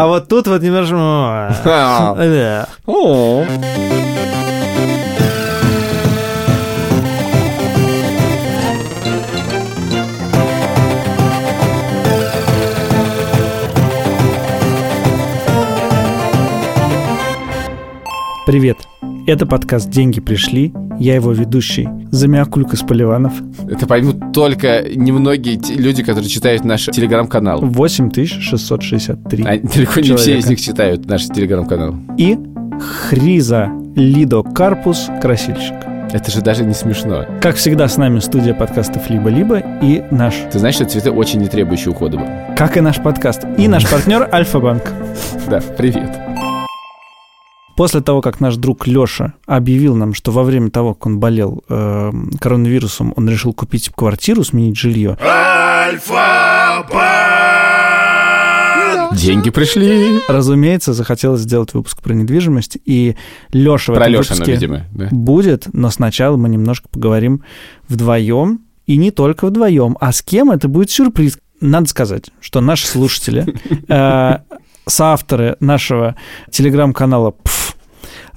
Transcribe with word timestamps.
А 0.00 0.06
вот 0.06 0.28
тут 0.28 0.46
вот 0.46 0.62
немножко... 0.62 0.96
О. 2.86 3.44
Привет. 18.46 18.78
Это 19.26 19.44
подкаст 19.44 19.90
«Деньги 19.90 20.20
пришли». 20.20 20.72
Я 20.98 21.14
его 21.14 21.32
ведущий, 21.32 21.88
Замиакулька 22.10 22.76
Поливанов. 22.86 23.32
Это 23.70 23.86
поймут 23.86 24.19
только 24.32 24.84
немногие 24.94 25.60
люди, 25.76 26.02
которые 26.02 26.28
читают 26.28 26.64
наш 26.64 26.86
телеграм-канал. 26.86 27.60
8663. 27.62 29.44
А 29.44 29.58
далеко 29.58 30.00
не 30.00 30.16
все 30.16 30.38
из 30.38 30.46
них 30.46 30.60
читают 30.60 31.06
наш 31.06 31.26
телеграм-канал. 31.26 31.96
И 32.16 32.38
Хриза 33.08 33.68
Лидо 33.96 34.42
Карпус 34.42 35.08
Красильщик. 35.20 35.74
Это 36.12 36.30
же 36.30 36.40
даже 36.40 36.64
не 36.64 36.74
смешно. 36.74 37.24
Как 37.40 37.56
всегда, 37.56 37.86
с 37.86 37.96
нами 37.96 38.18
студия 38.18 38.52
подкастов 38.52 39.08
«Либо-либо» 39.08 39.62
и 39.80 40.02
наш, 40.10 40.34
Ты 40.50 40.58
знаешь, 40.58 40.74
что 40.74 40.84
цветы 40.84 41.12
очень 41.12 41.38
не 41.38 41.46
требующие 41.46 41.92
ухода 41.92 42.20
как 42.56 42.76
и 42.76 42.80
наш 42.80 43.00
подкаст, 43.00 43.44
и 43.56 43.68
наш 43.68 43.88
партнер 43.88 44.28
Альфа-Банк. 44.32 44.82
Да, 45.48 45.60
привет. 45.78 46.29
После 47.80 48.02
того, 48.02 48.20
как 48.20 48.40
наш 48.40 48.56
друг 48.56 48.86
Леша 48.86 49.32
объявил 49.46 49.96
нам, 49.96 50.12
что 50.12 50.32
во 50.32 50.42
время 50.42 50.68
того, 50.68 50.92
как 50.92 51.06
он 51.06 51.18
болел 51.18 51.64
э, 51.66 52.12
коронавирусом, 52.38 53.14
он 53.16 53.26
решил 53.26 53.54
купить 53.54 53.88
квартиру, 53.88 54.44
сменить 54.44 54.76
жилье, 54.76 55.16
Деньги 59.16 59.48
пришли. 59.48 60.18
разумеется, 60.28 60.92
захотелось 60.92 61.40
сделать 61.40 61.72
выпуск 61.72 62.02
про 62.02 62.12
недвижимость, 62.12 62.76
и 62.84 63.16
Леша 63.54 63.94
в 63.94 63.96
Про 63.96 64.02
этом 64.10 64.12
Лешину, 64.12 64.34
выпуске 64.34 64.52
видимо. 64.52 64.84
да. 64.92 65.08
будет, 65.10 65.68
но 65.72 65.88
сначала 65.88 66.36
мы 66.36 66.50
немножко 66.50 66.86
поговорим 66.90 67.44
вдвоем, 67.88 68.60
и 68.86 68.98
не 68.98 69.10
только 69.10 69.46
вдвоем, 69.46 69.96
а 70.02 70.12
с 70.12 70.20
кем 70.20 70.50
это 70.50 70.68
будет 70.68 70.90
сюрприз. 70.90 71.38
Надо 71.62 71.88
сказать, 71.88 72.26
что 72.42 72.60
наши 72.60 72.86
слушатели, 72.86 73.46
э, 73.88 74.38
соавторы 74.86 75.56
нашего 75.60 76.16
телеграм-канала 76.50 77.30
«Пф», 77.30 77.59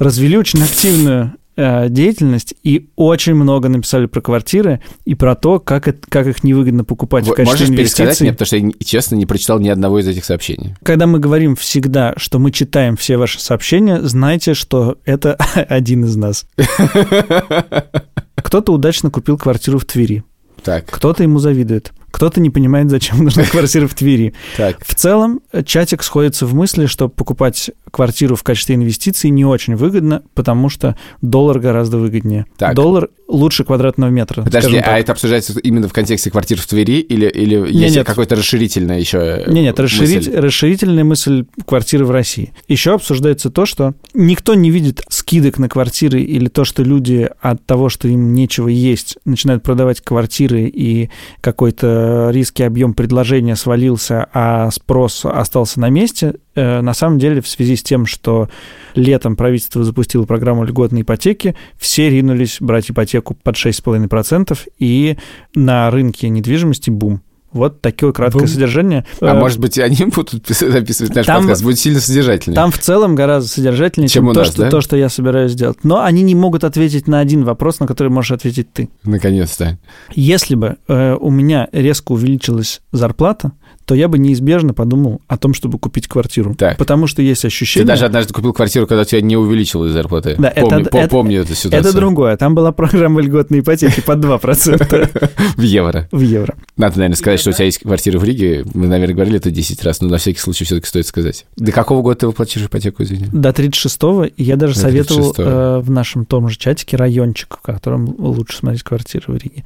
развели 0.04 0.38
очень 0.38 0.62
активную 0.64 1.34
э, 1.56 1.88
деятельность 1.90 2.56
и 2.64 2.90
очень 2.96 3.36
много 3.36 3.70
написали 3.70 4.08
про 4.08 4.22
квартиры 4.22 4.82
и 5.06 5.14
про 5.14 5.36
то, 5.36 5.60
как, 5.60 5.88
это- 5.88 6.00
как 6.10 6.26
их 6.28 6.44
невыгодно 6.44 6.84
покупать 6.84 7.26
в 7.28 7.34
качестве 7.34 7.46
Можешь 7.46 7.68
пересказать 7.78 8.00
инвестиций. 8.22 8.24
мне, 8.26 8.34
потому 8.34 8.46
что 8.48 8.58
я, 8.58 8.72
честно, 8.84 9.16
не 9.16 9.26
прочитал 9.28 9.60
ни 9.60 9.70
одного 9.70 10.00
из 10.00 10.08
этих 10.08 10.26
сообщений. 10.26 10.76
Когда 10.84 11.06
мы 11.06 11.20
говорим 11.20 11.56
всегда, 11.56 12.14
что 12.18 12.40
мы 12.40 12.50
читаем 12.52 12.98
все 12.98 13.18
ваши 13.18 13.40
сообщения, 13.40 14.02
знайте, 14.02 14.56
что 14.56 14.98
это 15.06 15.36
один 15.54 16.06
из 16.06 16.16
нас. 16.16 16.46
Кто-то 18.36 18.74
удачно 18.74 19.10
купил 19.10 19.38
квартиру 19.38 19.80
в 19.80 19.86
Твери, 19.86 20.24
Так, 20.64 20.86
кто-то 20.86 21.24
ему 21.24 21.40
завидует, 21.40 21.92
кто-то 22.14 22.40
не 22.40 22.52
понимает, 22.52 22.92
зачем 22.92 23.24
нужна 23.24 23.44
квартира 23.52 23.88
в 23.88 23.96
Твери. 23.96 24.36
так. 24.56 24.86
В 24.86 24.94
целом, 24.94 25.42
э, 25.52 25.64
чатик 25.64 26.04
сходится 26.04 26.46
в 26.46 26.54
мысли, 26.54 26.86
что 26.86 27.10
покупать 27.10 27.72
квартиру 27.90 28.36
в 28.36 28.44
качестве 28.44 28.76
инвестиции 28.76 29.30
не 29.30 29.46
очень 29.46 29.76
выгодно, 29.76 30.22
потому 30.36 30.70
что 30.70 30.96
доллар 31.22 31.60
гораздо 31.60 31.98
выгоднее. 31.98 32.46
Так. 32.58 32.76
Доллар 32.76 33.10
лучше 33.28 33.64
квадратного 33.64 34.12
метра. 34.12 34.44
Подожди, 34.44 34.78
а 34.78 35.00
это 35.00 35.12
обсуждается 35.12 35.60
именно 35.60 35.88
в 35.88 35.94
контексте 35.94 36.30
квартир 36.30 36.60
в 36.60 36.68
Твери 36.68 37.00
или, 37.00 37.28
или 37.28 37.56
есть 37.72 37.96
нет. 37.96 38.06
какое-то 38.06 38.36
расширительное 38.36 39.00
еще 39.00 39.44
Не, 39.48 39.62
нет, 39.62 39.80
расширить, 39.80 40.28
мысль? 40.28 40.36
расширительная 40.36 41.04
мысль 41.04 41.46
квартиры 41.66 42.06
в 42.06 42.12
России. 42.12 42.54
Еще 42.68 42.94
обсуждается 42.94 43.50
то, 43.50 43.66
что 43.66 43.96
никто 44.14 44.54
не 44.54 44.70
видит 44.70 45.02
скидок 45.10 45.58
на 45.58 45.68
квартиры 45.68 46.22
или 46.22 46.48
то, 46.48 46.64
что 46.64 46.84
люди 46.84 47.28
от 47.42 47.66
того, 47.66 47.90
что 47.90 48.08
им 48.08 48.34
нечего 48.34 48.68
есть, 48.68 49.18
начинают 49.26 49.64
продавать 49.64 50.02
квартиры 50.02 50.64
и 50.64 51.10
какой-то 51.42 52.03
риский 52.32 52.64
объем 52.66 52.94
предложения 52.94 53.56
свалился, 53.56 54.28
а 54.34 54.70
спрос 54.72 55.26
остался 55.26 55.80
на 55.80 55.90
месте. 55.90 56.36
Э, 56.56 56.82
На 56.82 56.94
самом 56.94 57.20
деле, 57.20 57.42
в 57.42 57.48
связи 57.48 57.76
с 57.76 57.84
тем, 57.84 58.06
что 58.06 58.50
летом 58.96 59.36
правительство 59.36 59.84
запустило 59.84 60.26
программу 60.26 60.64
льготной 60.64 61.02
ипотеки, 61.02 61.56
все 61.78 62.10
ринулись 62.10 62.58
брать 62.60 62.90
ипотеку 62.92 63.36
под 63.36 63.56
6,5%, 63.56 64.58
и 64.80 65.18
на 65.56 65.90
рынке 65.92 66.30
недвижимости 66.30 66.90
бум. 66.90 67.22
Вот 67.54 67.82
такое 67.82 68.12
краткое 68.12 68.40
Бум. 68.40 68.48
содержание. 68.48 69.06
А 69.22 69.36
Э, 69.36 69.40
может 69.40 69.60
быть, 69.60 69.78
они 69.80 70.06
будут 70.06 70.34
пис- 70.50 70.70
записывать 70.72 71.16
наш 71.16 71.26
Там- 71.26 71.42
подкаст, 71.44 71.64
будет 71.64 71.80
сильно 71.80 72.00
содержательнее. 72.00 72.56
Там 72.56 72.72
в 72.72 72.78
целом 72.80 73.16
гораздо 73.16 73.50
содержательнее, 73.50 74.10
Чем 74.10 74.24
чем, 74.24 74.28
у 74.30 74.34
то, 74.34 74.40
нас, 74.42 74.50
что, 74.50 74.62
да? 74.64 74.70
то, 74.70 74.82
что 74.82 74.98
я 74.98 75.10
собираюсь 75.10 75.52
сделать. 75.52 75.78
Но 75.84 76.02
они 76.04 76.24
не 76.24 76.36
могут 76.36 76.64
ответить 76.64 77.08
на 77.08 77.20
один 77.20 77.44
вопрос, 77.44 77.80
на 77.80 77.88
который 77.88 78.10
можешь 78.10 78.32
ответить 78.32 78.72
ты. 78.74 78.90
Наконец-то. 79.04 79.78
Если 80.14 80.56
бы 80.56 80.78
э, 80.88 81.16
у 81.20 81.30
меня 81.30 81.68
резко 81.72 82.12
увеличилась 82.12 82.82
зарплата, 82.92 83.52
то 83.86 83.96
я 83.96 84.08
бы 84.08 84.18
неизбежно 84.18 84.74
подумал 84.74 85.22
о 85.28 85.38
том, 85.38 85.54
чтобы 85.54 85.78
купить 85.80 86.08
квартиру. 86.08 86.56
Так. 86.56 86.78
Потому 86.78 87.06
что 87.08 87.22
есть 87.22 87.42
Ты 87.42 87.48
ощущение... 87.48 87.86
даже 87.88 88.06
однажды 88.06 88.34
купил 88.34 88.54
квартиру, 88.54 88.88
когда 88.88 89.02
у 89.02 89.06
тебя 89.06 89.22
не 89.22 89.36
увеличилась 89.36 89.92
зарплата. 89.92 90.36
Да, 90.38 90.52
помню, 90.56 90.80
это- 90.82 90.90
по- 90.90 90.98
это- 90.98 91.10
помню 91.10 91.42
эту 91.42 91.54
ситуацию. 91.56 91.80
Это 91.82 91.94
другое. 91.94 92.38
Там 92.38 92.56
была 92.56 92.72
программа 92.72 93.22
льготной 93.22 93.60
ипотеки 93.60 94.02
под 94.02 94.20
2% 94.24 95.32
В 95.58 95.62
евро. 95.62 96.08
в 96.12 96.22
евро. 96.22 96.56
Надо, 96.78 96.98
наверное, 97.00 97.18
сказать, 97.18 97.40
что 97.40 97.50
у 97.50 97.54
тебя 97.54 97.66
есть 97.66 97.80
квартира 97.80 98.18
в 98.20 98.24
Риге. 98.24 98.64
Мы, 98.74 98.88
наверное, 98.88 99.16
говорили 99.16 99.38
это 99.38 99.52
10 99.52 99.84
раз, 99.84 100.02
но 100.02 100.08
на 100.08 100.18
всякий 100.18 100.40
случай 100.40 100.64
все-таки 100.66 100.88
стоит 100.88 101.06
сказать. 101.08 101.46
До 101.58 101.72
какого 101.72 102.02
года 102.02 102.20
ты 102.22 102.28
выплачиваешь 102.28 102.68
ипотеку, 102.68 103.04
извини? 103.04 103.26
До 103.32 103.50
36-го. 103.50 104.24
И 104.26 104.44
я 104.44 104.56
даже 104.56 104.76
советовал 104.76 105.32
36-го. 105.32 105.44
э, 105.44 105.80
в 105.80 105.90
нашем 105.92 106.26
том 106.26 106.48
же 106.50 106.58
чатике 106.58 106.96
райончик, 106.98 107.58
в 107.58 107.62
котором 107.62 108.16
лучше 108.18 108.58
смотреть 108.58 108.84
квартиры 108.84 109.26
в 109.28 109.36
Риге. 109.38 109.66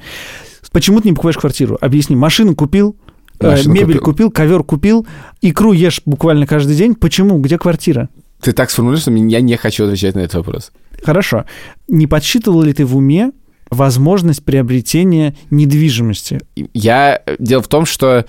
Почему 0.71 0.99
ты 1.01 1.07
не 1.09 1.13
покупаешь 1.13 1.37
квартиру? 1.37 1.77
Объясни. 1.81 2.15
Машину 2.15 2.55
купил, 2.55 2.95
Машину 3.39 3.73
мебель 3.73 3.99
купил. 3.99 4.29
купил, 4.29 4.31
ковер 4.31 4.63
купил, 4.63 5.07
икру 5.41 5.73
ешь 5.73 6.01
буквально 6.05 6.47
каждый 6.47 6.75
день. 6.75 6.95
Почему? 6.95 7.39
Где 7.39 7.57
квартира? 7.57 8.09
Ты 8.41 8.51
так 8.53 8.69
сформулируешь, 8.71 9.01
что 9.03 9.11
я 9.11 9.41
не 9.41 9.55
хочу 9.57 9.85
отвечать 9.85 10.15
на 10.15 10.19
этот 10.21 10.35
вопрос. 10.35 10.71
Хорошо. 11.03 11.45
Не 11.87 12.07
подсчитывал 12.07 12.61
ли 12.63 12.73
ты 12.73 12.85
в 12.85 12.95
уме 12.95 13.31
возможность 13.69 14.43
приобретения 14.43 15.35
недвижимости? 15.49 16.39
Я... 16.73 17.21
Дело 17.39 17.61
в 17.61 17.67
том, 17.67 17.85
что 17.85 18.25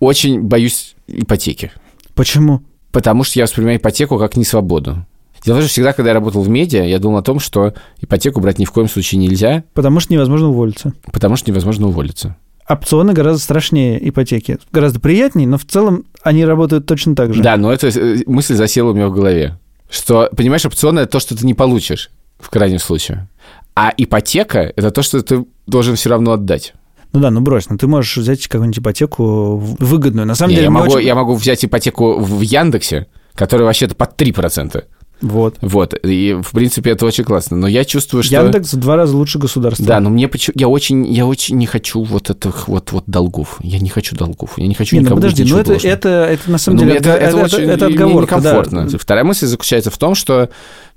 очень 0.00 0.42
боюсь 0.42 0.94
ипотеки. 1.06 1.72
Почему? 2.14 2.62
Потому 2.90 3.22
что 3.24 3.38
я 3.38 3.44
воспринимаю 3.44 3.78
ипотеку 3.78 4.18
как 4.18 4.36
несвободу. 4.36 5.04
Дело 5.44 5.56
в 5.56 5.58
том, 5.58 5.62
что 5.62 5.68
всегда, 5.68 5.92
когда 5.92 6.10
я 6.10 6.14
работал 6.14 6.42
в 6.42 6.48
медиа, 6.48 6.82
я 6.84 6.98
думал 6.98 7.18
о 7.18 7.22
том, 7.22 7.38
что 7.38 7.74
ипотеку 8.00 8.40
брать 8.40 8.58
ни 8.58 8.64
в 8.64 8.72
коем 8.72 8.88
случае 8.88 9.20
нельзя, 9.20 9.62
Потому 9.74 10.00
что 10.00 10.12
невозможно 10.12 10.48
уволиться. 10.48 10.94
потому 11.12 11.36
что 11.36 11.50
невозможно 11.50 11.86
уволиться. 11.88 12.36
Опционы 12.68 13.14
гораздо 13.14 13.42
страшнее 13.42 14.08
ипотеки. 14.08 14.58
Гораздо 14.72 15.00
приятнее, 15.00 15.48
но 15.48 15.56
в 15.56 15.64
целом 15.64 16.04
они 16.22 16.44
работают 16.44 16.86
точно 16.86 17.14
так 17.14 17.32
же. 17.32 17.42
Да, 17.42 17.56
но 17.56 17.72
эта 17.72 17.88
э, 17.88 18.22
мысль 18.26 18.54
засела 18.54 18.90
у 18.90 18.94
меня 18.94 19.08
в 19.08 19.12
голове. 19.14 19.58
Что, 19.90 20.28
понимаешь, 20.36 20.66
опционное 20.66 21.04
это 21.04 21.12
то, 21.12 21.20
что 21.20 21.36
ты 21.36 21.46
не 21.46 21.54
получишь 21.54 22.10
в 22.38 22.50
крайнем 22.50 22.78
случае. 22.78 23.26
А 23.74 23.92
ипотека– 23.96 24.72
это 24.76 24.90
то, 24.90 25.02
что 25.02 25.22
ты 25.22 25.46
должен 25.66 25.96
все 25.96 26.10
равно 26.10 26.32
отдать. 26.32 26.74
Ну 27.12 27.20
да, 27.20 27.30
ну 27.30 27.40
брось, 27.40 27.70
ну 27.70 27.78
ты 27.78 27.86
можешь 27.86 28.18
взять 28.18 28.46
какую-нибудь 28.48 28.80
ипотеку 28.80 29.56
выгодную. 29.56 30.26
На 30.26 30.34
самом 30.34 30.50
Не, 30.50 30.56
деле, 30.56 30.64
я, 30.66 30.70
могу, 30.70 30.92
очень- 30.92 31.06
я 31.06 31.14
могу 31.14 31.34
взять 31.36 31.64
ипотеку 31.64 32.18
в 32.18 32.40
Яндексе, 32.42 33.06
которая 33.34 33.66
вообще-то 33.66 33.94
под 33.94 34.20
3%. 34.20 34.84
Вот. 35.20 35.56
Вот, 35.60 35.94
и 36.04 36.38
в 36.40 36.52
принципе 36.52 36.90
это 36.90 37.04
очень 37.06 37.24
классно. 37.24 37.56
Но 37.56 37.66
я 37.66 37.84
чувствую, 37.84 38.22
что... 38.22 38.34
Яндекс 38.34 38.74
в 38.74 38.76
два 38.78 38.96
раза 38.96 39.16
лучше 39.16 39.38
государства. 39.38 39.84
Да, 39.84 40.00
но 40.00 40.10
мне 40.10 40.28
почему... 40.28 40.54
Я 40.56 40.68
очень, 40.68 41.06
я 41.12 41.26
очень 41.26 41.56
не 41.56 41.66
хочу 41.66 42.02
вот 42.02 42.30
этих 42.30 42.68
вот, 42.68 42.92
вот 42.92 43.04
долгов. 43.06 43.58
Я 43.60 43.78
не 43.78 43.88
хочу 43.88 44.14
долгов. 44.14 44.52
Я 44.56 44.66
не 44.66 44.74
хочу 44.74 44.94
Не, 44.94 45.00
ну 45.00 45.06
никому 45.06 45.20
подожди, 45.20 45.42
ну 45.42 45.46
ничего 45.46 45.60
это, 45.60 45.70
должным. 45.70 45.92
это, 45.92 46.08
это 46.08 46.50
на 46.50 46.58
самом 46.58 46.78
Ну, 46.78 46.84
деле 46.84 46.98
это, 46.98 47.10
это, 47.10 47.36
это, 47.36 47.36
очень 47.36 47.64
это 47.64 47.86
мне 47.86 47.94
отговорка, 47.94 48.40
да. 48.40 48.50
некомфортно. 48.50 48.98
Вторая 48.98 49.24
мысль 49.24 49.46
заключается 49.46 49.90
в 49.90 49.98
том, 49.98 50.14
что 50.14 50.50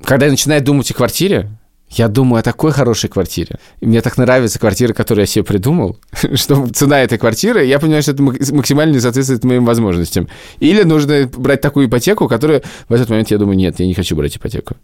когда 0.03 0.25
я 0.25 0.31
начинаю 0.31 0.63
думать 0.63 0.89
о 0.91 0.94
квартире, 0.94 1.50
я 1.91 2.07
думаю 2.07 2.39
о 2.39 2.43
такой 2.43 2.71
хорошей 2.71 3.09
квартире. 3.09 3.59
Мне 3.81 4.01
так 4.01 4.17
нравится 4.17 4.59
квартира, 4.59 4.93
которую 4.93 5.23
я 5.23 5.27
себе 5.27 5.43
придумал, 5.43 5.97
что 6.35 6.67
цена 6.67 7.01
этой 7.01 7.17
квартиры, 7.17 7.65
я 7.65 7.79
понимаю, 7.79 8.01
что 8.01 8.11
это 8.11 8.23
мак- 8.23 8.51
максимально 8.51 8.93
не 8.93 8.99
соответствует 8.99 9.43
моим 9.43 9.65
возможностям. 9.65 10.27
Или 10.59 10.83
нужно 10.83 11.29
брать 11.35 11.61
такую 11.61 11.88
ипотеку, 11.88 12.27
которую 12.27 12.61
в 12.88 12.93
этот 12.93 13.09
момент 13.09 13.29
я 13.31 13.38
думаю, 13.38 13.57
нет, 13.57 13.79
я 13.79 13.85
не 13.85 13.93
хочу 13.93 14.15
брать 14.15 14.38
ипотеку. 14.38 14.75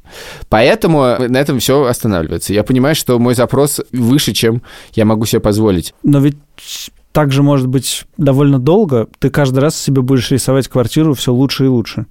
Поэтому 0.49 1.15
на 1.19 1.37
этом 1.37 1.59
все 1.59 1.85
останавливается. 1.85 2.53
Я 2.53 2.63
понимаю, 2.63 2.95
что 2.95 3.17
мой 3.19 3.35
запрос 3.35 3.81
выше, 3.91 4.33
чем 4.33 4.61
я 4.93 5.05
могу 5.05 5.25
себе 5.25 5.39
позволить. 5.39 5.93
Но 6.03 6.19
ведь 6.19 6.37
так 7.13 7.31
же 7.31 7.41
может 7.41 7.67
быть 7.67 8.05
довольно 8.17 8.59
долго. 8.59 9.07
Ты 9.19 9.29
каждый 9.29 9.59
раз 9.59 9.75
себе 9.75 10.01
будешь 10.01 10.29
рисовать 10.29 10.67
квартиру 10.67 11.13
все 11.13 11.33
лучше 11.33 11.65
и 11.65 11.67
лучше. 11.67 12.05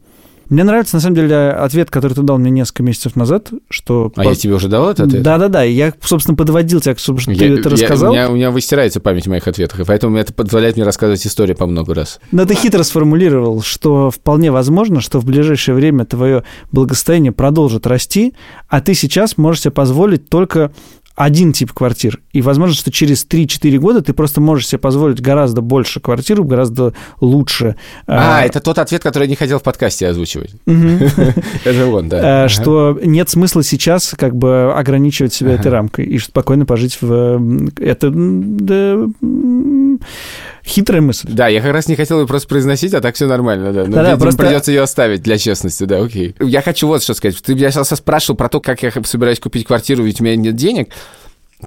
Мне 0.49 0.65
нравится, 0.65 0.97
на 0.97 1.01
самом 1.01 1.17
деле, 1.17 1.51
ответ, 1.51 1.91
который 1.91 2.15
ты 2.15 2.23
дал 2.23 2.39
мне 2.39 2.51
несколько 2.51 2.83
месяцев 2.83 3.17
назад, 3.17 3.51
что... 3.69 4.13
А 4.17 4.23
по... 4.23 4.29
я 4.29 4.35
тебе 4.35 4.55
уже 4.55 4.69
дал 4.69 4.89
этот 4.89 5.09
ответ? 5.09 5.23
Да-да-да, 5.23 5.63
я, 5.63 5.93
собственно, 6.03 6.37
подводил 6.37 6.81
тебя, 6.81 6.95
чтобы 6.97 7.21
я, 7.27 7.35
ты 7.35 7.55
это 7.59 7.71
рассказал. 7.71 8.15
Я, 8.15 8.21
у, 8.21 8.25
меня, 8.25 8.31
у 8.31 8.37
меня 8.37 8.51
выстирается 8.51 9.01
память 9.01 9.27
моих 9.27 9.49
ответов, 9.49 9.81
и 9.81 9.85
поэтому 9.85 10.17
это 10.17 10.33
позволяет 10.33 10.77
мне 10.77 10.85
рассказывать 10.85 11.27
истории 11.27 11.55
по 11.55 11.67
много 11.67 11.95
раз. 11.95 12.21
Но 12.31 12.45
ты 12.45 12.55
хитро 12.55 12.83
сформулировал, 12.83 13.63
что 13.63 14.11
вполне 14.11 14.51
возможно, 14.51 15.01
что 15.01 15.19
в 15.19 15.25
ближайшее 15.25 15.75
время 15.75 16.05
твое 16.05 16.45
благосостояние 16.71 17.33
продолжит 17.33 17.87
расти, 17.87 18.35
а 18.69 18.81
ты 18.81 18.95
сейчас 18.95 19.37
можешь 19.37 19.63
себе 19.63 19.73
позволить 19.73 20.29
только 20.29 20.73
один 21.17 21.53
тип 21.53 21.73
квартир. 21.73 22.21
И 22.33 22.43
возможно, 22.43 22.77
что 22.77 22.93
через 22.93 23.27
3-4 23.27 23.79
года 23.79 24.03
ты 24.03 24.13
просто 24.13 24.41
можешь 24.41 24.69
себе 24.69 24.79
позволить 24.79 25.21
гораздо 25.21 25.63
больше 25.63 25.99
квартир, 25.99 26.43
гораздо 26.43 26.93
лучше. 27.21 27.77
А, 28.07 28.45
это 28.45 28.61
тот 28.61 28.79
ответ, 28.79 29.03
который 29.03 29.25
я 29.25 29.31
не 29.31 29.37
хотел 29.37 29.59
в 29.59 29.63
подкасте 29.63 30.07
озвучивать. 30.07 30.55
Это 30.67 31.87
он, 31.87 32.09
да. 32.11 32.45
Э, 32.45 32.49
что 32.49 32.99
нет 33.03 33.31
смысла 33.31 33.63
сейчас 33.63 34.15
как 34.17 34.37
бы 34.37 34.75
ограничивать 34.75 35.33
себя 35.33 35.53
этой 35.53 35.73
рамкой 35.73 36.05
и 36.05 36.19
спокойно 36.19 36.67
пожить 36.67 36.99
в... 37.01 37.71
Это 37.79 38.13
хитрая 40.67 41.01
мысль. 41.01 41.29
Да, 41.31 41.49
я 41.49 41.61
как 41.61 41.73
раз 41.73 41.87
не 41.87 41.97
хотел 41.97 42.21
ее 42.21 42.27
просто 42.27 42.49
произносить, 42.49 42.93
а 42.95 43.01
так 43.01 43.15
все 43.15 43.27
нормально, 43.27 43.73
да. 43.73 43.85
Но, 43.85 43.95
да, 43.97 44.03
видимо, 44.03 44.19
просто... 44.19 44.43
придется 44.43 44.73
ее 44.73 44.83
оставить 44.83 45.23
для 45.23 45.39
честности, 45.39 45.85
да, 45.85 46.03
окей. 46.03 46.35
Я 46.41 46.63
хочу 46.63 46.89
вот 46.89 47.03
что 47.03 47.15
сказать. 47.15 47.41
Ты 47.43 47.55
меня 47.55 47.71
сейчас 47.71 47.89
спрашивал 47.89 48.37
про 48.37 48.49
то, 48.49 48.61
как 48.61 48.83
я 48.83 48.93
собираюсь 49.05 49.39
купить 49.39 49.67
квартиру, 49.67 50.03
ведь 50.03 50.21
у 50.21 50.25
меня 50.25 50.37
нет 50.37 50.57
денег. 50.57 50.89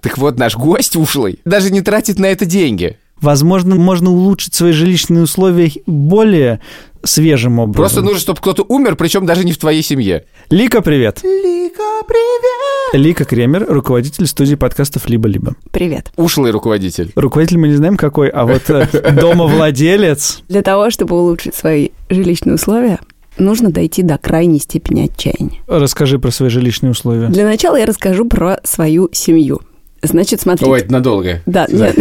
Так 0.01 0.17
вот, 0.17 0.37
наш 0.37 0.55
гость 0.55 0.95
ушлый 0.95 1.39
даже 1.45 1.71
не 1.71 1.81
тратит 1.81 2.19
на 2.19 2.27
это 2.27 2.45
деньги. 2.45 2.97
Возможно, 3.21 3.75
можно 3.75 4.11
улучшить 4.11 4.53
свои 4.53 4.71
жилищные 4.71 5.23
условия 5.23 5.71
более 5.85 6.61
свежим 7.03 7.59
образом. 7.59 7.81
Просто 7.81 8.01
нужно, 8.01 8.19
чтобы 8.19 8.39
кто-то 8.39 8.65
умер, 8.67 8.95
причем 8.95 9.25
даже 9.25 9.45
не 9.45 9.51
в 9.51 9.57
твоей 9.57 9.81
семье. 9.81 10.25
Лика, 10.49 10.81
привет. 10.81 11.21
Лика, 11.23 12.03
привет. 12.07 12.49
Лика 12.93 13.23
Кремер, 13.23 13.65
руководитель 13.69 14.25
студии 14.25 14.55
подкастов 14.55 15.07
«Либо-либо». 15.07 15.53
Привет. 15.71 16.11
Ушлый 16.15 16.51
руководитель. 16.51 17.11
Руководитель 17.15 17.59
мы 17.59 17.67
не 17.67 17.75
знаем 17.75 17.97
какой, 17.97 18.29
а 18.29 18.45
вот 18.45 18.69
э, 18.69 18.87
домовладелец. 19.11 20.41
Для 20.49 20.63
того, 20.63 20.89
чтобы 20.89 21.15
улучшить 21.15 21.53
свои 21.53 21.89
жилищные 22.09 22.55
условия, 22.55 22.99
нужно 23.37 23.71
дойти 23.71 24.01
до 24.01 24.17
крайней 24.17 24.59
степени 24.59 25.05
отчаяния. 25.05 25.61
Расскажи 25.67 26.17
про 26.17 26.31
свои 26.31 26.49
жилищные 26.49 26.91
условия. 26.91 27.27
Для 27.27 27.45
начала 27.45 27.75
я 27.75 27.85
расскажу 27.85 28.25
про 28.25 28.59
свою 28.63 29.09
семью. 29.11 29.61
Значит, 30.01 30.41
смотрите. 30.41 30.71
Ой, 30.71 30.79
это 30.81 30.91
надолго. 30.91 31.41
Да, 31.45 31.67
нет. 31.69 31.95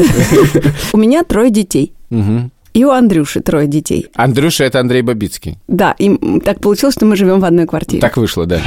У 0.93 0.97
меня 0.97 1.25
трое 1.25 1.51
детей. 1.51 1.93
И 2.75 2.85
у 2.85 2.91
Андрюши 2.91 3.41
трое 3.41 3.67
детей. 3.67 4.07
Андрюша– 4.15 4.65
это 4.65 4.79
Андрей 4.79 5.03
Бабицкий. 5.03 5.59
Да, 5.67 5.97
и 5.99 6.17
так 6.41 6.61
получилось, 6.61 6.95
что 6.95 7.07
мы 7.07 7.17
живем 7.17 7.41
в 7.41 7.45
одной 7.45 7.67
квартире. 7.67 8.01
Так 8.01 8.17
вышло, 8.17 8.47
да. 8.47 8.61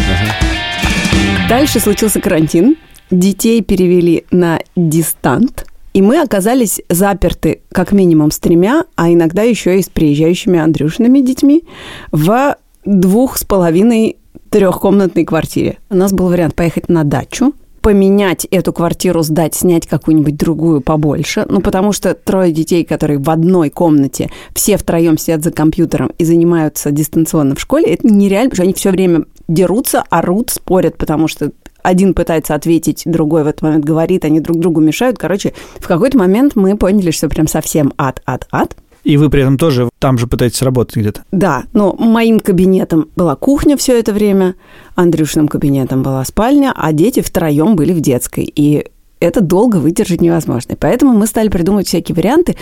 Дальше 1.48 1.80
случился 1.80 2.20
карантин. 2.20 2.76
Детей 3.10 3.62
перевели 3.62 4.26
на 4.32 4.60
дистант. 4.76 5.66
И 5.94 6.02
мы 6.02 6.22
оказались 6.22 6.82
заперты 6.90 7.62
как 7.72 7.92
минимум 7.92 8.32
с 8.32 8.40
тремя, 8.40 8.86
а 8.96 9.12
иногда 9.12 9.44
еще 9.44 9.80
и 9.80 9.84
с 9.84 9.90
приезжающими 9.90 10.60
Андрюшиными 10.60 11.20
детьми 11.20 11.64
в 12.12 12.56
двух 12.86 13.38
с 13.38 13.44
половиной 13.44 14.18
трехкомнатной 14.50 15.26
квартире. 15.26 15.78
У 15.90 15.96
нас 15.96 16.14
был 16.14 16.28
вариант 16.28 16.56
поехать 16.56 16.90
на 16.90 17.04
дачу, 17.04 17.54
поменять 17.82 18.46
эту 18.52 18.74
квартиру, 18.74 19.24
сдать, 19.24 19.56
снять 19.56 19.88
какую-нибудь 19.88 20.38
другую 20.38 20.82
побольше. 20.82 21.46
Ну, 21.50 21.62
потому 21.62 21.92
что 21.92 22.14
трое 22.14 22.52
детей, 22.52 22.84
которые 22.84 23.20
в 23.20 23.30
одной 23.30 23.70
комнате, 23.70 24.30
все 24.54 24.78
втроем 24.78 25.18
сидят 25.18 25.44
за 25.44 25.52
компьютером 25.52 26.12
и 26.18 26.24
занимаются 26.24 26.92
дистанционно 26.92 27.56
в 27.56 27.60
школе, 27.60 27.94
это 27.94 28.08
нереально, 28.08 28.50
потому 28.50 28.56
что 28.56 28.64
они 28.64 28.74
все 28.74 28.92
время 28.92 29.26
дерутся, 29.48 30.04
орут, 30.10 30.52
спорят, 30.52 30.98
потому 30.98 31.28
что 31.28 31.52
один 31.84 32.14
пытается 32.14 32.54
ответить, 32.54 33.04
другой 33.06 33.44
в 33.44 33.48
этот 33.48 33.64
момент 33.64 33.84
говорит, 33.84 34.24
они 34.26 34.40
друг 34.40 34.60
другу 34.60 34.82
мешают. 34.82 35.18
Короче, 35.18 35.54
в 35.80 35.88
какой-то 35.88 36.18
момент 36.18 36.56
мы 36.56 36.78
поняли, 36.78 37.12
что 37.12 37.28
прям 37.28 37.48
совсем 37.48 37.94
ад, 37.98 38.22
ад, 38.26 38.48
ад. 38.52 38.76
И 39.04 39.18
вы 39.18 39.30
при 39.30 39.42
этом 39.42 39.58
тоже 39.58 39.90
там 40.00 40.18
же 40.18 40.28
пытаетесь 40.28 40.62
работать 40.62 40.96
где-то? 40.96 41.24
Да, 41.32 41.64
но 41.74 41.94
моим 41.94 42.40
кабинетом 42.40 43.10
была 43.16 43.36
кухня 43.36 43.78
все 43.78 43.98
это 44.00 44.14
время, 44.14 44.56
Андрюшиным 44.96 45.48
кабинетом 45.48 46.04
была 46.04 46.24
спальня, 46.26 46.74
а 46.76 46.94
дети 46.94 47.22
втроем 47.22 47.76
были 47.76 47.94
в 47.94 48.02
детской. 48.02 48.44
И 48.44 48.86
это 49.20 49.42
долго 49.42 49.78
выдержать 49.78 50.22
невозможно. 50.22 50.74
И 50.74 50.76
поэтому 50.76 51.14
мы 51.14 51.28
стали 51.28 51.50
придумывать 51.50 51.88
всякие 51.88 52.16
варианты. 52.16 52.56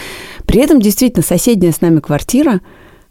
При 0.46 0.62
этом 0.62 0.80
действительно 0.80 1.24
соседняя 1.24 1.72
с 1.72 1.82
нами 1.82 2.00
квартира, 2.00 2.62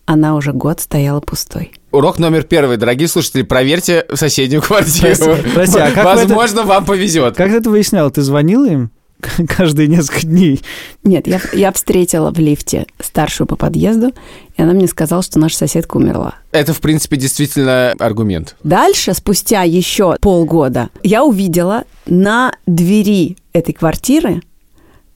она 0.06 0.36
уже 0.36 0.52
год 0.52 0.80
стояла 0.80 1.20
пустой. 1.20 1.72
Урок 1.90 2.18
номер 2.18 2.44
первый, 2.44 2.76
дорогие 2.76 3.08
слушатели, 3.08 3.42
проверьте 3.42 4.06
соседнюю 4.14 4.62
квартиру. 4.62 5.14
Прости, 5.16 5.50
прости 5.54 5.78
а 5.78 5.90
как 5.90 6.04
Возможно, 6.04 6.60
это... 6.60 6.68
вам 6.68 6.84
повезет. 6.84 7.36
Как 7.36 7.50
ты 7.50 7.56
это 7.56 7.70
выяснял? 7.70 8.10
Ты 8.10 8.22
звонил 8.22 8.64
им? 8.64 8.90
каждые 9.48 9.88
несколько 9.88 10.26
дней. 10.26 10.60
Нет, 11.04 11.26
я, 11.26 11.40
я 11.52 11.72
встретила 11.72 12.32
в 12.32 12.38
лифте 12.38 12.86
старшую 13.00 13.46
по 13.46 13.56
подъезду, 13.56 14.12
и 14.56 14.62
она 14.62 14.72
мне 14.72 14.86
сказала, 14.86 15.22
что 15.22 15.38
наша 15.38 15.56
соседка 15.56 15.96
умерла. 15.96 16.34
Это, 16.52 16.72
в 16.72 16.80
принципе, 16.80 17.16
действительно 17.16 17.92
аргумент. 17.98 18.56
Дальше, 18.62 19.14
спустя 19.14 19.62
еще 19.62 20.16
полгода, 20.20 20.90
я 21.02 21.24
увидела 21.24 21.84
на 22.06 22.52
двери 22.66 23.36
этой 23.52 23.72
квартиры 23.72 24.42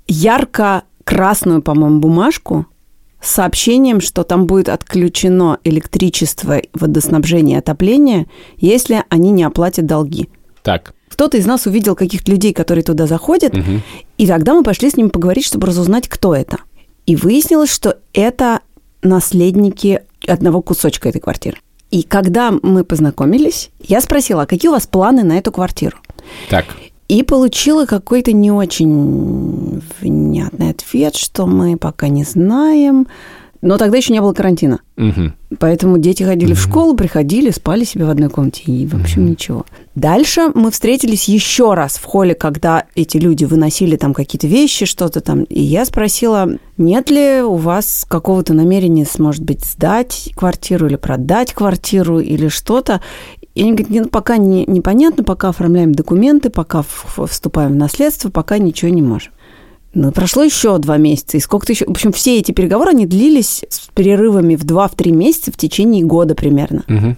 ярко-красную, 0.09 1.63
по-моему, 1.63 2.01
бумажку 2.01 2.67
с 3.21 3.31
сообщением, 3.31 4.01
что 4.01 4.25
там 4.25 4.47
будет 4.47 4.69
отключено 4.69 5.59
электричество, 5.65 6.61
водоснабжение 6.75 7.57
и 7.57 7.59
отопление, 7.61 8.27
если 8.57 9.05
они 9.09 9.31
не 9.31 9.45
оплатят 9.45 9.87
долги. 9.87 10.29
Так. 10.63 10.95
Кто-то 11.13 11.37
из 11.37 11.45
нас 11.45 11.67
увидел 11.67 11.95
каких-то 11.95 12.33
людей, 12.33 12.55
которые 12.55 12.83
туда 12.83 13.07
заходят, 13.07 13.55
угу. 13.55 13.83
и 14.17 14.27
тогда 14.27 14.55
мы 14.55 14.63
пошли 14.63 14.89
с 14.89 14.97
ними 14.97 15.09
поговорить, 15.09 15.45
чтобы 15.45 15.67
разузнать, 15.67 16.09
кто 16.09 16.35
это. 16.35 16.57
И 17.05 17.17
выяснилось, 17.17 17.71
что 17.71 17.99
это 18.15 18.61
наследники 19.03 20.01
одного 20.27 20.63
кусочка 20.63 21.11
этой 21.11 21.21
квартиры. 21.21 21.59
И 21.91 22.03
когда 22.03 22.51
мы 22.63 22.83
познакомились, 22.83 23.69
я 23.81 24.01
спросила, 24.01 24.43
а 24.43 24.47
какие 24.47 24.71
у 24.71 24.73
вас 24.73 24.87
планы 24.87 25.23
на 25.23 25.37
эту 25.37 25.53
квартиру? 25.53 25.99
Так. 26.49 26.65
И 27.09 27.23
получила 27.23 27.85
какой-то 27.85 28.33
не 28.33 28.51
очень 28.51 29.83
внятный 30.01 30.71
ответ, 30.71 31.15
что 31.15 31.47
мы 31.47 31.77
пока 31.77 32.09
не 32.09 32.25
знаем, 32.25 33.07
но 33.63 33.79
тогда 33.79 33.97
еще 33.97 34.13
не 34.13 34.21
было 34.21 34.33
карантина. 34.33 34.81
Угу. 34.99 35.33
Поэтому 35.59 35.99
дети 35.99 36.25
ходили 36.25 36.53
угу. 36.53 36.59
в 36.59 36.63
школу, 36.63 36.97
приходили, 36.97 37.51
спали 37.51 37.85
себе 37.85 38.05
в 38.05 38.11
одной 38.11 38.29
комнате. 38.29 38.65
И, 38.67 38.87
в 38.87 38.95
общем, 39.01 39.23
угу. 39.23 39.31
ничего. 39.31 39.67
Дальше 39.95 40.51
мы 40.55 40.73
встретились 40.73 41.29
еще 41.29 41.75
раз 41.75 41.95
в 41.95 42.05
холле, 42.05 42.35
когда 42.35 42.85
эти 42.97 43.19
люди 43.19 43.45
выносили 43.45 43.97
там 43.97 44.15
какие-то 44.15 44.49
вещи, 44.49 44.85
что-то 44.85 45.21
там. 45.21 45.45
И 45.45 45.63
я 45.63 45.85
спросила, 45.85 46.49
нет 46.77 47.09
ли 47.09 47.41
у 47.43 47.55
вас 47.55 48.05
какого-то 48.09 48.53
намерения, 48.53 49.07
может 49.19 49.45
быть, 49.45 49.65
сдать 49.65 50.33
квартиру 50.35 50.89
или 50.89 50.97
продать 50.97 51.53
квартиру 51.53 52.19
или 52.19 52.49
что-то. 52.49 53.01
И 53.55 53.63
они 53.63 53.73
говорят, 53.73 53.91
нет, 53.91 54.11
пока 54.11 54.39
не, 54.39 54.65
непонятно, 54.67 55.23
пока 55.23 55.51
оформляем 55.51 55.93
документы, 55.93 56.51
пока 56.51 56.83
вступаем 57.29 57.73
в 57.73 57.77
наследство, 57.77 58.29
пока 58.29 58.59
ничего 58.59 58.91
не 58.91 59.03
можем. 59.03 59.33
Ну, 59.95 60.11
прошло 60.11 60.43
еще 60.43 60.79
два 60.79 60.97
месяца, 60.97 61.37
и 61.37 61.41
сколько-то 61.41 61.73
еще... 61.73 61.85
В 61.85 61.91
общем, 61.91 62.13
все 62.13 62.39
эти 62.39 62.53
переговоры, 62.53 62.91
они 62.91 63.07
длились 63.07 63.65
с 63.69 63.89
перерывами 63.95 64.57
в 64.57 64.65
два-три 64.65 65.13
месяца 65.13 65.53
в 65.53 65.57
течение 65.57 66.05
года 66.05 66.35
примерно. 66.35 66.83
Угу. 66.89 67.17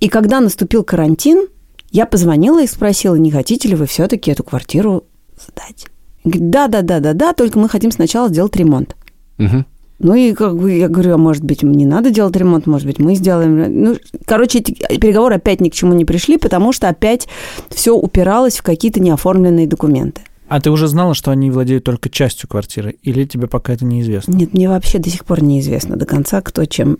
И 0.00 0.08
когда 0.08 0.40
наступил 0.40 0.84
карантин, 0.84 1.46
я 1.90 2.04
позвонила 2.06 2.62
и 2.62 2.66
спросила, 2.66 3.14
не 3.14 3.30
хотите 3.30 3.68
ли 3.68 3.74
вы 3.74 3.86
все-таки 3.86 4.30
эту 4.30 4.44
квартиру 4.44 5.04
сдать? 5.38 5.86
Да-да-да-да-да, 6.24 7.32
только 7.32 7.58
мы 7.58 7.68
хотим 7.68 7.90
сначала 7.90 8.28
сделать 8.28 8.56
ремонт. 8.56 8.94
Угу. 9.38 9.64
Ну 10.00 10.14
и 10.14 10.32
как 10.32 10.56
бы 10.56 10.72
я 10.72 10.88
говорю, 10.88 11.14
а 11.14 11.18
может 11.18 11.44
быть, 11.44 11.62
не 11.62 11.86
надо 11.86 12.10
делать 12.10 12.36
ремонт, 12.36 12.66
может 12.66 12.86
быть, 12.86 12.98
мы 12.98 13.14
сделаем. 13.14 13.82
Ну, 13.82 13.96
короче, 14.26 14.58
эти 14.58 14.72
переговоры 14.98 15.36
опять 15.36 15.60
ни 15.60 15.68
к 15.68 15.74
чему 15.74 15.94
не 15.94 16.04
пришли, 16.04 16.36
потому 16.36 16.72
что 16.72 16.88
опять 16.88 17.28
все 17.70 17.94
упиралось 17.94 18.58
в 18.58 18.62
какие-то 18.62 19.00
неоформленные 19.00 19.66
документы. 19.66 20.22
А 20.52 20.60
ты 20.60 20.70
уже 20.70 20.86
знала, 20.86 21.14
что 21.14 21.30
они 21.30 21.50
владеют 21.50 21.84
только 21.84 22.10
частью 22.10 22.46
квартиры, 22.46 22.96
или 23.02 23.24
тебе 23.24 23.46
пока 23.46 23.72
это 23.72 23.86
неизвестно? 23.86 24.32
Нет, 24.32 24.52
мне 24.52 24.68
вообще 24.68 24.98
до 24.98 25.08
сих 25.08 25.24
пор 25.24 25.42
неизвестно 25.42 25.96
до 25.96 26.04
конца, 26.04 26.42
кто 26.42 26.66
чем. 26.66 26.98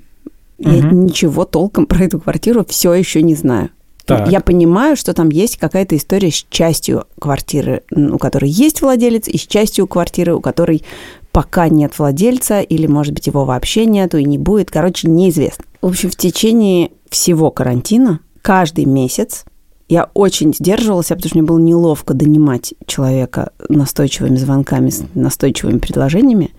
Угу. 0.56 0.70
Я 0.70 0.80
ничего 0.80 1.44
толком 1.44 1.84
про 1.84 2.02
эту 2.02 2.18
квартиру 2.18 2.64
все 2.66 2.94
еще 2.94 3.20
не 3.20 3.34
знаю. 3.34 3.68
Так. 4.06 4.30
Я 4.30 4.40
понимаю, 4.40 4.96
что 4.96 5.12
там 5.12 5.28
есть 5.28 5.58
какая-то 5.58 5.98
история 5.98 6.30
с 6.30 6.46
частью 6.48 7.04
квартиры, 7.20 7.82
у 7.90 8.16
которой 8.16 8.48
есть 8.48 8.80
владелец, 8.80 9.28
и 9.28 9.36
с 9.36 9.42
частью 9.42 9.86
квартиры, 9.86 10.34
у 10.34 10.40
которой 10.40 10.82
пока 11.30 11.68
нет 11.68 11.98
владельца, 11.98 12.62
или, 12.62 12.86
может 12.86 13.12
быть, 13.12 13.26
его 13.26 13.44
вообще 13.44 13.84
нету 13.84 14.16
и 14.16 14.24
не 14.24 14.38
будет. 14.38 14.70
Короче, 14.70 15.10
неизвестно. 15.10 15.66
В 15.82 15.88
общем, 15.88 16.10
в 16.10 16.16
течение 16.16 16.92
всего 17.10 17.50
карантина 17.50 18.20
каждый 18.40 18.86
месяц 18.86 19.44
я 19.92 20.08
очень 20.14 20.54
сдерживалась, 20.54 21.08
потому 21.08 21.28
что 21.28 21.38
мне 21.38 21.46
было 21.46 21.58
неловко 21.58 22.14
донимать 22.14 22.72
человека 22.86 23.52
настойчивыми 23.68 24.36
звонками, 24.36 24.88
с 24.88 25.04
настойчивыми 25.14 25.80
предложениями. 25.80 26.54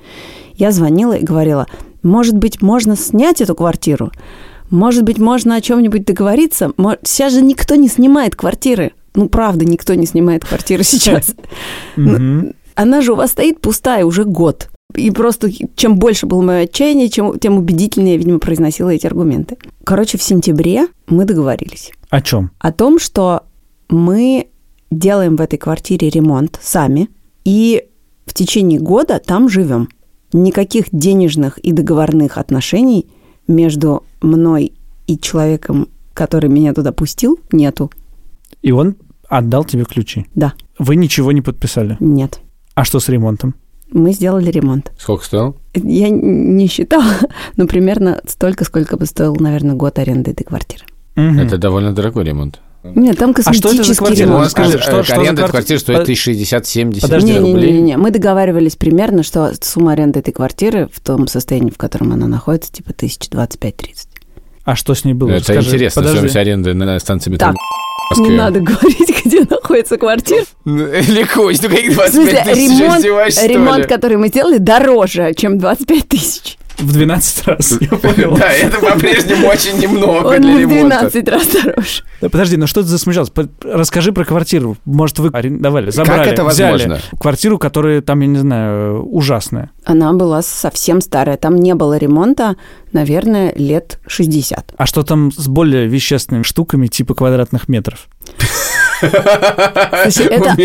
Я 0.53 0.71
звонила 0.71 1.13
и 1.13 1.25
говорила, 1.25 1.65
может 2.03 2.37
быть, 2.37 2.61
можно 2.61 2.95
снять 2.95 3.41
эту 3.41 3.55
квартиру? 3.55 4.11
Может 4.69 5.03
быть, 5.03 5.17
можно 5.17 5.55
о 5.55 5.61
чем-нибудь 5.61 6.05
договориться? 6.05 6.73
Сейчас 7.03 7.33
же 7.33 7.41
никто 7.41 7.73
не 7.73 7.87
снимает 7.87 8.35
квартиры. 8.35 8.91
Ну, 9.15 9.27
правда, 9.29 9.65
никто 9.65 9.95
не 9.95 10.05
снимает 10.05 10.45
квартиры 10.45 10.83
сейчас. 10.83 11.33
Она 12.75 13.01
же 13.01 13.13
у 13.13 13.15
вас 13.15 13.31
стоит 13.31 13.61
пустая 13.61 14.05
уже 14.05 14.25
год. 14.25 14.69
И 14.95 15.11
просто 15.11 15.49
чем 15.75 15.97
больше 15.97 16.25
было 16.25 16.41
мое 16.41 16.63
отчаяние, 16.63 17.09
чем, 17.09 17.39
тем 17.39 17.57
убедительнее 17.57 18.13
я, 18.13 18.17
видимо, 18.17 18.39
произносила 18.39 18.89
эти 18.89 19.07
аргументы. 19.07 19.57
Короче, 19.83 20.17
в 20.17 20.23
сентябре 20.23 20.87
мы 21.07 21.25
договорились. 21.25 21.91
О 22.09 22.21
чем? 22.21 22.51
О 22.59 22.71
том, 22.71 22.99
что 22.99 23.43
мы 23.89 24.47
делаем 24.91 25.35
в 25.35 25.41
этой 25.41 25.57
квартире 25.57 26.09
ремонт 26.09 26.59
сами 26.61 27.09
и 27.43 27.85
в 28.25 28.33
течение 28.33 28.79
года 28.79 29.21
там 29.23 29.49
живем. 29.49 29.89
Никаких 30.31 30.85
денежных 30.91 31.57
и 31.59 31.71
договорных 31.71 32.37
отношений 32.37 33.07
между 33.47 34.03
мной 34.21 34.73
и 35.05 35.17
человеком, 35.17 35.89
который 36.13 36.49
меня 36.49 36.73
туда 36.73 36.91
пустил, 36.91 37.39
нету. 37.51 37.91
И 38.61 38.71
он 38.71 38.95
отдал 39.27 39.63
тебе 39.65 39.83
ключи? 39.83 40.25
Да. 40.33 40.53
Вы 40.79 40.95
ничего 40.95 41.31
не 41.31 41.41
подписали? 41.41 41.97
Нет. 41.99 42.39
А 42.73 42.83
что 42.83 42.99
с 42.99 43.09
ремонтом? 43.09 43.55
Мы 43.93 44.11
сделали 44.11 44.49
ремонт. 44.49 44.91
Сколько 44.97 45.23
стоил? 45.23 45.55
Я 45.75 46.09
не 46.09 46.67
считала, 46.67 47.05
но 47.55 47.67
примерно 47.67 48.21
столько, 48.27 48.65
сколько 48.65 48.97
бы 48.97 49.05
стоил, 49.05 49.35
наверное, 49.35 49.75
год 49.75 49.99
аренды 49.99 50.31
этой 50.31 50.43
квартиры. 50.43 50.83
Угу. 51.15 51.39
Это 51.39 51.57
довольно 51.57 51.93
дорогой 51.93 52.25
ремонт. 52.25 52.59
Нет, 52.83 53.17
там 53.17 53.33
косметический 53.33 53.69
а 53.69 53.73
что 53.73 53.81
это 53.81 53.93
за 53.93 53.97
квартира? 53.97 54.27
ремонт. 54.27 54.51
Скажи, 54.51 54.79
что, 54.79 55.03
что 55.03 55.15
аренда 55.15 55.47
квартиры 55.47 55.79
стоит 55.79 56.09
1060-70 56.09 57.01
Подожди, 57.01 57.31
не, 57.31 57.39
рублей? 57.39 57.71
Не, 57.71 57.77
не, 57.77 57.81
не, 57.81 57.97
мы 57.97 58.11
договаривались 58.11 58.75
примерно, 58.75 59.23
что 59.23 59.53
сумма 59.61 59.93
аренды 59.93 60.19
этой 60.19 60.33
квартиры 60.33 60.89
в 60.91 60.99
том 60.99 61.27
состоянии, 61.27 61.69
в 61.69 61.77
котором 61.77 62.11
она 62.11 62.27
находится, 62.27 62.73
типа 62.73 62.89
1025-30. 62.89 63.73
А 64.65 64.75
что 64.75 64.95
с 64.95 65.05
ней 65.05 65.13
было? 65.13 65.31
Это 65.31 65.43
Скажи, 65.43 65.69
интересно, 65.69 66.01
подожди. 66.01 66.17
стоимость 66.17 66.35
аренды 66.35 66.73
на 66.73 66.99
станции 66.99 67.29
метро. 67.29 67.49
Так, 67.49 67.55
не 68.17 68.29
надо 68.29 68.59
говорить, 68.59 69.13
где 69.25 69.41
находится 69.41 69.97
квартира. 69.97 70.45
Ликусь, 70.65 71.61
ну 71.61 71.69
каких 71.69 71.93
25 71.93 72.43
тысяч 72.43 72.79
ремонт, 72.79 73.03
ремонт, 73.43 73.85
который 73.87 74.17
мы 74.17 74.27
сделали, 74.27 74.57
дороже, 74.57 75.33
чем 75.35 75.57
25 75.57 76.07
тысяч. 76.07 76.57
В 76.77 76.91
12 76.91 77.47
раз, 77.47 77.77
я 77.79 77.87
понял. 77.97 78.35
Да, 78.35 78.51
это 78.51 78.79
по-прежнему 78.79 79.47
очень 79.47 79.77
немного 79.77 80.39
для 80.39 80.57
ремонта. 80.59 81.07
в 81.07 81.11
12 81.11 81.27
раз 81.29 81.47
дороже. 81.47 82.03
Да, 82.21 82.29
подожди, 82.29 82.57
ну 82.57 82.67
что 82.67 82.81
ты 82.81 82.87
засмущался? 82.87 83.31
Расскажи 83.63 84.11
про 84.11 84.25
квартиру. 84.25 84.77
Может, 84.85 85.19
вы 85.19 85.29
арендовали, 85.29 85.91
забрали, 85.91 86.23
Как 86.23 86.33
это 86.33 86.43
возможно? 86.43 86.95
Взяли 86.95 87.01
квартиру, 87.19 87.57
которая 87.59 88.01
там, 88.01 88.19
я 88.21 88.27
не 88.27 88.37
знаю, 88.39 89.03
ужасная. 89.03 89.71
Она 89.85 90.13
была 90.13 90.41
совсем 90.41 91.01
старая. 91.01 91.37
Там 91.37 91.55
не 91.55 91.75
было 91.75 91.97
ремонта, 91.97 92.55
наверное, 92.91 93.53
лет 93.55 93.99
60. 94.07 94.73
А 94.75 94.85
что 94.85 95.03
там 95.03 95.31
с 95.31 95.47
более 95.47 95.87
вещественными 95.87 96.43
штуками 96.43 96.87
типа 96.87 97.13
квадратных 97.13 97.67
метров? 97.69 98.07
Слушай, 99.03 100.27
это, 100.29 100.55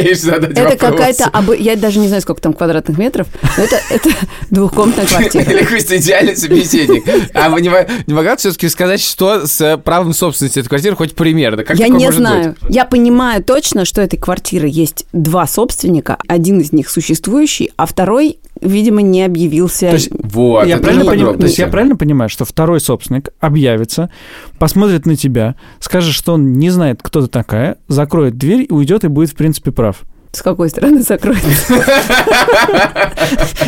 это 0.47 0.77
какая-то... 0.77 1.31
Я 1.59 1.77
даже 1.77 1.99
не 1.99 2.09
знаю, 2.09 2.23
сколько 2.23 2.41
там 2.41 2.53
квадратных 2.53 2.99
метров, 2.99 3.27
но 3.57 3.65
это, 3.65 3.81
это 3.91 4.11
двухкомнатная 4.51 5.07
квартира. 5.07 5.45
Ликвист 5.45 5.93
идеальный 5.93 6.37
собеседник. 6.37 7.05
А 7.35 7.49
вы 7.49 7.61
не, 7.61 7.71
не 8.07 8.15
могла 8.15 8.37
все-таки 8.37 8.69
сказать, 8.69 9.01
что 9.01 9.47
с 9.47 9.79
правом 9.79 10.13
собственности 10.13 10.61
этой 10.61 10.69
квартиры 10.69 10.97
хоть 10.97 11.15
примерно? 11.15 11.65
Как 11.65 11.77
я 11.77 11.89
не 11.89 12.11
знаю. 12.13 12.57
Быть? 12.61 12.75
Я 12.75 12.85
понимаю 12.85 13.43
точно, 13.43 13.85
что 13.85 14.01
этой 14.01 14.19
квартиры 14.19 14.69
есть 14.69 15.07
два 15.13 15.47
собственника. 15.47 16.19
Один 16.29 16.61
из 16.61 16.73
них 16.73 16.91
существующий, 16.91 17.73
а 17.77 17.87
второй 17.87 18.39
видимо, 18.61 19.03
не 19.03 19.25
объявился. 19.25 19.89
То 19.89 19.95
есть, 19.95 20.11
вот, 20.11 20.67
я 20.67 20.79
правильно 20.79 21.05
понимаю, 21.05 21.39
то 21.39 21.47
есть 21.47 21.59
я 21.59 21.67
правильно 21.67 21.97
понимаю, 21.97 22.29
что 22.29 22.45
второй 22.45 22.81
собственник 22.81 23.31
объявится, 23.41 24.11
посмотрит 24.59 25.07
на 25.07 25.17
тебя, 25.17 25.57
скажет, 25.81 26.15
что 26.15 26.35
он 26.35 26.53
не 26.53 26.71
знает, 26.71 27.01
кто 27.03 27.23
ты 27.23 27.29
такая, 27.29 27.79
закроет 27.89 28.37
дверь 28.37 28.67
и 28.69 28.73
уйдет 28.73 29.05
и 29.05 29.09
будет, 29.09 29.31
в 29.31 29.35
принципе, 29.37 29.73
прав. 29.73 30.05
С 30.33 30.43
какой 30.43 30.69
стороны 30.69 31.01
закроет? 31.03 31.39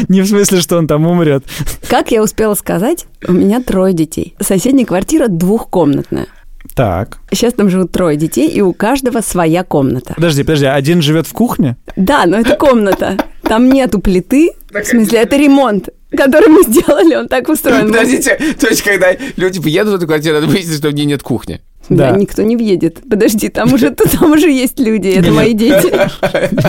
Не 0.08 0.20
в 0.20 0.26
смысле, 0.26 0.60
что 0.60 0.76
он 0.76 0.86
там 0.86 1.06
умрет. 1.06 1.44
Как 1.88 2.10
я 2.12 2.22
успела 2.22 2.54
сказать, 2.54 3.06
у 3.26 3.32
меня 3.32 3.62
трое 3.62 3.94
детей. 3.94 4.34
Соседняя 4.40 4.84
квартира 4.86 5.28
двухкомнатная. 5.28 6.26
Так. 6.74 7.18
Сейчас 7.32 7.54
там 7.54 7.70
живут 7.70 7.92
трое 7.92 8.16
детей, 8.16 8.48
и 8.48 8.60
у 8.60 8.72
каждого 8.72 9.20
своя 9.20 9.64
комната. 9.64 10.14
Подожди, 10.14 10.42
подожди, 10.42 10.66
один 10.66 11.00
живет 11.02 11.26
в 11.26 11.32
кухне? 11.32 11.76
Да, 11.96 12.26
но 12.26 12.38
это 12.38 12.56
комната. 12.56 13.16
Там 13.50 13.68
нету 13.68 13.98
плиты. 13.98 14.52
В 14.70 14.84
смысле, 14.84 15.18
это 15.18 15.36
ремонт 15.36 15.88
который 16.16 16.48
мы 16.48 16.64
сделали, 16.64 17.14
он 17.14 17.28
так 17.28 17.48
устроен. 17.48 17.86
Подождите, 17.86 18.36
то 18.58 18.66
есть, 18.66 18.82
когда 18.82 19.12
люди 19.36 19.60
приедут 19.60 19.92
в 19.92 19.96
эту 19.96 20.06
квартиру, 20.08 20.34
надо 20.34 20.48
выяснить, 20.48 20.78
что 20.78 20.88
в 20.88 20.92
ней 20.92 21.04
нет 21.04 21.22
кухни. 21.22 21.60
Да. 21.88 22.10
да, 22.10 22.16
никто 22.18 22.42
не 22.42 22.56
въедет. 22.56 22.98
Подожди, 23.08 23.48
там 23.48 23.72
уже, 23.72 23.90
там 24.18 24.32
уже 24.32 24.50
есть 24.50 24.80
люди, 24.80 25.08
это 25.08 25.30
мои 25.30 25.54
дети. 25.54 25.92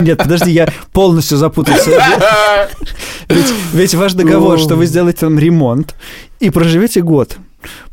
Нет, 0.00 0.18
подожди, 0.18 0.52
я 0.52 0.68
полностью 0.92 1.38
запутался. 1.38 1.90
Ведь, 3.28 3.52
ведь 3.72 3.94
ваш 3.94 4.14
договор, 4.14 4.58
что 4.58 4.76
вы 4.76 4.86
сделаете 4.86 5.20
там 5.20 5.38
ремонт 5.38 5.94
и 6.40 6.50
проживете 6.50 7.02
год. 7.02 7.36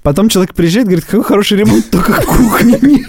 Потом 0.04 0.30
человек 0.30 0.54
приезжает 0.54 0.86
и 0.86 0.90
говорит, 0.90 1.06
какой 1.06 1.24
хороший 1.24 1.58
ремонт, 1.58 1.90
только 1.90 2.22
кухни 2.22 2.78
нет. 2.82 3.08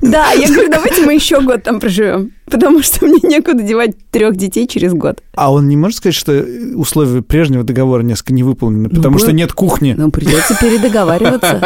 Да, 0.00 0.32
я 0.32 0.48
говорю, 0.48 0.68
давайте 0.70 1.06
мы 1.06 1.14
еще 1.14 1.40
год 1.40 1.62
там 1.62 1.78
проживем, 1.78 2.32
потому 2.46 2.82
что 2.82 3.06
мне 3.06 3.20
некуда 3.22 3.62
девать 3.62 3.92
трех 4.10 4.36
детей 4.36 4.66
через 4.66 4.92
год. 4.92 5.22
А 5.34 5.52
он 5.52 5.68
не 5.68 5.76
может 5.76 5.98
сказать, 5.98 6.16
что 6.16 6.44
условия 6.74 7.22
прежнего 7.22 7.62
договора 7.62 8.02
несколько 8.02 8.34
не 8.34 8.42
выполнены, 8.42 8.88
ну, 8.88 8.96
потому 8.96 9.14
ну, 9.14 9.18
что 9.20 9.32
нет 9.32 9.52
кухни? 9.52 9.94
Ну, 9.96 10.10
придется 10.10 10.56
передоговариваться. 10.60 11.60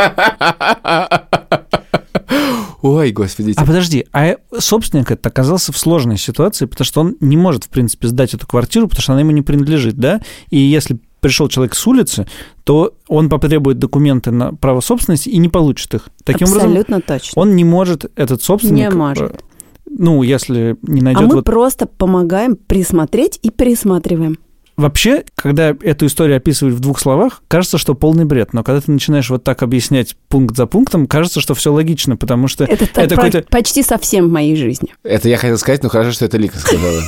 Ой, 2.82 3.10
господи. 3.10 3.54
А 3.56 3.64
подожди, 3.64 4.06
а 4.12 4.36
собственник 4.58 5.10
это 5.10 5.28
оказался 5.28 5.72
в 5.72 5.78
сложной 5.78 6.18
ситуации, 6.18 6.66
потому 6.66 6.84
что 6.84 7.00
он 7.00 7.16
не 7.20 7.36
может, 7.36 7.64
в 7.64 7.68
принципе, 7.68 8.08
сдать 8.08 8.34
эту 8.34 8.46
квартиру, 8.46 8.86
потому 8.86 9.02
что 9.02 9.12
она 9.12 9.22
ему 9.22 9.32
не 9.32 9.42
принадлежит, 9.42 9.96
да? 9.96 10.20
И 10.50 10.58
если 10.58 10.98
пришел 11.26 11.48
человек 11.48 11.74
с 11.74 11.86
улицы, 11.86 12.26
то 12.64 12.94
он 13.08 13.28
потребует 13.28 13.78
документы 13.78 14.30
на 14.30 14.52
право 14.52 14.80
собственности 14.80 15.28
и 15.28 15.38
не 15.38 15.48
получит 15.48 15.92
их. 15.94 16.08
Таким 16.24 16.46
Абсолютно 16.46 16.96
образом, 16.96 17.02
точно. 17.02 17.42
он 17.42 17.56
не 17.56 17.64
может, 17.64 18.10
этот 18.16 18.42
собственник... 18.42 18.90
Не 18.90 18.90
может. 18.90 19.42
Ну, 19.88 20.22
если 20.22 20.76
не 20.82 21.00
найдет... 21.00 21.22
А 21.22 21.26
мы 21.26 21.34
вот... 21.36 21.44
просто 21.44 21.86
помогаем 21.86 22.56
присмотреть 22.56 23.38
и 23.42 23.50
пересматриваем. 23.50 24.38
Вообще, 24.76 25.24
когда 25.34 25.74
эту 25.80 26.06
историю 26.06 26.36
описывают 26.36 26.76
в 26.76 26.80
двух 26.80 27.00
словах, 27.00 27.42
кажется, 27.48 27.78
что 27.78 27.94
полный 27.94 28.26
бред. 28.26 28.52
Но 28.52 28.62
когда 28.62 28.82
ты 28.82 28.92
начинаешь 28.92 29.30
вот 29.30 29.42
так 29.42 29.62
объяснять 29.62 30.16
пункт 30.28 30.54
за 30.54 30.66
пунктом, 30.66 31.06
кажется, 31.06 31.40
что 31.40 31.54
все 31.54 31.72
логично, 31.72 32.16
потому 32.16 32.46
что 32.46 32.64
это, 32.64 32.84
это 32.94 33.14
какой-то... 33.16 33.42
почти 33.48 33.82
совсем 33.82 34.28
в 34.28 34.32
моей 34.32 34.54
жизни. 34.54 34.94
Это 35.02 35.30
я 35.30 35.38
хотел 35.38 35.56
сказать, 35.56 35.82
но 35.82 35.88
хорошо, 35.88 36.12
что 36.12 36.26
это 36.26 36.36
Лика 36.36 36.58
сказала. 36.58 37.00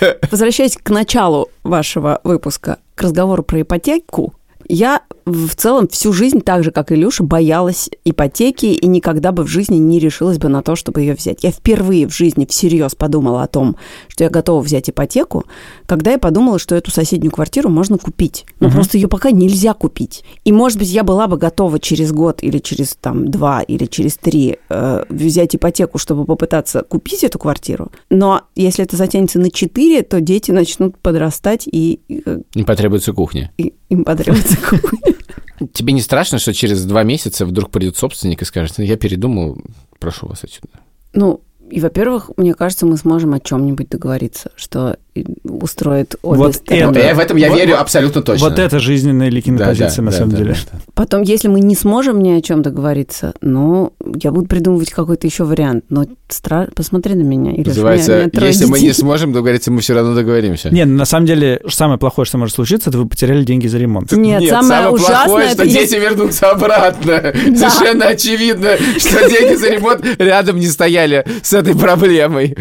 Возвращаясь 0.30 0.76
к 0.76 0.90
началу 0.90 1.48
вашего 1.62 2.20
выпуска, 2.24 2.78
к 2.98 3.02
разговору 3.02 3.44
про 3.44 3.62
ипотеку, 3.62 4.34
я 4.68 5.02
в 5.24 5.54
целом 5.54 5.88
всю 5.88 6.12
жизнь, 6.12 6.40
так 6.40 6.64
же, 6.64 6.70
как 6.70 6.92
Илюша, 6.92 7.22
боялась 7.22 7.90
ипотеки 8.04 8.66
и 8.66 8.86
никогда 8.86 9.32
бы 9.32 9.44
в 9.44 9.48
жизни 9.48 9.76
не 9.76 9.98
решилась 9.98 10.38
бы 10.38 10.48
на 10.48 10.62
то, 10.62 10.76
чтобы 10.76 11.00
ее 11.00 11.14
взять. 11.14 11.44
Я 11.44 11.50
впервые 11.50 12.06
в 12.06 12.14
жизни 12.14 12.46
всерьез 12.46 12.94
подумала 12.94 13.42
о 13.42 13.46
том, 13.46 13.76
что 14.08 14.24
я 14.24 14.30
готова 14.30 14.60
взять 14.60 14.88
ипотеку, 14.90 15.44
когда 15.86 16.12
я 16.12 16.18
подумала, 16.18 16.58
что 16.58 16.74
эту 16.74 16.90
соседнюю 16.90 17.32
квартиру 17.32 17.68
можно 17.68 17.98
купить. 17.98 18.46
Но 18.60 18.68
угу. 18.68 18.76
просто 18.76 18.98
ее 18.98 19.08
пока 19.08 19.30
нельзя 19.30 19.74
купить. 19.74 20.24
И, 20.44 20.52
может 20.52 20.78
быть, 20.78 20.88
я 20.88 21.04
была 21.04 21.26
бы 21.26 21.36
готова 21.36 21.78
через 21.78 22.12
год 22.12 22.42
или 22.42 22.58
через 22.58 22.96
там, 23.00 23.30
два 23.30 23.62
или 23.62 23.86
через 23.86 24.16
три 24.16 24.58
э, 24.68 25.04
взять 25.08 25.56
ипотеку, 25.56 25.98
чтобы 25.98 26.24
попытаться 26.24 26.82
купить 26.82 27.24
эту 27.24 27.38
квартиру. 27.38 27.90
Но 28.10 28.42
если 28.54 28.84
это 28.84 28.96
затянется 28.96 29.38
на 29.38 29.50
четыре, 29.50 30.02
то 30.02 30.20
дети 30.20 30.50
начнут 30.50 30.96
подрастать 30.98 31.68
и... 31.70 32.00
Э, 32.24 32.40
им 32.54 32.64
потребуется 32.64 33.12
кухня. 33.12 33.52
И, 33.58 33.74
им 33.88 34.04
потребуется 34.04 34.57
Тебе 35.72 35.92
не 35.92 36.00
страшно, 36.00 36.38
что 36.38 36.54
через 36.54 36.84
два 36.84 37.02
месяца 37.02 37.44
вдруг 37.44 37.70
придет 37.70 37.96
собственник 37.96 38.42
и 38.42 38.44
скажет, 38.44 38.78
«Ну, 38.78 38.84
я 38.84 38.96
передумал, 38.96 39.58
прошу 39.98 40.26
вас 40.26 40.44
отсюда? 40.44 40.68
Ну, 41.12 41.40
и, 41.70 41.80
во-первых, 41.80 42.30
мне 42.36 42.54
кажется, 42.54 42.86
мы 42.86 42.96
сможем 42.96 43.34
о 43.34 43.40
чем-нибудь 43.40 43.88
договориться, 43.88 44.52
что 44.56 44.98
устроит 45.44 46.16
обе 46.22 46.38
вот 46.38 46.54
стороны. 46.56 46.98
Это, 46.98 47.06
я, 47.06 47.14
в 47.14 47.18
этом 47.18 47.36
я 47.36 47.50
вот, 47.50 47.58
верю 47.58 47.80
абсолютно 47.80 48.22
точно. 48.22 48.48
Вот 48.48 48.58
это 48.58 48.78
жизненная 48.78 49.28
Ликина 49.28 49.58
да, 49.58 49.66
позиция, 49.66 49.96
да, 49.96 50.02
на 50.02 50.10
да, 50.10 50.16
самом 50.16 50.30
да, 50.30 50.36
деле. 50.36 50.52
Да, 50.52 50.58
да. 50.72 50.78
Потом, 50.94 51.22
если 51.22 51.48
мы 51.48 51.60
не 51.60 51.74
сможем 51.74 52.22
ни 52.22 52.30
о 52.30 52.40
чем 52.40 52.62
договориться, 52.62 53.34
ну, 53.40 53.92
я 54.20 54.30
буду 54.30 54.46
придумывать 54.46 54.90
какой-то 54.90 55.26
еще 55.26 55.44
вариант. 55.44 55.84
Но 55.88 56.04
стра... 56.28 56.68
посмотри 56.74 57.14
на 57.14 57.22
меня. 57.22 57.52
Или 57.52 57.68
Называется, 57.68 58.12
меня, 58.12 58.30
меня 58.32 58.46
если 58.46 58.64
детей. 58.64 58.70
мы 58.70 58.80
не 58.80 58.92
сможем 58.92 59.32
договориться, 59.32 59.70
мы 59.70 59.80
все 59.80 59.94
равно 59.94 60.14
договоримся. 60.14 60.70
Нет, 60.70 60.88
на 60.88 61.04
самом 61.04 61.26
деле, 61.26 61.60
самое 61.68 61.98
плохое, 61.98 62.26
что 62.26 62.38
может 62.38 62.54
случиться, 62.54 62.90
это 62.90 62.98
вы 62.98 63.08
потеряли 63.08 63.44
деньги 63.44 63.66
за 63.66 63.78
ремонт. 63.78 64.12
Нет, 64.12 64.40
Нет 64.40 64.50
самое, 64.50 64.68
самое 64.68 64.90
ужасное, 64.90 65.24
плохое, 65.24 65.48
что 65.50 65.66
дети 65.66 65.94
вернутся 65.94 66.50
обратно. 66.50 67.14
Совершенно 67.34 68.06
очевидно, 68.06 68.76
что 68.98 69.28
деньги 69.28 69.54
за 69.54 69.68
ремонт 69.70 70.04
рядом 70.18 70.58
не 70.58 70.66
стояли 70.66 71.24
с 71.42 71.52
этой 71.52 71.76
проблемой. 71.76 72.56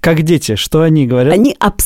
Как 0.00 0.22
дети, 0.22 0.56
что 0.56 0.82
они 0.82 1.06
говорят? 1.06 1.32
Они 1.32 1.56
абсолютно 1.58 1.83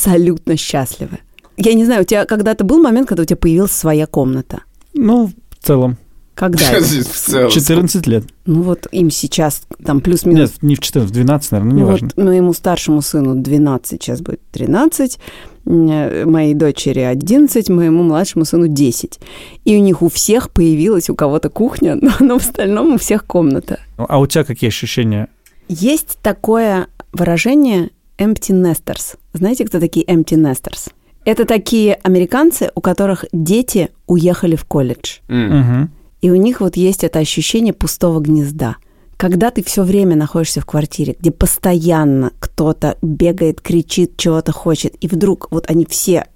счастливы. 0.57 1.19
Я 1.57 1.75
не 1.75 1.85
знаю, 1.85 2.03
у 2.03 2.05
тебя 2.05 2.25
когда-то 2.25 2.65
был 2.65 2.81
момент, 2.81 3.09
когда 3.09 3.23
у 3.23 3.27
тебя 3.27 3.37
появилась 3.37 3.73
своя 3.73 4.07
комната? 4.07 4.63
Ну, 4.95 5.31
в 5.51 5.65
целом. 5.65 5.97
Когда 6.35 6.63
это? 6.71 6.85
В 6.85 7.17
целом, 7.17 7.51
14 7.51 8.07
лет. 8.07 8.25
Ну 8.47 8.63
вот 8.63 8.87
им 8.93 9.11
сейчас 9.11 9.63
там 9.85 10.01
плюс-минус 10.01 10.53
Нет, 10.53 10.63
не 10.63 10.75
в 10.77 10.81
14, 10.81 11.11
в 11.11 11.13
12, 11.13 11.51
наверное, 11.53 11.73
ну, 11.73 11.79
Ну 11.81 11.87
неважно. 11.87 12.11
вот 12.15 12.25
моему 12.25 12.53
старшему 12.53 13.03
сыну 13.03 13.35
12, 13.35 14.01
сейчас 14.01 14.21
будет 14.21 14.41
13, 14.53 15.19
м, 15.67 16.31
моей 16.31 16.55
дочери 16.55 17.01
11, 17.01 17.69
моему 17.71 18.05
младшему 18.05 18.45
сыну 18.45 18.69
10. 18.69 19.19
И 19.65 19.77
у 19.77 19.81
них 19.81 20.01
у 20.01 20.09
всех 20.09 20.51
появилась 20.53 21.11
у 21.11 21.17
кого-то 21.17 21.51
кухня, 21.51 21.97
но, 22.01 22.13
но 22.21 22.39
в 22.39 22.43
остальном 22.43 22.95
у 22.95 22.99
всех 22.99 23.25
комната. 23.27 23.81
А 23.97 24.21
у 24.21 24.27
тебя 24.29 24.45
какие 24.45 24.69
ощущения? 24.69 25.27
Есть 25.69 26.19
такое 26.23 26.87
выражение 27.13 27.91
empty 28.19 28.53
nesters. 28.53 29.17
Знаете, 29.33 29.65
кто 29.65 29.81
такие 29.81 30.05
empty 30.07 30.37
nesters? 30.37 30.91
Это 31.25 31.45
такие 31.45 31.95
американцы, 32.03 32.71
у 32.75 32.81
которых 32.81 33.25
дети 33.33 33.91
уехали 34.07 34.57
в 34.57 34.65
колледж. 34.65 35.19
Мгм. 35.29 35.91
И 36.21 36.31
у 36.31 36.37
них 36.37 36.61
вот 36.61 36.77
есть 36.77 37.05
это 37.05 37.19
ощущение 37.19 37.73
пустого 37.73 38.21
гнезда. 38.21 38.77
Когда 39.17 39.51
ты 39.51 39.63
все 39.65 39.83
время 39.83 40.17
находишься 40.17 40.61
в 40.61 40.67
квартире, 40.67 41.17
где 41.19 41.31
постоянно 41.31 42.33
кто-то 42.39 42.97
бегает, 43.03 43.61
кричит, 43.61 44.17
чего-то 44.17 44.53
хочет, 44.53 44.95
и 45.01 45.09
вдруг 45.09 45.49
вот 45.51 45.69
они 45.69 45.87
все, 45.89 46.27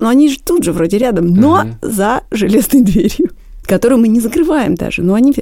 ну 0.00 0.08
они 0.08 0.28
же 0.28 0.38
тут 0.40 0.64
же 0.64 0.72
вроде 0.72 0.98
рядом, 0.98 1.28
но 1.28 1.62
Мгм. 1.64 1.74
за 1.82 2.22
железной 2.30 2.82
дверью, 2.82 3.30
которую 3.64 4.00
мы 4.00 4.08
не 4.08 4.20
закрываем 4.20 4.74
даже, 4.74 5.02
но 5.02 5.14
они... 5.14 5.32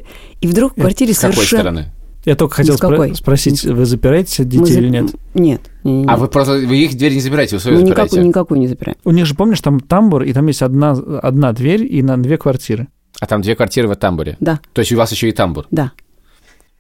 И 0.41 0.47
вдруг 0.47 0.73
в 0.73 0.81
квартире 0.81 1.15
С 1.15 1.21
какой 1.21 1.35
совершенно... 1.37 1.63
стороны? 1.63 1.93
Я 2.25 2.37
только 2.37 2.57
хотел 2.57 2.75
спро- 2.77 3.15
спросить, 3.15 3.65
вы 3.65 3.87
запираете 3.87 4.43
Мы 4.43 4.49
детей 4.51 4.73
за- 4.75 4.81
или 4.81 4.89
нет? 4.91 5.11
Нет. 5.35 5.61
не- 5.85 6.03
не- 6.03 6.07
А 6.07 6.17
вы 6.17 6.29
просто 6.29 6.53
вы 6.55 6.77
их 6.77 6.97
дверь 6.97 7.15
не 7.15 7.21
забираете, 7.21 7.57
вы 7.57 7.61
свою 7.63 7.79
мы 7.81 7.87
запираете? 7.87 8.11
никакую, 8.17 8.29
никакую 8.29 8.61
не 8.61 8.67
запираем. 8.69 8.97
У 9.05 9.11
них 9.11 9.25
же, 9.27 9.35
помнишь, 9.35 9.61
там 9.61 9.81
тамбур, 9.81 10.23
и 10.25 10.33
там 10.35 10.47
есть 10.47 10.61
одна, 10.63 10.91
одна 10.93 11.53
дверь 11.53 11.83
и 11.91 12.03
на 12.03 12.23
две 12.23 12.37
квартиры. 12.37 12.89
А 13.21 13.27
там 13.27 13.41
две 13.43 13.55
квартиры 13.57 13.89
в 13.89 13.97
тамбуре. 13.97 14.37
Да, 14.41 14.61
То 14.73 14.81
есть 14.81 14.93
у 14.93 14.97
вас 14.97 15.11
еще 15.13 15.29
и 15.29 15.33
тамбур. 15.33 15.67
да. 15.71 15.93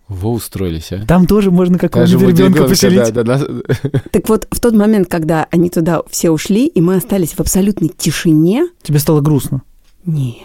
Вы 0.08 0.30
устроились, 0.30 0.90
а? 0.90 1.06
Там 1.06 1.24
тоже 1.28 1.52
можно 1.52 1.78
какого-нибудь 1.78 2.22
ребенка 2.36 2.42
ребенка, 2.42 2.68
поселить. 2.68 3.12
да, 3.12 3.22
да, 3.22 3.38
да. 3.38 4.00
Так 4.10 4.28
вот, 4.28 4.48
в 4.50 4.58
тот 4.58 4.74
момент, 4.74 5.06
когда 5.08 5.46
они 5.52 5.70
туда 5.70 6.02
все 6.10 6.30
ушли, 6.32 6.66
и 6.66 6.80
мы 6.80 6.96
остались 6.96 7.34
в 7.34 7.38
абсолютной 7.40 7.90
тишине, 7.96 8.66
Тебе 8.82 8.98
стало 8.98 9.20
грустно. 9.20 9.62
нет. 10.04 10.36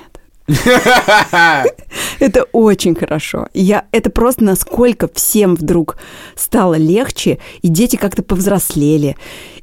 Это 2.20 2.44
очень 2.52 2.96
хорошо. 2.96 3.48
Я, 3.54 3.86
это 3.92 4.10
просто 4.10 4.44
насколько 4.44 5.10
всем 5.14 5.56
вдруг 5.56 5.98
стало 6.36 6.76
легче, 6.76 7.40
и 7.62 7.68
дети 7.68 7.96
как-то 7.96 8.24
повзрослели, 8.24 9.16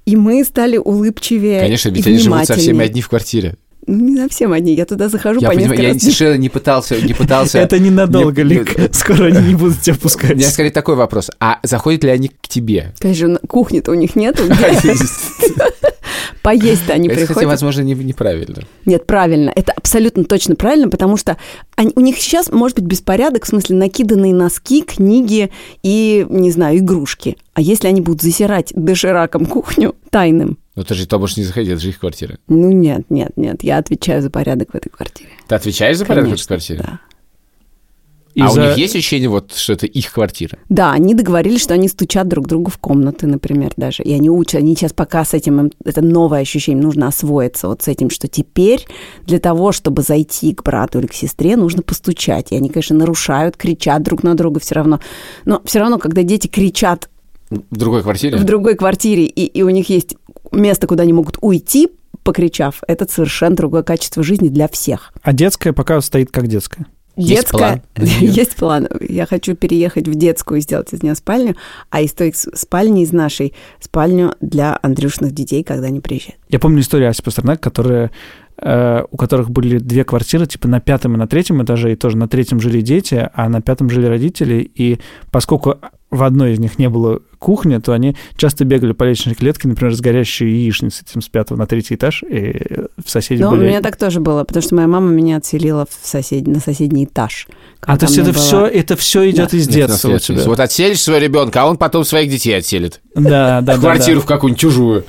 и 0.05 0.17
мы 0.17 0.45
стали 0.45 0.77
улыбчивее 0.77 1.61
Конечно, 1.61 1.91
ведь 1.91 2.07
они 2.07 2.19
живут 2.19 2.47
со 2.47 2.55
всеми 2.55 2.73
внимательнее. 2.73 2.85
одни 2.91 3.01
в 3.01 3.09
квартире. 3.09 3.55
Ну, 3.87 4.11
не 4.11 4.17
совсем 4.17 4.53
одни. 4.53 4.75
Я 4.75 4.85
туда 4.87 5.09
захожу 5.09 5.41
Я 5.41 5.49
по 5.49 5.55
понимаю, 5.55 5.71
несколько 5.71 5.87
я 5.89 5.93
раз. 5.95 6.03
совершенно 6.03 6.37
не 6.37 6.49
пытался, 6.49 7.01
не 7.01 7.15
пытался... 7.15 7.59
Это 7.61 7.79
ненадолго, 7.79 8.43
Не- 8.45 8.49
Лик. 8.55 8.77
Скоро 8.95 9.25
они 9.27 9.49
не 9.49 9.55
будут 9.57 9.81
тебя 9.81 9.97
У 9.97 9.99
пускать. 9.99 10.37
меня 10.37 10.49
скорее 10.51 10.71
такой 10.71 10.95
вопрос. 10.95 11.31
А 11.41 11.59
заходят 11.65 12.05
ли 12.05 12.11
они 12.11 12.29
к 12.29 12.49
тебе? 12.49 12.93
Конечно, 13.01 13.29
на- 13.29 13.39
кухни-то 13.41 13.91
у 13.91 13.95
них 13.95 14.15
нету. 14.17 14.45
Поесть-то 16.43 16.93
они 16.95 17.07
Это, 17.07 17.15
кстати, 17.17 17.27
приходят. 17.29 17.51
возможно, 17.51 17.83
не- 17.83 17.95
неправильно. 17.95 18.63
Нет, 18.85 19.07
правильно. 19.07 19.53
Это 19.55 19.73
абсолютно 19.73 20.25
точно 20.25 20.57
правильно, 20.57 20.89
потому 20.89 21.17
что 21.17 21.37
они- 21.77 21.93
у 21.95 22.01
них 22.01 22.17
сейчас 22.19 22.51
может 22.51 22.77
быть 22.79 22.87
беспорядок, 22.87 23.45
в 23.45 23.49
смысле 23.49 23.77
накиданные 23.77 24.35
носки, 24.35 24.83
книги 24.83 25.51
и, 25.85 26.27
не 26.29 26.51
знаю, 26.51 26.79
игрушки. 26.79 27.37
А 27.55 27.61
если 27.61 27.87
они 27.87 28.01
будут 28.01 28.23
засирать 28.23 28.73
дошираком 28.75 29.47
кухню 29.47 29.95
тайным? 30.11 30.59
Ну, 30.75 30.85
ты 30.85 30.95
же 30.95 31.07
то 31.07 31.19
можешь 31.19 31.37
не 31.37 31.45
заходить, 31.45 31.71
это 31.73 31.81
же 31.83 31.91
их 31.91 31.99
квартира. 32.01 32.39
Ну 32.49 32.71
нет, 32.73 33.05
нет, 33.11 33.33
нет, 33.37 33.63
я 33.63 33.77
отвечаю 33.79 34.23
за 34.23 34.31
порядок 34.31 34.73
в 34.73 34.75
этой 34.75 34.89
квартире. 34.89 35.31
Ты 35.47 35.55
отвечаешь 35.55 35.99
за 35.99 36.07
порядок 36.07 36.31
в 36.31 36.33
этой 36.35 36.47
Конечно, 36.47 36.49
квартире? 36.49 36.79
Да. 36.83 37.01
И 38.35 38.41
а 38.41 38.49
за- 38.49 38.63
у 38.63 38.65
них 38.69 38.79
есть 38.79 38.97
ощущение, 38.97 39.29
вот, 39.29 39.53
что 39.55 39.75
это 39.75 39.85
их 39.85 40.11
квартира? 40.11 40.57
Да, 40.71 40.93
они 40.93 41.15
договорились, 41.15 41.61
что 41.61 41.75
они 41.75 41.87
стучат 41.89 42.27
друг 42.29 42.47
другу 42.49 42.71
в 42.71 42.79
комнаты, 42.79 43.27
например, 43.27 43.75
даже. 43.77 44.03
И 44.03 44.11
они 44.15 44.31
учат, 44.31 44.63
они 44.63 44.75
сейчас 44.75 44.95
пока 44.95 45.23
с 45.27 45.35
этим, 45.35 45.61
им- 45.61 45.73
это 45.85 46.01
новое 46.01 46.41
ощущение, 46.41 46.79
им 46.81 46.85
нужно 46.87 47.09
освоиться 47.09 47.69
вот 47.69 47.83
с 47.83 47.89
этим, 47.89 48.09
что 48.09 48.29
теперь 48.29 48.87
для 49.27 49.39
того, 49.39 49.73
чтобы 49.73 50.01
зайти 50.01 50.55
к 50.55 50.63
брату 50.63 51.01
или 51.01 51.07
к 51.09 51.13
сестре, 51.13 51.57
нужно 51.59 51.83
постучать. 51.83 52.53
И 52.53 52.57
они, 52.57 52.71
конечно, 52.71 52.97
нарушают, 52.97 53.59
кричат 53.59 54.03
друг 54.03 54.23
на 54.23 54.35
друга 54.35 54.61
все 54.61 54.77
равно. 54.77 55.01
Но 55.45 55.61
все 55.67 55.81
равно, 55.81 55.99
когда 55.99 56.23
дети 56.23 56.47
кричат 56.47 57.11
В 57.51 57.77
другой 57.77 58.03
квартире? 58.03 58.39
в 58.39 58.45
другой 58.45 58.77
квартире, 58.77 59.27
и, 59.27 59.45
и 59.45 59.61
у 59.63 59.69
них 59.69 59.91
есть 59.91 60.17
место, 60.53 60.87
куда 60.87 61.03
они 61.03 61.13
могут 61.13 61.39
уйти, 61.41 61.89
покричав, 62.23 62.83
это 62.87 63.11
совершенно 63.11 63.57
другое 63.57 63.83
качество 63.83 64.23
жизни 64.23 64.49
для 64.49 64.69
всех. 64.69 65.13
А 65.23 65.33
детская 65.33 65.73
пока 65.73 66.01
стоит 66.01 66.31
как 66.31 66.47
детская. 66.47 66.87
Есть 67.15 67.43
Детская, 67.43 67.59
план 67.59 67.83
на 67.97 68.03
неё? 68.21 68.31
есть 68.33 68.57
план. 68.57 68.89
Я 69.01 69.27
хочу 69.27 69.55
переехать 69.55 70.09
в 70.09 70.15
детскую 70.15 70.59
и 70.59 70.63
сделать 70.63 70.93
из 70.95 71.03
нее 71.03 71.15
спальню, 71.15 71.57
а 71.91 72.01
из 72.01 72.13
той 72.13 72.33
спальни, 72.35 73.03
из 73.03 73.13
нашей, 73.13 73.53
спальню 73.81 74.35
для 74.41 74.79
Андрюшных 74.81 75.33
детей, 75.33 75.63
когда 75.63 75.89
они 75.89 76.01
приезжают. 76.01 76.39
Я 76.49 76.59
помню 76.59 76.81
историю 76.81 77.11
Аси 77.11 77.23
Пастернак, 77.23 77.61
которая, 77.61 78.13
э, 78.57 79.03
у 79.11 79.17
которых 79.19 79.51
были 79.51 79.77
две 79.79 80.05
квартиры, 80.05 80.47
типа 80.47 80.69
на 80.69 80.81
пятом 80.81 81.15
и 81.15 81.19
на 81.19 81.27
третьем 81.27 81.63
этаже, 81.63 81.93
и 81.93 81.97
тоже 81.97 82.17
на 82.17 82.29
третьем 82.29 82.61
жили 82.61 82.81
дети, 82.81 83.29
а 83.35 83.49
на 83.51 83.61
пятом 83.61 83.91
жили 83.91 84.07
родители, 84.07 84.71
и 84.75 84.99
поскольку 85.31 85.77
в 86.13 86.23
одной 86.23 86.53
из 86.53 86.59
них 86.61 86.79
не 86.79 86.89
было 86.89 87.21
кухни, 87.39 87.79
то 87.79 87.93
они 87.93 88.15
часто 88.37 88.65
бегали 88.65 88.93
по 88.93 89.03
лестничной 89.05 89.35
клетке, 89.35 89.67
например, 89.67 89.95
с 89.97 90.01
горящей 90.01 90.49
яичницей 90.49 91.05
этим 91.09 91.23
с 91.23 91.29
пятого 91.29 91.59
на 91.59 91.67
третий 91.67 91.95
этаж, 91.97 92.23
и 92.23 92.55
в 93.05 93.11
соседи 93.11 93.43
Но 93.43 93.51
были... 93.51 93.61
у 93.61 93.65
меня 93.65 93.81
так 93.81 93.97
тоже 93.97 94.21
было, 94.21 94.45
потому 94.45 94.63
что 94.63 94.75
моя 94.77 94.87
мама 94.87 95.11
меня 95.11 95.39
отселила 95.39 95.87
в 95.87 96.07
сосед... 96.07 96.47
на 96.47 96.61
соседний 96.61 97.07
этаж. 97.07 97.49
А 97.81 97.97
то 97.97 98.05
есть 98.07 98.19
это 98.19 98.33
было- 98.33 98.41
все, 98.41 98.67
это 98.67 98.97
все 98.97 99.29
идет 99.31 99.51
Да. 99.51 99.57
из 99.57 99.67
Нет, 99.67 99.75
детства 99.75 100.11
у 100.11 100.19
тебя. 100.19 100.45
Вот 100.45 100.61
отселишь 100.61 101.01
своего 101.01 101.21
ребенка, 101.25 101.63
а 101.63 101.67
он 101.67 101.79
потом 101.79 102.05
своих 102.05 102.31
детей 102.31 102.57
отселит. 102.59 103.01
Да, 103.17 103.61
да, 103.61 103.75
да, 103.75 103.79
Квартиру 103.79 104.21
да. 104.21 104.25
в 104.25 104.29
какую-нибудь 104.29 104.61
чужую. 104.61 105.05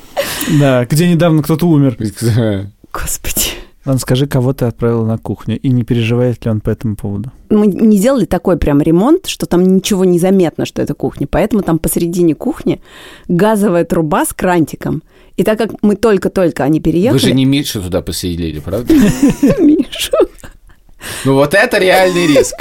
Да, 0.60 0.86
где 0.86 1.08
недавно 1.08 1.44
кто-то 1.44 1.68
умер. 1.68 1.98
Господи. 2.94 3.63
Ладно, 3.86 4.00
скажи, 4.00 4.28
кого 4.28 4.54
ты 4.54 4.66
отправила 4.66 5.06
на 5.06 5.18
кухню, 5.18 5.60
и 5.60 5.70
не 5.70 5.84
переживает 5.84 6.46
ли 6.46 6.52
он 6.52 6.62
по 6.62 6.70
этому 6.70 6.96
поводу? 6.96 7.32
Мы 7.50 7.68
не 7.68 7.98
сделали 7.98 8.26
такой 8.26 8.58
прям 8.58 8.82
ремонт, 8.82 9.28
что 9.28 9.46
там 9.46 9.64
ничего 9.64 10.06
не 10.06 10.20
заметно, 10.20 10.66
что 10.66 10.82
это 10.82 10.94
кухня. 10.94 11.28
Поэтому 11.30 11.64
там 11.64 11.80
посередине 11.80 12.34
кухни 12.34 12.82
газовая 13.28 13.84
труба 13.84 14.26
с 14.26 14.34
крантиком. 14.34 15.04
И 15.36 15.44
так 15.44 15.58
как 15.58 15.72
мы 15.82 15.98
только-только 15.98 16.64
они 16.64 16.80
переехали... 16.80 17.20
Вы 17.20 17.28
же 17.28 17.34
не 17.34 17.44
Мишу 17.44 17.82
туда 17.82 18.02
поселили, 18.02 18.60
правда? 18.60 18.94
Мишу. 19.60 20.18
Ну 21.26 21.34
вот 21.34 21.54
это 21.54 21.78
реальный 21.78 22.28
риск. 22.28 22.56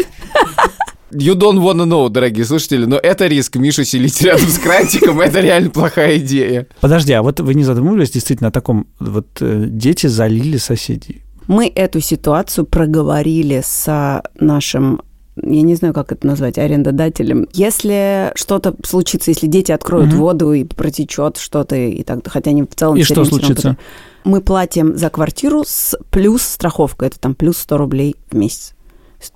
You 1.12 1.34
don't 1.34 1.58
wanna 1.60 1.84
know, 1.84 2.08
дорогие 2.08 2.44
слушатели, 2.44 2.86
но 2.86 2.96
это 2.96 3.26
риск 3.26 3.56
Мишу 3.56 3.84
селить 3.84 4.20
рядом 4.22 4.48
с 4.48 4.58
крантиком, 4.58 5.20
это 5.20 5.40
реально 5.40 5.70
плохая 5.70 6.18
идея. 6.18 6.66
Подожди, 6.80 7.12
а 7.12 7.22
вот 7.22 7.40
вы 7.40 7.54
не 7.54 7.64
задумывались 7.64 8.10
действительно 8.10 8.48
о 8.48 8.52
таком, 8.52 8.86
вот 8.98 9.26
э, 9.40 9.66
дети 9.68 10.06
залили 10.06 10.56
соседей? 10.56 11.22
Мы 11.48 11.70
эту 11.74 12.00
ситуацию 12.00 12.64
проговорили 12.64 13.62
с 13.64 14.22
нашим 14.38 15.02
я 15.36 15.62
не 15.62 15.74
знаю, 15.74 15.94
как 15.94 16.12
это 16.12 16.26
назвать, 16.26 16.58
арендодателем. 16.58 17.48
Если 17.54 18.32
что-то 18.34 18.74
случится, 18.84 19.30
если 19.30 19.46
дети 19.46 19.72
откроют 19.72 20.08
Мгм. 20.10 20.18
воду 20.18 20.52
и 20.52 20.64
протечет 20.64 21.38
что-то, 21.38 21.74
и 21.74 22.02
так, 22.02 22.20
хотя 22.26 22.50
они 22.50 22.64
в 22.64 22.74
целом... 22.74 22.98
И 22.98 23.02
что 23.02 23.24
случится? 23.24 23.78
Мы 24.24 24.42
платим 24.42 24.96
за 24.96 25.08
квартиру 25.08 25.64
с 25.66 25.96
плюс 26.10 26.42
страховка, 26.42 27.06
это 27.06 27.18
там 27.18 27.34
плюс 27.34 27.56
100 27.56 27.78
рублей 27.78 28.16
в 28.30 28.36
месяц. 28.36 28.74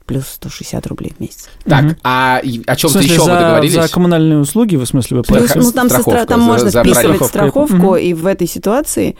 Плюс 0.06 0.26
160 0.28 0.86
рублей 0.86 1.12
в 1.16 1.20
месяц. 1.20 1.48
Так, 1.64 1.84
Мгм. 1.84 1.96
а 2.02 2.38
о 2.38 2.76
чем-то 2.76 2.88
смысле, 2.98 3.10
еще 3.14 3.20
за, 3.24 3.34
договорились? 3.34 3.74
за 3.74 3.88
коммунальные 3.88 4.38
услуги, 4.38 4.76
вы 4.76 4.84
в 4.84 4.88
смысле, 4.88 5.18
вы 5.18 5.22
Плюс, 5.22 5.38
платите? 5.38 5.58
ну, 5.60 5.72
там, 5.72 5.88
со 5.88 6.00
страховка, 6.00 6.26
там 6.26 6.40
за- 6.40 6.46
можно 6.46 6.70
за 6.70 6.80
вписывать 6.82 7.04
страховку. 7.24 7.28
страховку, 7.28 7.76
Мгм. 7.76 7.96
и 7.96 8.14
в 8.14 8.26
этой 8.26 8.46
ситуации 8.46 9.16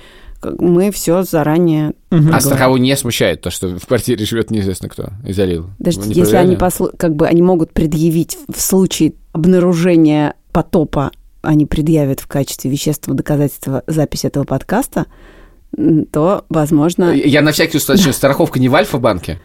мы 0.59 0.91
все 0.93 1.23
заранее... 1.23 1.93
Мгм. 2.11 2.29
А 2.29 2.31
Ага. 2.37 2.41
страховую 2.41 2.81
не 2.81 2.95
смущает 2.97 3.41
то, 3.41 3.51
что 3.51 3.69
в 3.79 3.87
квартире 3.87 4.25
живет 4.27 4.51
неизвестно 4.51 4.89
кто 4.89 5.11
и 5.27 5.33
залил? 5.33 5.71
Даже 5.79 5.99
не 6.01 6.09
если 6.15 6.37
они, 6.37 6.57
проверяли? 6.57 6.59
послу- 6.59 6.97
как 6.97 7.15
бы, 7.17 7.27
они 7.27 7.43
могут 7.43 7.73
предъявить 7.73 8.37
в 8.53 8.61
случае 8.61 9.15
обнаружения 9.33 10.35
потопа, 10.53 11.11
они 11.43 11.65
предъявят 11.67 12.21
в 12.21 12.27
качестве 12.27 12.71
вещественного 12.71 13.17
доказательства 13.17 13.83
запись 13.87 14.25
этого 14.25 14.45
подкаста, 14.45 15.07
то, 16.13 16.45
возможно... 16.49 17.13
Я 17.13 17.43
на 17.43 17.53
всякий 17.53 17.79
случай 17.79 18.13
страховка 18.13 18.59
не 18.59 18.69
в 18.69 18.75
Альфа-банке? 18.75 19.41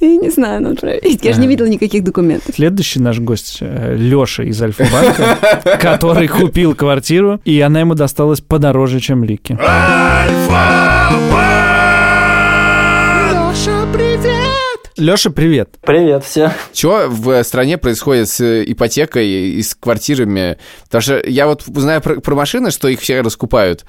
Я 0.00 0.16
не 0.16 0.30
знаю, 0.30 0.62
надо 0.62 0.76
проверить. 0.76 1.24
Я 1.24 1.32
же 1.32 1.40
не 1.40 1.48
видела 1.48 1.66
никаких 1.66 2.04
документов. 2.04 2.54
Следующий 2.54 3.00
наш 3.00 3.18
гость 3.18 3.58
Леша 3.60 4.44
из 4.44 4.62
Альфа-банка, 4.62 5.38
который 5.80 6.28
купил 6.28 6.74
квартиру, 6.74 7.40
и 7.44 7.60
она 7.60 7.80
ему 7.80 7.94
досталась 7.94 8.40
подороже, 8.40 9.00
чем 9.00 9.24
Лики. 9.24 9.58
Леша, 14.98 15.30
привет. 15.30 15.76
Привет 15.82 16.24
все. 16.24 16.50
Что 16.74 17.06
в 17.08 17.44
стране 17.44 17.78
происходит 17.78 18.28
с 18.28 18.64
ипотекой 18.64 19.28
и 19.28 19.62
с 19.62 19.76
квартирами? 19.76 20.58
Потому 20.86 21.02
что 21.02 21.22
я 21.24 21.46
вот 21.46 21.62
знаю 21.62 22.02
про, 22.02 22.20
про 22.20 22.34
машины, 22.34 22.72
что 22.72 22.88
их 22.88 22.98
все 22.98 23.20
раскупают, 23.20 23.86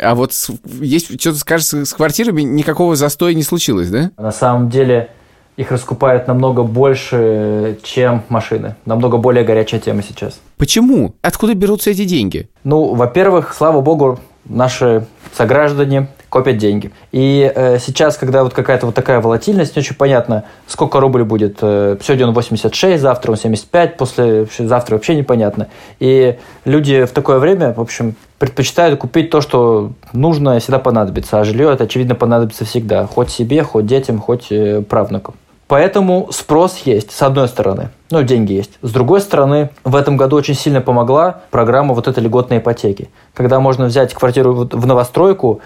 а 0.00 0.14
вот 0.14 0.32
есть 0.80 1.20
что-то, 1.20 1.38
скажешь, 1.38 1.66
с 1.66 1.92
квартирами 1.92 2.42
никакого 2.42 2.94
застоя 2.94 3.34
не 3.34 3.42
случилось, 3.42 3.90
да? 3.90 4.12
На 4.16 4.30
самом 4.30 4.70
деле 4.70 5.10
их 5.56 5.72
раскупают 5.72 6.28
намного 6.28 6.62
больше, 6.62 7.78
чем 7.82 8.22
машины. 8.28 8.76
Намного 8.86 9.16
более 9.16 9.44
горячая 9.44 9.80
тема 9.80 10.04
сейчас. 10.04 10.40
Почему? 10.58 11.16
Откуда 11.22 11.54
берутся 11.54 11.90
эти 11.90 12.04
деньги? 12.04 12.48
Ну, 12.62 12.94
во-первых, 12.94 13.52
слава 13.52 13.80
богу, 13.80 14.20
наши 14.44 15.06
сограждане 15.36 16.06
копят 16.32 16.56
деньги. 16.56 16.90
И 17.12 17.52
э, 17.54 17.78
сейчас, 17.78 18.16
когда 18.16 18.42
вот 18.42 18.54
какая-то 18.54 18.86
вот 18.86 18.94
такая 18.94 19.20
волатильность, 19.20 19.76
не 19.76 19.80
очень 19.80 19.94
понятно, 19.94 20.44
сколько 20.66 20.98
рубль 20.98 21.24
будет. 21.24 21.58
Э, 21.60 21.98
сегодня 22.02 22.26
он 22.26 22.32
86, 22.32 23.02
завтра 23.02 23.32
он 23.32 23.36
75, 23.36 23.98
после 23.98 24.46
завтра 24.58 24.94
вообще 24.94 25.14
непонятно. 25.14 25.68
И 26.00 26.38
люди 26.64 27.04
в 27.04 27.10
такое 27.10 27.38
время, 27.38 27.74
в 27.74 27.80
общем, 27.82 28.14
предпочитают 28.38 28.98
купить 28.98 29.28
то, 29.28 29.42
что 29.42 29.92
нужно, 30.14 30.58
всегда 30.58 30.78
понадобится. 30.78 31.38
А 31.38 31.44
жилье 31.44 31.70
это, 31.70 31.84
очевидно, 31.84 32.14
понадобится 32.14 32.64
всегда. 32.64 33.06
Хоть 33.06 33.28
себе, 33.28 33.62
хоть 33.62 33.84
детям, 33.84 34.18
хоть 34.18 34.46
э, 34.50 34.80
правнукам. 34.80 35.34
Поэтому 35.68 36.28
спрос 36.32 36.78
есть, 36.84 37.12
с 37.12 37.22
одной 37.22 37.48
стороны. 37.48 37.90
Ну, 38.10 38.22
деньги 38.22 38.52
есть. 38.52 38.72
С 38.82 38.90
другой 38.90 39.20
стороны, 39.20 39.70
в 39.84 39.96
этом 39.96 40.16
году 40.16 40.36
очень 40.36 40.54
сильно 40.54 40.80
помогла 40.80 41.40
программа 41.50 41.94
вот 41.94 42.08
этой 42.08 42.22
льготной 42.22 42.58
ипотеки. 42.58 43.10
Когда 43.34 43.60
можно 43.60 43.86
взять 43.86 44.12
квартиру 44.12 44.68
в 44.70 44.86
новостройку, 44.86 45.60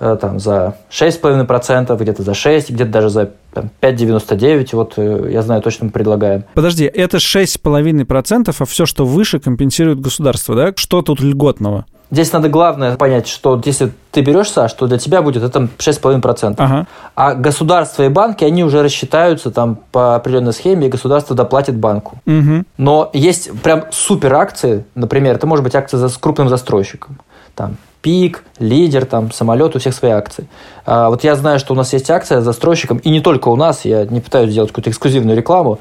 там, 0.00 0.40
за 0.40 0.76
6,5%, 0.90 1.96
где-то 1.96 2.22
за 2.22 2.34
6, 2.34 2.70
где-то 2.70 2.90
даже 2.90 3.10
за 3.10 3.30
5,99. 3.52 4.68
Вот 4.72 4.94
э, 4.96 5.28
я 5.30 5.42
знаю, 5.42 5.60
точно 5.60 5.86
мы 5.86 5.90
предлагаем. 5.90 6.44
Подожди, 6.54 6.84
это 6.84 7.18
6,5%, 7.18 8.54
а 8.58 8.64
все, 8.64 8.86
что 8.86 9.04
выше, 9.04 9.40
компенсирует 9.40 10.00
государство, 10.00 10.54
да? 10.56 10.72
Что 10.74 11.02
тут 11.02 11.20
льготного? 11.20 11.84
Здесь 12.10 12.32
надо 12.32 12.48
главное 12.48 12.96
понять, 12.96 13.28
что 13.28 13.60
если 13.64 13.92
ты 14.10 14.22
берешь, 14.22 14.50
Саш, 14.50 14.72
то 14.72 14.88
для 14.88 14.98
тебя 14.98 15.22
будет 15.22 15.44
это 15.44 15.68
6,5%. 15.78 16.54
Ага. 16.58 16.86
А 17.14 17.34
государство 17.34 18.02
и 18.02 18.08
банки, 18.08 18.42
они 18.42 18.64
уже 18.64 18.82
рассчитаются 18.82 19.52
там 19.52 19.78
по 19.92 20.16
определенной 20.16 20.52
схеме, 20.52 20.88
и 20.88 20.90
государство 20.90 21.36
доплатит 21.36 21.76
банку. 21.76 22.18
Угу. 22.26 22.64
Но 22.78 23.10
есть 23.12 23.52
прям 23.60 23.84
супер 23.92 24.34
акции, 24.34 24.84
например, 24.96 25.36
это 25.36 25.46
может 25.46 25.62
быть 25.62 25.76
акция 25.76 26.08
с 26.08 26.16
крупным 26.16 26.48
застройщиком. 26.48 27.18
Там 27.54 27.76
Пик, 28.02 28.44
Лидер, 28.58 29.04
там, 29.04 29.30
самолет, 29.30 29.76
у 29.76 29.78
всех 29.78 29.94
свои 29.94 30.12
акции. 30.12 30.46
А, 30.86 31.10
вот 31.10 31.24
я 31.24 31.34
знаю, 31.36 31.58
что 31.58 31.74
у 31.74 31.76
нас 31.76 31.92
есть 31.92 32.10
акция 32.10 32.40
с 32.40 32.44
застройщиком, 32.44 32.98
и 32.98 33.10
не 33.10 33.20
только 33.20 33.48
у 33.48 33.56
нас, 33.56 33.84
я 33.84 34.04
не 34.04 34.20
пытаюсь 34.20 34.50
сделать 34.50 34.70
какую-то 34.70 34.90
эксклюзивную 34.90 35.36
рекламу, 35.36 35.78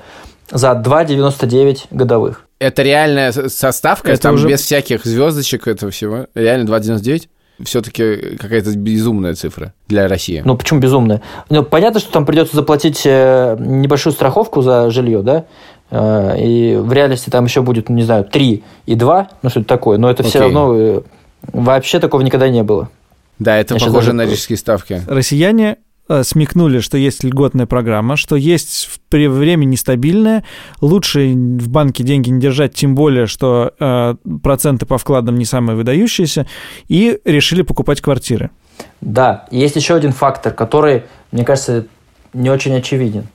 за 0.52 0.72
2,99 0.72 1.86
годовых. 1.92 2.46
Это 2.60 2.82
реальная 2.82 3.32
составка, 3.32 4.12
это 4.12 4.22
там 4.22 4.36
уже... 4.36 4.48
без 4.48 4.62
всяких 4.62 5.06
звездочек 5.06 5.68
этого 5.68 5.92
всего? 5.92 6.28
Реально 6.36 6.70
2,99? 6.70 7.28
все-таки 7.64 8.38
какая-то 8.38 8.76
безумная 8.76 9.36
цифра 9.36 9.74
для 9.88 10.08
России. 10.08 10.42
Ну, 10.46 10.56
почему 10.56 10.80
безумная? 10.80 11.22
Ну, 11.50 11.64
понятно, 11.64 12.00
что 12.00 12.12
там 12.12 12.26
придется 12.26 12.56
заплатить 12.56 13.02
э, 13.06 13.58
небольшую 13.60 14.14
страховку 14.14 14.62
за 14.62 14.90
жилье, 14.92 15.22
да? 15.22 15.46
Э, 15.92 16.36
и 16.40 16.76
в 16.76 16.92
реальности 16.94 17.30
там 17.30 17.46
еще 17.46 17.62
будет, 17.62 17.90
не 17.90 18.04
знаю, 18.04 18.24
3 18.24 18.64
и 18.86 18.96
2, 18.96 19.30
ну, 19.42 19.50
что-то 19.50 19.68
такое. 19.68 19.98
Но 19.98 20.10
это 20.10 20.24
okay. 20.24 20.28
все 20.28 20.40
равно 20.40 20.74
э, 20.76 21.02
Вообще 21.54 22.00
такого 22.00 22.22
никогда 22.22 22.50
не 22.50 22.64
было. 22.64 22.90
Да, 23.40 23.58
это 23.58 23.76
Я 23.76 23.86
похоже 23.86 24.14
на 24.14 24.26
рижские 24.26 24.58
ставки. 24.58 25.02
Россияне 25.08 25.78
э, 26.10 26.24
смекнули, 26.24 26.80
что 26.80 26.98
есть 26.98 27.24
льготная 27.24 27.66
программа, 27.66 28.18
что 28.18 28.36
есть 28.36 29.00
при 29.10 29.28
время 29.28 29.66
нестабильное, 29.66 30.44
лучше 30.82 31.30
в 31.30 31.70
банке 31.70 32.04
деньги 32.04 32.30
не 32.30 32.42
держать, 32.42 32.74
тем 32.74 32.96
более, 32.96 33.28
что 33.28 33.74
э, 33.80 34.16
проценты 34.44 34.86
по 34.86 34.98
вкладам 34.98 35.36
не 35.36 35.46
самые 35.46 35.78
выдающиеся, 35.78 36.48
и 36.90 37.20
решили 37.24 37.62
покупать 37.62 38.02
квартиры. 38.02 38.50
Да, 39.02 39.46
есть 39.52 39.76
еще 39.78 39.96
один 39.96 40.12
фактор, 40.12 40.54
который, 40.54 41.04
мне 41.32 41.46
кажется, 41.46 41.86
не 42.34 42.50
очень 42.50 42.76
очевиден, 42.76 43.28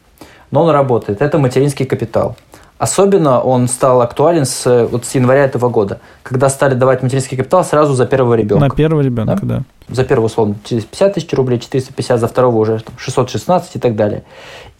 но 0.50 0.64
он 0.64 0.70
работает. 0.70 1.22
Это 1.22 1.38
материнский 1.38 1.86
капитал. 1.86 2.36
Особенно 2.78 3.40
он 3.40 3.68
стал 3.68 4.00
актуален 4.02 4.44
с, 4.44 4.88
вот 4.90 5.04
с 5.04 5.14
января 5.14 5.44
этого 5.44 5.68
года, 5.68 6.00
когда 6.22 6.48
стали 6.48 6.74
давать 6.74 7.02
материнский 7.02 7.36
капитал 7.36 7.64
сразу 7.64 7.94
за 7.94 8.04
первого 8.04 8.34
ребенка. 8.34 8.66
На 8.66 8.74
первого 8.74 9.00
ребенка, 9.00 9.38
да. 9.42 9.58
да. 9.58 9.62
За 9.94 10.04
первого, 10.04 10.26
условно, 10.26 10.56
50 10.68 11.14
тысяч 11.14 11.32
рублей, 11.32 11.60
450, 11.60 12.18
за 12.18 12.26
второго 12.26 12.56
уже 12.56 12.80
там, 12.80 12.94
616 12.98 13.76
и 13.76 13.78
так 13.78 13.94
далее. 13.94 14.24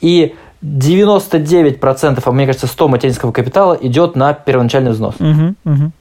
И 0.00 0.34
99%, 0.62 2.22
а 2.24 2.32
мне 2.32 2.46
кажется, 2.46 2.66
100 2.66 2.88
материнского 2.88 3.32
капитала 3.32 3.74
идет 3.80 4.16
на 4.16 4.32
первоначальный 4.32 4.90
взнос. 4.90 5.14
Угу, 5.20 5.54
угу. 5.64 5.92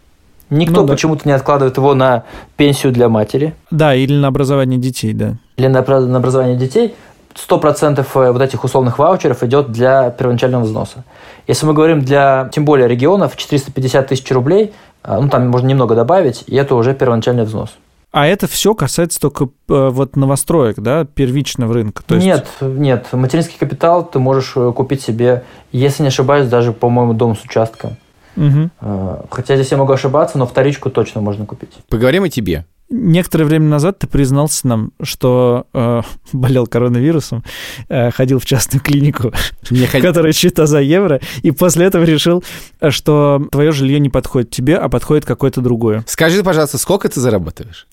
Никто 0.50 0.82
ну, 0.82 0.88
да. 0.88 0.94
почему-то 0.94 1.28
не 1.28 1.34
откладывает 1.34 1.78
его 1.78 1.94
на 1.94 2.24
пенсию 2.58 2.92
для 2.92 3.10
матери. 3.10 3.56
Да, 3.72 3.96
или 3.96 4.16
на 4.16 4.28
образование 4.28 4.80
детей, 4.80 5.14
да. 5.14 5.36
Или 5.58 5.68
на, 5.68 5.82
на 5.82 6.18
образование 6.18 6.58
детей. 6.58 6.96
100% 7.36 8.00
э, 8.00 8.32
вот 8.32 8.42
этих 8.42 8.64
условных 8.64 9.00
ваучеров 9.00 9.44
идет 9.44 9.72
для 9.72 10.10
первоначального 10.10 10.64
взноса. 10.64 11.04
Если 11.48 11.66
мы 11.66 11.74
говорим 11.74 12.02
для, 12.02 12.50
тем 12.54 12.66
более, 12.66 12.88
регионов, 12.88 13.36
450 13.36 14.08
тысяч 14.08 14.32
рублей, 14.32 14.74
э, 15.04 15.20
ну, 15.20 15.30
там 15.30 15.48
можно 15.50 15.68
немного 15.68 15.96
добавить, 15.96 16.44
и 16.48 16.56
это 16.56 16.76
уже 16.76 16.94
первоначальный 16.94 17.44
взнос. 17.44 17.72
А 18.12 18.28
это 18.28 18.48
все 18.48 18.76
касается 18.76 19.20
только 19.20 19.46
э, 19.46 19.48
вот 19.68 20.16
новостроек, 20.16 20.80
да, 20.80 21.06
первичного 21.06 21.74
рынка? 21.74 22.04
То 22.06 22.16
есть... 22.16 22.28
Нет, 22.28 22.48
нет. 22.62 23.08
Материнский 23.12 23.58
капитал 23.58 24.06
ты 24.06 24.20
можешь 24.20 24.52
купить 24.76 25.02
себе, 25.02 25.44
если 25.72 26.04
не 26.04 26.10
ошибаюсь, 26.10 26.48
даже, 26.48 26.74
по-моему, 26.74 27.14
дом 27.14 27.36
с 27.36 27.44
участком. 27.44 27.98
Угу. 28.36 29.28
Хотя 29.30 29.56
здесь 29.56 29.72
я 29.72 29.78
могу 29.78 29.94
ошибаться, 29.94 30.40
но 30.40 30.48
вторичку 30.48 30.90
точно 30.90 31.22
можно 31.22 31.46
купить. 31.46 31.70
Поговорим 31.88 32.24
о 32.24 32.30
тебе. 32.30 32.66
Некоторое 32.96 33.46
время 33.46 33.68
назад 33.70 33.98
ты 33.98 34.06
признался 34.06 34.68
нам, 34.68 34.92
что 35.02 35.66
э, 35.74 36.02
болел 36.34 36.68
коронавирусом, 36.68 37.44
э, 37.90 38.12
ходил 38.12 38.38
в 38.38 38.46
частную 38.46 38.84
клинику, 38.84 39.34
не 39.72 39.88
ход... 39.88 40.02
которая 40.04 40.32
счета 40.32 40.68
за 40.68 40.80
евро, 40.80 41.20
и 41.42 41.50
после 41.50 41.88
этого 41.88 42.04
решил, 42.04 42.44
что 42.90 43.48
твое 43.52 43.72
жилье 43.72 44.00
не 44.00 44.10
подходит 44.10 44.52
тебе, 44.52 44.78
а 44.78 44.90
подходит 44.90 45.26
какое-то 45.26 45.62
другое. 45.62 46.04
Скажи, 46.08 46.44
пожалуйста, 46.44 46.78
сколько 46.78 47.10
ты 47.10 47.20
зарабатываешь? 47.20 47.88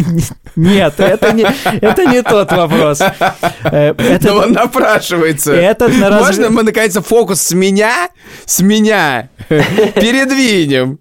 Нет, 0.56 0.94
это 1.00 1.32
не, 1.34 1.46
это 1.82 2.06
не 2.06 2.22
тот 2.22 2.50
вопрос. 2.50 3.02
Э, 3.02 3.94
это, 3.98 4.28
Но 4.28 4.38
он 4.38 4.52
напрашивается. 4.52 5.52
На 5.52 6.18
Можно 6.18 6.48
мы, 6.48 6.62
наконец, 6.62 6.96
фокус 7.04 7.42
с 7.42 7.52
меня, 7.52 8.08
с 8.46 8.60
меня 8.60 9.28
передвинем? 9.48 10.98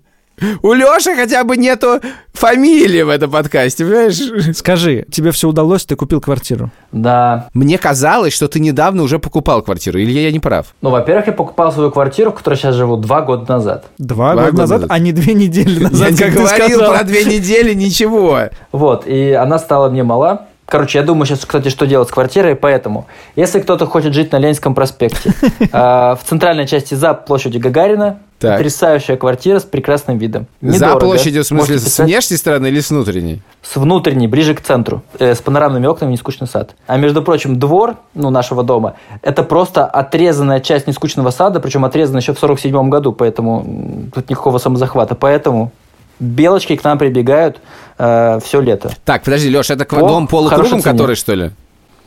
У 0.61 0.73
Лёши 0.73 1.15
хотя 1.15 1.43
бы 1.43 1.57
нету 1.57 2.01
фамилии 2.33 3.01
в 3.01 3.09
этом 3.09 3.31
подкасте, 3.31 3.85
понимаешь? 3.85 4.55
Скажи, 4.57 5.05
тебе 5.11 5.31
все 5.31 5.47
удалось, 5.47 5.85
ты 5.85 5.95
купил 5.95 6.21
квартиру? 6.21 6.71
Да. 6.91 7.47
Мне 7.53 7.77
казалось, 7.77 8.33
что 8.33 8.47
ты 8.47 8.59
недавно 8.59 9.03
уже 9.03 9.19
покупал 9.19 9.61
квартиру, 9.61 9.99
или 9.99 10.11
я 10.11 10.31
не 10.31 10.39
прав? 10.39 10.67
Ну, 10.81 10.89
во-первых, 10.89 11.27
я 11.27 11.33
покупал 11.33 11.71
свою 11.71 11.91
квартиру, 11.91 12.31
в 12.31 12.35
которой 12.35 12.55
сейчас 12.55 12.75
живу, 12.75 12.97
два 12.97 13.21
года 13.21 13.51
назад. 13.51 13.85
Два, 13.97 14.33
два 14.33 14.45
года, 14.45 14.51
года 14.51 14.61
назад, 14.61 14.81
назад, 14.81 14.91
а 14.91 14.99
не 14.99 15.11
две 15.11 15.33
недели 15.33 15.79
назад, 15.83 16.11
Я 16.11 16.27
не 16.27 16.33
говорил 16.33 16.79
про 16.79 17.03
две 17.03 17.23
недели 17.23 17.73
ничего. 17.73 18.39
Вот, 18.71 19.07
и 19.07 19.31
она 19.31 19.59
стала 19.59 19.89
мне 19.89 20.03
мала, 20.03 20.47
Короче, 20.67 20.97
я 20.97 21.03
думаю 21.03 21.27
сейчас, 21.27 21.45
кстати, 21.45 21.69
что 21.69 21.85
делать 21.85 22.09
с 22.09 22.11
квартирой, 22.11 22.55
поэтому, 22.55 23.05
если 23.35 23.59
кто-то 23.59 23.85
хочет 23.85 24.13
жить 24.13 24.31
на 24.31 24.37
Ленинском 24.37 24.73
проспекте, 24.73 25.31
а, 25.71 26.15
в 26.15 26.27
центральной 26.27 26.65
части 26.65 26.95
за 26.95 27.13
площадью 27.13 27.61
Гагарина, 27.61 28.17
так. 28.39 28.57
потрясающая 28.57 29.15
квартира 29.15 29.59
с 29.59 29.63
прекрасным 29.63 30.17
видом. 30.17 30.47
За 30.61 30.95
площадью, 30.95 31.43
в 31.43 31.47
смысле, 31.47 31.77
с 31.77 31.99
внешней 31.99 32.37
стороны 32.37 32.67
или 32.67 32.79
с 32.79 32.89
внутренней? 32.89 33.41
С 33.61 33.75
внутренней, 33.75 34.27
ближе 34.27 34.55
к 34.55 34.61
центру, 34.61 35.03
э, 35.19 35.35
с 35.35 35.41
панорамными 35.41 35.85
окнами, 35.85 36.11
нескучный 36.11 36.47
сад. 36.47 36.71
А 36.87 36.97
между 36.97 37.21
прочим, 37.21 37.59
двор 37.59 37.97
ну, 38.15 38.31
нашего 38.31 38.63
дома– 38.63 38.95
это 39.21 39.43
просто 39.43 39.85
отрезанная 39.85 40.59
часть 40.59 40.87
нескучного 40.87 41.29
сада, 41.29 41.59
причем 41.59 41.85
отрезана 41.85 42.17
еще 42.17 42.33
в 42.33 42.39
47 42.39 42.89
году, 42.89 43.11
поэтому 43.11 44.09
тут 44.13 44.29
никакого 44.29 44.57
самозахвата. 44.57 45.13
Поэтому 45.13 45.71
белочки 46.19 46.75
к 46.75 46.83
нам 46.83 46.97
прибегают 46.97 47.59
э, 47.97 48.39
все 48.43 48.61
лето. 48.61 48.91
Так, 49.03 49.23
подожди, 49.23 49.49
Леша, 49.49 49.73
это 49.73 49.85
По 49.85 49.99
дом 49.99 50.27
полукругом, 50.27 50.81
который, 50.81 51.15
что 51.15 51.33
ли? 51.33 51.51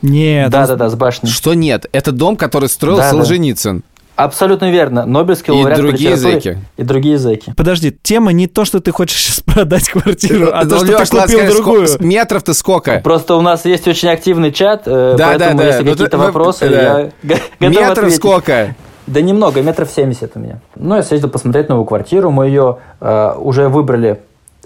Нет. 0.01 0.49
Да-да-да, 0.49 0.89
с 0.89 0.95
башней. 0.95 1.29
Что 1.29 1.53
нет? 1.53 1.85
Это 1.91 2.11
дом, 2.11 2.37
который 2.37 2.69
строил 2.69 2.97
да, 2.97 3.09
Солженицын. 3.09 3.83
Абсолютно 4.15 4.69
верно. 4.69 5.05
Нобелевский 5.05 5.53
лауреат 5.53 5.79
И 5.79 5.81
другие 5.81 6.11
языки. 6.11 6.57
И 6.75 6.83
другие 6.83 7.13
языки. 7.13 7.53
Подожди, 7.55 7.91
тема 7.91 8.33
не 8.33 8.47
то, 8.47 8.65
что 8.65 8.81
ты 8.81 8.91
хочешь 8.91 9.17
сейчас 9.21 9.39
продать 9.39 9.89
квартиру, 9.89 10.49
а 10.53 10.65
то, 10.65 10.83
ну, 10.83 11.05
что 11.05 11.05
ты 11.05 11.21
купил 11.21 11.53
другую. 11.53 11.87
Метров-то 11.99 12.53
сколько? 12.53 12.99
Просто 12.99 13.35
у 13.35 13.41
нас 13.41 13.63
есть 13.63 13.87
очень 13.87 14.09
активный 14.09 14.51
чат, 14.51 14.83
э, 14.85 15.15
поэтому 15.17 15.61
если 15.61 15.83
ну, 15.83 15.91
какие-то 15.91 16.17
вопросы, 16.17 16.65
я 16.65 17.11
готов 17.23 17.49
Метров 17.59 18.13
сколько? 18.13 18.75
Да 19.07 19.21
немного, 19.21 19.63
метров 19.63 19.89
70 19.89 20.33
у 20.35 20.39
меня. 20.39 20.59
Ну, 20.75 20.95
я 20.95 21.01
съездил 21.01 21.29
посмотреть 21.29 21.67
новую 21.67 21.85
квартиру. 21.85 22.29
Мы 22.29 22.45
ее 22.45 22.77
э, 22.99 23.33
уже 23.37 23.67
выбрали 23.67 24.19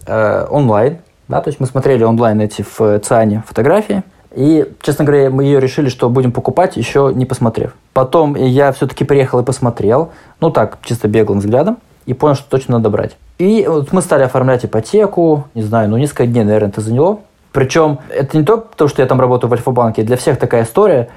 э, 0.05 0.47
онлайн. 0.49 0.97
Да, 1.27 1.41
то 1.41 1.49
есть 1.49 1.59
мы 1.59 1.67
смотрели 1.67 2.03
онлайн 2.03 2.41
эти 2.41 2.63
в 2.63 2.99
ЦИАНе 2.99 3.43
фотографии. 3.47 4.03
И, 4.36 4.67
честно 4.81 5.05
говоря, 5.05 5.29
мы 5.29 5.43
ее 5.43 5.59
решили, 5.59 5.89
что 5.89 6.09
будем 6.09 6.31
покупать, 6.31 6.75
еще 6.75 7.12
не 7.13 7.25
посмотрев. 7.25 7.75
Потом 7.93 8.36
я 8.36 8.71
все-таки 8.71 9.03
приехал 9.03 9.39
и 9.39 9.43
посмотрел, 9.43 10.12
ну 10.39 10.49
так, 10.49 10.79
чисто 10.83 11.07
беглым 11.07 11.39
взглядом, 11.39 11.77
и 12.07 12.13
понял, 12.13 12.36
что 12.36 12.49
точно 12.49 12.77
надо 12.77 12.89
брать. 12.89 13.15
И 13.38 13.65
вот 13.67 13.91
мы 13.91 14.01
стали 14.01 14.23
оформлять 14.23 14.65
ипотеку, 14.65 15.45
не 15.53 15.62
знаю, 15.62 15.89
ну 15.89 15.97
несколько 15.97 16.25
дней, 16.25 16.43
наверное, 16.43 16.69
это 16.69 16.81
заняло. 16.81 17.19
Причем 17.51 17.99
это 18.09 18.36
не 18.36 18.43
то, 18.43 18.57
то, 18.57 18.88
что 18.88 19.03
я 19.03 19.07
там 19.07 19.21
работаю 19.21 19.49
в 19.49 19.53
Альфа-банке, 19.53 20.01
для 20.01 20.17
всех 20.17 20.39
такая 20.39 20.63
история. 20.63 21.09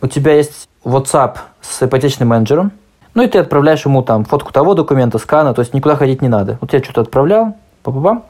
У 0.00 0.06
тебя 0.06 0.34
есть 0.34 0.68
WhatsApp 0.84 1.38
с 1.60 1.82
ипотечным 1.82 2.28
менеджером, 2.28 2.70
ну 3.14 3.24
и 3.24 3.26
ты 3.26 3.38
отправляешь 3.38 3.84
ему 3.84 4.02
там 4.02 4.24
фотку 4.24 4.52
того 4.52 4.74
документа, 4.74 5.18
скана, 5.18 5.52
то 5.54 5.60
есть 5.60 5.74
никуда 5.74 5.96
ходить 5.96 6.22
не 6.22 6.28
надо. 6.28 6.58
Вот 6.60 6.72
я 6.72 6.80
что-то 6.80 7.00
отправлял, 7.00 7.56
па-па-пам, 7.82 8.24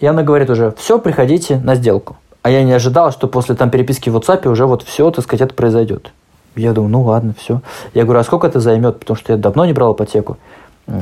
и 0.00 0.06
она 0.06 0.22
говорит 0.22 0.50
уже, 0.50 0.72
все, 0.76 0.98
приходите 0.98 1.58
на 1.58 1.74
сделку. 1.74 2.16
А 2.42 2.50
я 2.50 2.62
не 2.62 2.72
ожидал, 2.72 3.10
что 3.10 3.26
после 3.26 3.54
там 3.54 3.70
переписки 3.70 4.10
в 4.10 4.16
WhatsApp 4.16 4.46
уже 4.48 4.66
вот 4.66 4.82
все, 4.82 5.10
так 5.10 5.24
сказать, 5.24 5.42
это 5.42 5.54
произойдет. 5.54 6.12
Я 6.56 6.72
думаю, 6.72 6.90
ну 6.90 7.02
ладно, 7.02 7.34
все. 7.38 7.62
Я 7.94 8.04
говорю, 8.04 8.20
а 8.20 8.24
сколько 8.24 8.46
это 8.46 8.60
займет? 8.60 9.00
Потому 9.00 9.16
что 9.16 9.32
я 9.32 9.38
давно 9.38 9.64
не 9.64 9.72
брал 9.72 9.94
ипотеку. 9.94 10.36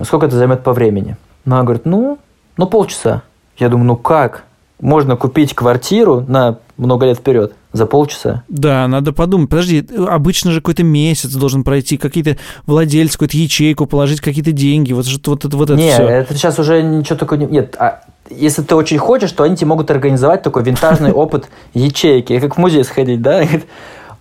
Сколько 0.04 0.26
это 0.26 0.36
займет 0.36 0.62
по 0.62 0.72
времени? 0.72 1.16
Ну, 1.44 1.56
она 1.56 1.64
говорит, 1.64 1.84
ну, 1.84 2.18
ну 2.56 2.66
полчаса. 2.66 3.22
Я 3.58 3.68
думаю, 3.68 3.86
ну 3.86 3.96
как? 3.96 4.44
Можно 4.80 5.16
купить 5.16 5.54
квартиру 5.54 6.24
на 6.26 6.58
много 6.76 7.06
лет 7.06 7.18
вперед 7.18 7.54
за 7.72 7.86
полчаса. 7.86 8.42
Да, 8.48 8.86
надо 8.88 9.12
подумать. 9.12 9.48
Подожди, 9.48 9.86
обычно 10.08 10.52
же 10.52 10.60
какой-то 10.60 10.82
месяц 10.82 11.32
должен 11.32 11.64
пройти, 11.64 11.96
какие-то 11.96 12.36
владельцы, 12.66 13.14
какую-то 13.14 13.36
ячейку, 13.36 13.86
положить 13.86 14.20
какие-то 14.20 14.52
деньги. 14.52 14.92
Вот, 14.92 15.06
вот, 15.06 15.44
вот, 15.44 15.54
вот 15.54 15.70
это 15.70 15.78
Нет, 15.78 15.94
все. 15.94 16.04
это 16.04 16.34
сейчас 16.34 16.58
уже 16.58 16.82
ничего 16.82 17.16
такого 17.18 17.38
не... 17.38 17.46
Нет, 17.46 17.76
а 17.78 18.02
если 18.30 18.62
ты 18.62 18.74
очень 18.74 18.98
хочешь, 18.98 19.32
то 19.32 19.44
они 19.44 19.56
тебе 19.56 19.68
могут 19.68 19.90
организовать 19.90 20.42
такой 20.42 20.62
винтажный 20.62 21.12
опыт 21.12 21.48
ячейки, 21.74 22.38
как 22.38 22.56
в 22.56 22.58
музей 22.58 22.84
сходить, 22.84 23.22
да? 23.22 23.42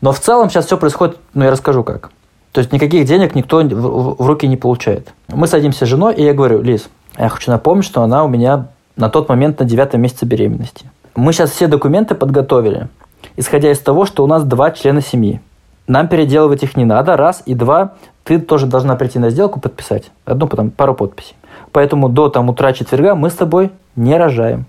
Но 0.01 0.11
в 0.11 0.19
целом 0.19 0.49
сейчас 0.49 0.65
все 0.65 0.77
происходит, 0.77 1.17
ну, 1.33 1.43
я 1.43 1.51
расскажу 1.51 1.83
как. 1.83 2.11
То 2.51 2.59
есть 2.59 2.73
никаких 2.73 3.05
денег 3.05 3.35
никто 3.35 3.61
в 3.61 4.27
руки 4.27 4.47
не 4.47 4.57
получает. 4.57 5.13
Мы 5.29 5.47
садимся 5.47 5.85
с 5.85 5.89
женой, 5.89 6.15
и 6.15 6.23
я 6.23 6.33
говорю, 6.33 6.61
Лиз, 6.61 6.89
я 7.17 7.29
хочу 7.29 7.51
напомнить, 7.51 7.85
что 7.85 8.01
она 8.01 8.23
у 8.25 8.27
меня 8.27 8.67
на 8.97 9.09
тот 9.09 9.29
момент 9.29 9.59
на 9.59 9.65
девятом 9.65 10.01
месяце 10.01 10.25
беременности. 10.25 10.89
Мы 11.15 11.33
сейчас 11.33 11.51
все 11.51 11.67
документы 11.67 12.15
подготовили, 12.15 12.87
исходя 13.35 13.71
из 13.71 13.79
того, 13.79 14.05
что 14.05 14.23
у 14.23 14.27
нас 14.27 14.43
два 14.43 14.71
члена 14.71 15.01
семьи. 15.01 15.41
Нам 15.87 16.07
переделывать 16.07 16.63
их 16.63 16.77
не 16.77 16.85
надо, 16.85 17.17
раз, 17.17 17.43
и 17.45 17.53
два, 17.53 17.93
ты 18.23 18.39
тоже 18.39 18.65
должна 18.65 18.95
прийти 18.95 19.19
на 19.19 19.29
сделку, 19.29 19.59
подписать. 19.59 20.11
Одну, 20.25 20.47
потом 20.47 20.71
пару 20.71 20.93
подписей. 20.93 21.35
Поэтому 21.71 22.09
до 22.09 22.29
там 22.29 22.49
утра 22.49 22.73
четверга 22.73 23.15
мы 23.15 23.29
с 23.29 23.33
тобой 23.33 23.71
не 23.95 24.17
рожаем. 24.17 24.65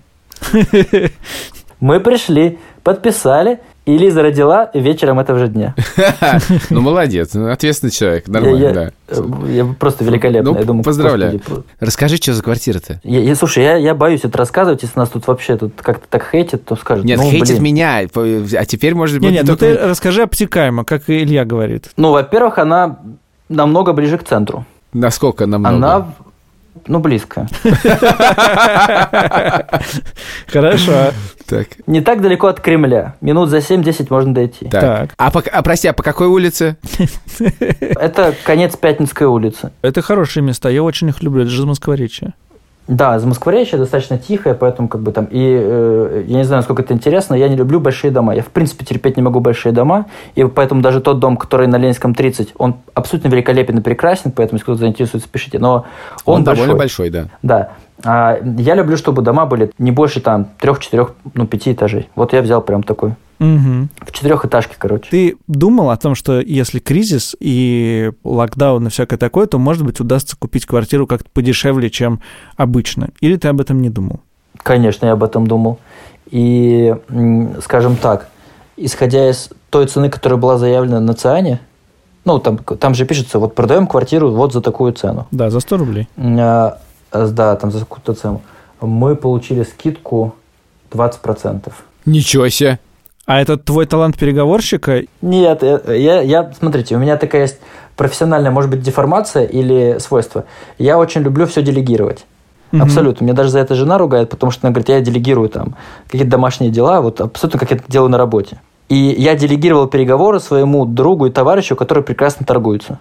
Мы 1.81 1.99
пришли, 1.99 2.61
подписали, 2.85 3.61
и 3.85 3.99
Лиза 3.99 4.23
родила 4.23 4.71
вечером 4.75 5.19
этого 5.19 5.39
же 5.39 5.49
дня. 5.49 5.75
Ну, 6.71 6.81
молодец, 6.81 7.35
ну, 7.35 7.51
ответственный 7.51 7.91
человек, 7.91 8.29
нормально, 8.29 8.93
да. 9.09 9.23
Я 9.49 9.65
просто 9.79 10.05
великолепно. 10.05 10.53
Ну, 10.65 10.83
поздравляю. 10.83 11.41
Расскажи, 11.81 12.17
что 12.17 12.33
за 12.33 12.43
квартира-то? 12.43 13.01
Слушай, 13.37 13.83
я 13.83 13.95
боюсь 13.95 14.21
это 14.25 14.39
рассказывать, 14.39 14.83
если 14.83 14.99
нас 14.99 15.09
тут 15.09 15.27
вообще 15.27 15.57
тут 15.57 15.75
как-то 15.83 16.07
так 16.09 16.29
хейтят, 16.31 16.65
то 16.65 16.77
скажут. 16.77 17.05
Нет, 17.05 17.21
хейтит 17.21 17.61
меня, 17.61 17.99
а 17.99 18.65
теперь, 18.65 18.95
может 18.95 19.21
быть... 19.21 19.31
Нет, 19.31 19.43
нет, 19.43 19.47
ну 19.47 19.57
ты 19.57 19.77
расскажи 19.77 20.23
обтекаемо, 20.23 20.85
как 20.85 21.09
Илья 21.09 21.45
говорит. 21.45 21.91
Ну, 21.97 22.13
во-первых, 22.13 22.59
она 22.59 22.99
намного 23.49 23.93
ближе 23.93 24.19
к 24.19 24.25
центру. 24.25 24.65
Насколько 24.93 25.47
намного? 25.47 25.77
Она 25.77 26.15
ну, 26.87 26.99
близко. 26.99 27.47
Хорошо. 30.47 31.13
Так. 31.47 31.69
Не 31.87 32.01
так 32.01 32.23
далеко 32.23 32.47
от 32.47 32.61
Кремля. 32.61 33.15
Минут 33.21 33.51
за 33.51 33.59
7-10 33.59 34.07
можно 34.11 34.35
дойти. 34.35 34.69
Так. 34.69 34.81
так. 34.81 35.11
А, 35.17 35.31
по, 35.31 35.41
а 35.41 35.63
прости, 35.63 35.89
а 35.89 35.93
по 35.93 36.03
какой 36.03 36.27
улице? 36.29 36.77
Это 37.81 38.35
конец 38.45 38.77
Пятницкой 38.77 39.27
улицы. 39.27 39.71
Это 39.83 40.03
хорошие 40.03 40.43
места, 40.43 40.71
я 40.71 40.83
очень 40.83 41.09
их 41.09 41.23
люблю, 41.23 41.43
это 41.43 41.51
же 41.51 41.67
Москворечье. 41.67 42.35
Да, 42.89 43.19
Замоскворечье 43.21 43.79
достаточно 43.79 44.19
тихое, 44.19 44.55
поэтому 44.57 44.89
как 44.89 45.03
бы 45.03 45.13
там... 45.13 45.27
И 45.27 45.39
э, 45.41 46.25
я 46.27 46.37
не 46.39 46.45
знаю, 46.45 46.61
насколько 46.61 46.83
это 46.83 46.93
интересно, 46.93 47.35
я 47.35 47.49
не 47.49 47.55
люблю 47.55 47.79
большие 47.79 48.11
дома. 48.11 48.35
Я, 48.35 48.43
в 48.43 48.49
принципе, 48.49 48.85
терпеть 48.85 49.17
не 49.17 49.23
могу 49.23 49.39
большие 49.39 49.73
дома, 49.73 50.07
и 50.35 50.45
поэтому 50.45 50.83
даже 50.83 51.01
тот 51.01 51.21
дом, 51.21 51.37
который 51.37 51.69
на 51.69 51.77
Ленинском 51.77 52.13
30, 52.13 52.55
он 52.59 52.77
абсолютно 52.95 53.29
великолепен 53.29 53.79
и 53.79 53.81
прекрасен, 53.81 54.33
поэтому, 54.33 54.57
если 54.57 54.65
кто-то 54.65 54.81
заинтересуется, 54.81 55.29
пишите. 55.29 55.61
Но 55.61 55.87
он, 56.25 56.39
он 56.39 56.45
большой. 56.45 56.63
довольно 56.65 56.79
большой, 56.79 57.11
да. 57.11 57.29
Да. 57.43 57.73
А 58.05 58.39
я 58.59 58.75
люблю, 58.75 58.97
чтобы 58.97 59.23
дома 59.23 59.47
были 59.47 59.71
не 59.79 59.91
больше 59.91 60.21
там 60.21 60.49
трех, 60.59 60.81
четырех, 60.81 61.15
ну, 61.35 61.47
пяти 61.47 61.73
этажей. 61.73 62.09
Вот 62.15 62.33
я 62.33 62.43
взял 62.43 62.61
прям 62.61 62.83
такой. 62.83 63.15
Угу. 63.39 63.89
В 64.07 64.13
четырехэтажке, 64.13 64.77
короче. 64.79 65.11
Ты 65.11 65.37
думал 65.49 65.91
о 65.91 65.97
том, 65.97 66.15
что 66.15 66.41
если 66.41 66.79
кризис 66.79 67.35
и 67.41 68.13
локдаун 68.23 68.87
и 68.87 68.91
всякое 68.91 69.17
такое, 69.17 69.47
то, 69.47 69.59
может 69.59 69.85
быть, 69.85 69.99
удастся 70.01 70.37
купить 70.37 70.65
квартиру 70.65 71.07
как-то 71.07 71.29
подешевле, 71.33 71.91
чем 71.91 72.21
обычно? 72.57 73.11
Или 73.21 73.37
ты 73.37 73.49
об 73.49 73.61
этом 73.61 73.83
не 73.83 73.91
думал? 73.91 74.21
Конечно, 74.63 75.07
я 75.07 75.13
об 75.13 75.25
этом 75.25 75.47
думал. 75.47 75.79
И, 76.31 76.95
скажем 77.63 77.97
так, 77.97 78.29
исходя 78.77 79.29
из 79.29 79.51
той 79.71 79.87
цены, 79.87 80.09
которая 80.09 80.39
была 80.39 80.57
заявлена 80.57 81.01
на 81.01 81.15
Циане, 81.15 81.61
ну, 82.25 82.39
там, 82.39 82.59
там 82.59 82.95
же 82.95 83.05
пишется, 83.05 83.39
вот 83.41 83.55
продаем 83.55 83.87
квартиру 83.87 84.31
вот 84.31 84.53
за 84.53 84.61
такую 84.61 84.93
цену. 84.93 85.27
Да, 85.33 85.51
за 85.51 85.59
100 85.59 85.77
рублей. 85.77 86.09
А, 86.17 86.79
да, 87.13 87.57
там 87.57 87.71
за 87.71 87.81
какую-то 87.81 88.15
цену. 88.15 88.43
Мы 88.81 89.15
получили 89.17 89.63
скидку 89.63 90.35
20%. 90.91 91.73
Ничего 92.07 92.49
себе! 92.49 92.79
А 93.25 93.41
это 93.41 93.57
твой 93.57 93.87
талант 93.87 94.19
переговорщика? 94.19 95.05
Нет, 95.21 95.63
я, 95.63 96.21
я, 96.21 96.53
смотрите, 96.59 96.97
у 96.97 96.99
меня 96.99 97.17
такая 97.17 97.43
есть 97.43 97.59
профессиональная, 97.97 98.51
может 98.51 98.71
быть, 98.71 98.83
деформация 98.83 99.45
или 99.45 99.99
свойство. 100.01 100.45
Я 100.79 100.99
очень 100.99 101.21
люблю 101.21 101.47
все 101.47 101.63
делегировать. 101.63 102.25
Угу. 102.73 102.83
Абсолютно. 102.83 103.25
Меня 103.25 103.35
даже 103.35 103.51
за 103.51 103.61
это 103.61 103.75
жена 103.75 103.99
ругает, 103.99 104.31
потому 104.31 104.51
что 104.51 104.67
она 104.67 104.73
говорит, 104.73 104.89
я 104.89 105.01
делегирую 105.01 105.49
там 105.49 105.77
какие-то 106.07 106.31
домашние 106.31 106.71
дела, 106.71 107.01
вот 107.01 107.21
абсолютно 107.21 107.61
как 107.61 107.71
я 107.71 107.77
это 107.77 107.85
делаю 107.87 108.11
на 108.11 108.19
работе. 108.19 108.61
И 108.89 108.97
я 108.97 109.35
делегировал 109.37 109.87
переговоры 109.87 110.41
своему 110.41 110.85
другу 110.85 111.27
и 111.27 111.31
товарищу, 111.31 111.77
которые 111.77 112.05
прекрасно 112.05 112.45
торгуются. 112.45 112.99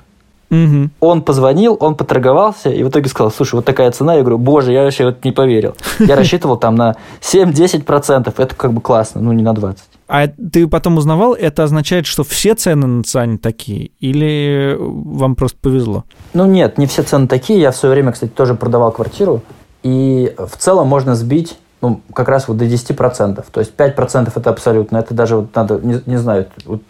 Угу. 0.52 0.90
Он 1.00 1.22
позвонил, 1.22 1.78
он 1.80 1.96
поторговался, 1.96 2.70
и 2.70 2.84
в 2.84 2.90
итоге 2.90 3.10
сказал, 3.10 3.32
слушай, 3.32 3.56
вот 3.56 3.66
такая 3.66 3.90
цена. 3.92 4.16
Я 4.16 4.22
говорю, 4.22 4.38
боже, 4.38 4.74
я 4.74 4.84
вообще 4.84 5.06
вот 5.06 5.24
не 5.24 5.32
поверил. 5.32 5.76
Я 6.00 6.16
рассчитывал 6.16 6.58
там 6.58 6.76
на 6.76 6.98
7-10%, 7.22 8.34
это 8.38 8.56
как 8.56 8.74
бы 8.74 8.82
классно, 8.82 9.22
ну 9.22 9.32
не 9.32 9.44
на 9.44 9.54
20%. 9.54 9.78
А 10.10 10.28
ты 10.28 10.68
потом 10.68 10.98
узнавал, 10.98 11.34
это 11.34 11.64
означает, 11.64 12.06
что 12.06 12.26
все 12.26 12.54
цены 12.54 12.86
на 12.86 13.02
Циане 13.04 13.38
такие? 13.38 13.92
Или 14.02 14.76
вам 14.78 15.36
просто 15.36 15.58
повезло? 15.62 16.04
Ну 16.34 16.46
нет, 16.46 16.78
не 16.78 16.86
все 16.86 17.04
цены 17.04 17.28
такие. 17.28 17.62
Я 17.62 17.72
в 17.72 17.78
свое 17.78 17.96
время, 17.96 18.12
кстати, 18.12 18.30
тоже 18.30 18.56
продавал 18.56 18.92
квартиру. 18.92 19.42
И 19.84 20.36
в 20.38 20.58
целом 20.58 20.90
можно 20.90 21.16
сбить 21.16 21.58
ну, 21.82 22.02
как 22.14 22.28
раз 22.28 22.50
вот 22.50 22.58
до 22.58 22.66
10%. 22.66 23.46
То 23.50 23.60
есть 23.62 23.74
5% 23.76 24.32
это 24.36 24.50
абсолютно. 24.50 24.98
Это 24.98 25.14
даже 25.14 25.38
вот 25.38 25.56
надо, 25.56 25.80
не, 25.82 26.02
не 26.06 26.18
знаю, 26.18 26.48
вот, 26.66 26.82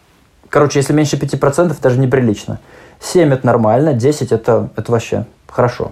короче, 0.50 0.80
если 0.80 0.94
меньше 0.94 1.16
5%, 1.16 1.72
это 1.72 1.82
даже 1.82 2.00
неприлично. 2.00 2.60
7 3.02 3.34
это 3.34 3.46
нормально, 3.46 3.94
10 3.94 4.32
это, 4.32 4.70
это 4.76 4.92
вообще 4.92 5.26
хорошо. 5.50 5.92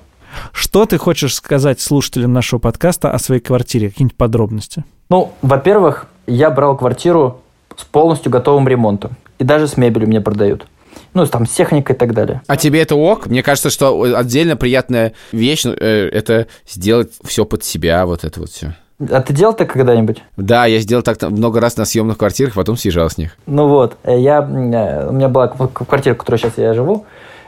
Что 0.51 0.85
ты 0.85 0.97
хочешь 0.97 1.35
сказать 1.35 1.81
слушателям 1.81 2.33
нашего 2.33 2.59
подкаста 2.59 3.11
о 3.11 3.19
своей 3.19 3.41
квартире? 3.41 3.89
Какие-нибудь 3.89 4.15
подробности? 4.15 4.83
Ну, 5.09 5.33
во-первых, 5.41 6.07
я 6.27 6.51
брал 6.51 6.77
квартиру 6.77 7.41
с 7.75 7.83
полностью 7.83 8.31
готовым 8.31 8.67
ремонтом. 8.67 9.17
И 9.39 9.43
даже 9.43 9.67
с 9.67 9.77
мебелью 9.77 10.07
мне 10.07 10.21
продают. 10.21 10.67
Ну, 11.13 11.25
там, 11.25 11.47
с 11.47 11.51
техникой 11.51 11.95
и 11.95 11.99
так 11.99 12.13
далее. 12.13 12.41
А 12.47 12.57
тебе 12.57 12.81
это 12.81 12.95
ок? 12.95 13.25
Мне 13.25 13.41
кажется, 13.41 13.69
что 13.69 13.99
отдельно 14.15 14.55
приятная 14.55 15.13
вещь 15.31 15.65
э, 15.65 16.09
это 16.11 16.47
сделать 16.67 17.11
все 17.23 17.45
под 17.45 17.63
себя, 17.63 18.05
вот 18.05 18.23
это 18.23 18.39
вот 18.39 18.49
все. 18.49 18.75
А 18.99 19.21
ты 19.21 19.33
делал 19.33 19.53
так 19.53 19.71
когда-нибудь? 19.71 20.23
Да, 20.35 20.65
я 20.65 20.79
сделал 20.79 21.03
так 21.03 21.21
много 21.21 21.61
раз 21.61 21.77
на 21.77 21.85
съемных 21.85 22.17
квартирах, 22.17 22.55
потом 22.55 22.75
съезжал 22.75 23.09
с 23.09 23.17
них. 23.17 23.37
Ну 23.45 23.67
вот, 23.67 23.95
э, 24.03 24.19
я, 24.19 24.39
э, 24.39 25.07
у 25.07 25.13
меня 25.13 25.29
была 25.29 25.47
квартира, 25.47 26.15
в 26.15 26.17
которой 26.17 26.37
сейчас 26.37 26.57
я 26.57 26.73
живу, 26.73 27.05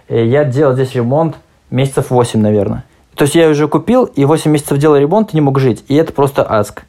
я 0.07 0.45
делал 0.45 0.73
здесь 0.73 0.93
ремонт 0.93 1.35
месяцев 1.69 2.09
8, 2.09 2.39
наверное. 2.39 2.83
То 3.15 3.23
есть 3.23 3.35
я 3.35 3.49
уже 3.49 3.67
купил, 3.67 4.05
и 4.05 4.25
8 4.25 4.51
месяцев 4.51 4.77
делал 4.77 4.97
ремонт, 4.97 5.33
и 5.33 5.37
не 5.37 5.41
мог 5.41 5.59
жить. 5.59 5.83
И 5.87 5.95
это 5.95 6.13
просто 6.13 6.43
аск. 6.43 6.83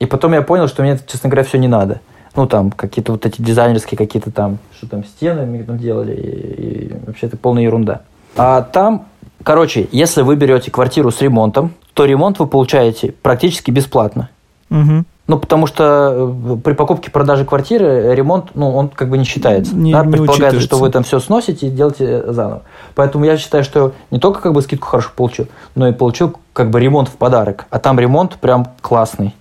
И 0.00 0.06
потом 0.06 0.32
я 0.34 0.42
понял, 0.42 0.68
что 0.68 0.82
мне, 0.82 0.98
честно 1.06 1.30
говоря, 1.30 1.46
все 1.46 1.58
не 1.58 1.68
надо. 1.68 2.00
Ну, 2.36 2.46
там, 2.46 2.70
какие-то 2.72 3.12
вот 3.12 3.24
эти 3.26 3.40
дизайнерские 3.40 3.96
какие-то 3.96 4.30
там, 4.30 4.58
что 4.76 4.88
там, 4.88 5.04
стены 5.04 5.64
делали, 5.78 6.14
и, 6.14 6.86
и 6.86 6.92
вообще 7.06 7.26
это 7.26 7.36
полная 7.36 7.62
ерунда. 7.62 8.02
А 8.36 8.62
там, 8.62 9.06
короче, 9.44 9.88
если 9.92 10.22
вы 10.22 10.36
берете 10.36 10.70
квартиру 10.70 11.10
с 11.10 11.20
ремонтом, 11.20 11.72
то 11.92 12.04
ремонт 12.04 12.40
вы 12.40 12.46
получаете 12.46 13.12
практически 13.22 13.70
бесплатно. 13.70 14.30
Угу. 14.70 15.04
Ну, 15.26 15.38
потому 15.38 15.66
что 15.66 16.34
э, 16.52 16.56
при 16.62 16.74
покупке 16.74 17.10
продаже 17.10 17.44
квартиры 17.44 18.14
ремонт, 18.14 18.50
ну, 18.54 18.74
он 18.74 18.88
как 18.88 19.08
бы 19.08 19.16
не 19.16 19.24
считается. 19.24 19.74
Не, 19.74 19.92
да? 19.92 20.04
не 20.04 20.12
Предполагается, 20.12 20.60
что 20.60 20.76
вы 20.76 20.90
там 20.90 21.02
все 21.02 21.18
сносите 21.18 21.68
и 21.68 21.70
делаете 21.70 22.24
заново. 22.32 22.62
Поэтому 22.94 23.24
я 23.24 23.38
считаю, 23.38 23.64
что 23.64 23.92
не 24.10 24.18
только 24.18 24.40
как 24.40 24.52
бы 24.52 24.60
скидку 24.60 24.88
хорошо 24.88 25.10
получил, 25.14 25.46
но 25.74 25.88
и 25.88 25.92
получил 25.92 26.36
как 26.52 26.70
бы 26.70 26.80
ремонт 26.80 27.08
в 27.08 27.12
подарок. 27.12 27.66
А 27.70 27.78
там 27.78 27.98
ремонт 27.98 28.34
прям 28.34 28.66
классный. 28.82 29.34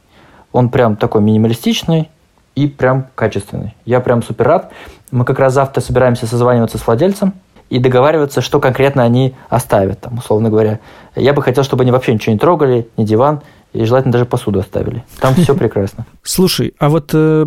Он 0.54 0.70
прям 0.70 0.96
такой 0.96 1.22
минималистичный, 1.22 2.10
и 2.56 2.68
прям 2.68 3.08
качественный. 3.16 3.76
Я 3.86 4.00
прям 4.00 4.22
супер 4.22 4.46
рад. 4.46 4.72
Мы 5.12 5.26
как 5.26 5.40
раз 5.40 5.54
завтра 5.54 5.82
собираемся 5.82 6.28
созваниваться 6.28 6.78
с 6.78 6.86
владельцем 6.86 7.34
и 7.70 7.80
договариваться, 7.80 8.42
что 8.42 8.60
конкретно 8.60 9.04
они 9.04 9.34
оставят, 9.50 10.02
там, 10.02 10.18
условно 10.18 10.50
говоря. 10.50 10.80
Я 11.16 11.34
бы 11.34 11.42
хотел, 11.42 11.64
чтобы 11.64 11.84
они 11.84 11.92
вообще 11.92 12.14
ничего 12.14 12.34
не 12.34 12.40
трогали, 12.40 12.88
ни 12.98 13.04
диван, 13.06 13.42
и 13.74 13.84
желательно 13.86 14.12
даже 14.12 14.26
посуду 14.26 14.60
оставили. 14.60 15.04
Там 15.20 15.34
все 15.36 15.56
прекрасно. 15.58 16.06
Слушай, 16.22 16.74
а 16.80 16.90
вот 16.90 17.12
э, 17.14 17.46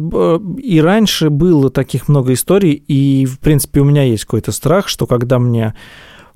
и 0.58 0.80
раньше 0.80 1.30
было 1.30 1.70
таких 1.70 2.08
много 2.08 2.32
историй, 2.32 2.72
и, 2.72 3.26
в 3.26 3.38
принципе, 3.38 3.80
у 3.80 3.84
меня 3.84 4.02
есть 4.02 4.24
какой-то 4.24 4.52
страх, 4.52 4.88
что 4.88 5.06
когда 5.06 5.38
мне 5.38 5.74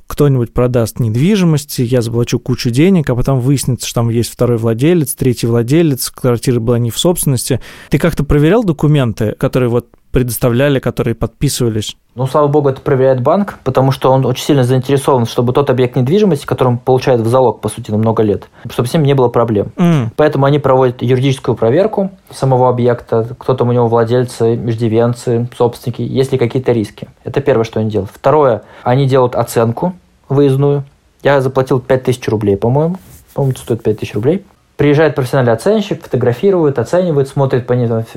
кто-нибудь 0.07 0.53
продаст 0.53 0.99
недвижимость, 0.99 1.79
я 1.79 2.03
заплачу 2.03 2.41
кучу 2.41 2.71
денег, 2.71 3.09
а 3.11 3.15
потом 3.15 3.39
выяснится, 3.39 3.87
что 3.87 4.01
там 4.01 4.09
есть 4.09 4.33
второй 4.33 4.59
владелец, 4.59 5.15
третий 5.15 5.47
владелец, 5.47 6.11
квартира 6.11 6.59
была 6.59 6.81
не 6.81 6.91
в 6.91 6.99
собственности. 6.99 7.61
Ты 7.91 7.99
как-то 7.99 8.25
проверял 8.25 8.65
документы, 8.65 9.37
которые 9.39 9.69
вот 9.69 9.87
предоставляли, 10.11 10.79
которые 10.79 11.15
подписывались? 11.15 11.97
Ну, 12.15 12.27
слава 12.27 12.49
богу, 12.49 12.69
это 12.69 12.81
проверяет 12.81 13.21
банк, 13.21 13.59
потому 13.63 13.93
что 13.93 14.11
он 14.11 14.27
очень 14.27 14.45
сильно 14.45 14.65
заинтересован, 14.65 15.27
чтобы 15.27 15.53
тот 15.53 15.71
объект 15.71 15.97
недвижимости, 15.97 16.45
который 16.45 16.69
он 16.69 16.79
получает 16.79 17.21
в 17.21 17.29
залог, 17.29 17.61
по 17.61 17.69
сути, 17.69 17.91
на 17.91 17.99
много 17.99 18.23
лет, 18.23 18.49
чтобы 18.69 18.89
с 18.89 18.93
ним 18.93 19.05
не 19.05 19.15
было 19.15 19.29
проблем. 19.29 19.69
Mm. 19.77 20.09
Поэтому 20.17 20.47
они 20.47 20.59
проводят 20.59 21.03
юридическую 21.03 21.55
проверку 21.55 22.11
самого 22.31 22.69
объекта, 22.69 23.29
кто 23.39 23.55
там 23.55 23.69
у 23.69 23.73
него 23.73 23.87
владельцы, 23.87 24.57
междивенцы, 24.57 25.49
собственники, 25.57 26.03
есть 26.03 26.33
ли 26.33 26.39
какие-то 26.39 26.73
риски. 26.73 27.09
Это 27.25 27.41
первое, 27.41 27.65
что 27.65 27.81
они 27.81 27.91
делают. 27.91 28.11
Второе, 28.13 28.63
они 28.83 29.07
делают 29.07 29.37
оценку 29.37 29.95
выездную. 30.29 30.85
Я 31.23 31.41
заплатил 31.41 31.81
5000 31.81 32.29
рублей, 32.29 32.57
по-моему. 32.57 32.97
По-моему, 33.35 33.53
это 33.53 33.61
стоит 33.61 33.83
5000 33.83 34.15
рублей. 34.15 34.45
Приезжает 34.81 35.15
профессиональный 35.15 35.53
оценщик, 35.53 36.03
фотографирует, 36.03 36.79
оценивает, 36.79 37.29
смотрит 37.29 37.67
по 37.67 37.75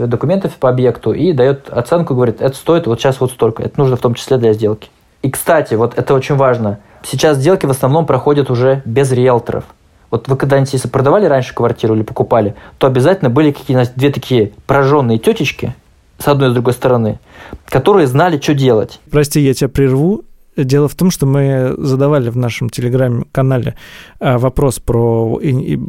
документам 0.08 0.49
по 0.62 0.69
объекту 0.69 1.12
и 1.12 1.34
дает 1.34 1.67
оценку, 1.69 2.15
говорит, 2.15 2.39
это 2.39 2.56
стоит 2.56 2.88
вот 2.88 3.02
сейчас 3.02 3.19
вот 3.19 3.32
столько. 3.32 3.63
Это 3.63 3.78
нужно 3.78 3.97
в 3.97 3.99
том 3.99 4.13
числе 4.13 4.38
для 4.38 4.54
сделки. 4.54 4.89
И, 5.23 5.30
кстати, 5.30 5.73
вот 5.73 5.97
это 5.97 6.13
очень 6.13 6.36
важно. 6.36 6.80
Сейчас 7.04 7.36
сделки 7.36 7.65
в 7.65 7.71
основном 7.71 8.06
проходят 8.06 8.49
уже 8.49 8.82
без 8.86 9.12
риэлторов. 9.12 9.65
Вот 10.10 10.30
вы 10.30 10.38
когда-нибудь, 10.38 10.71
если 10.71 10.88
продавали 10.88 11.26
раньше 11.26 11.54
квартиру 11.54 11.95
или 11.95 12.04
покупали, 12.04 12.56
то 12.78 12.88
обязательно 12.88 13.30
были 13.30 13.52
какие-то 13.52 13.91
две 13.97 14.10
такие 14.10 14.54
пораженные 14.65 15.17
тетечки, 15.17 15.76
с 16.17 16.30
одной 16.30 16.47
и 16.47 16.52
с 16.52 16.54
другой 16.54 16.71
стороны, 16.71 17.19
которые 17.65 18.08
знали, 18.08 18.39
что 18.39 18.54
делать. 18.54 19.02
Прости, 19.12 19.41
я 19.41 19.54
тебя 19.54 19.67
прерву. 19.67 20.23
Дело 20.56 20.88
в 20.88 20.96
том, 20.96 21.10
что 21.10 21.26
мы 21.26 21.74
задавали 21.78 22.30
в 22.30 22.38
нашем 22.38 22.70
телеграм-канале 22.70 23.76
а, 24.20 24.38
вопрос 24.38 24.80
про 24.80 25.39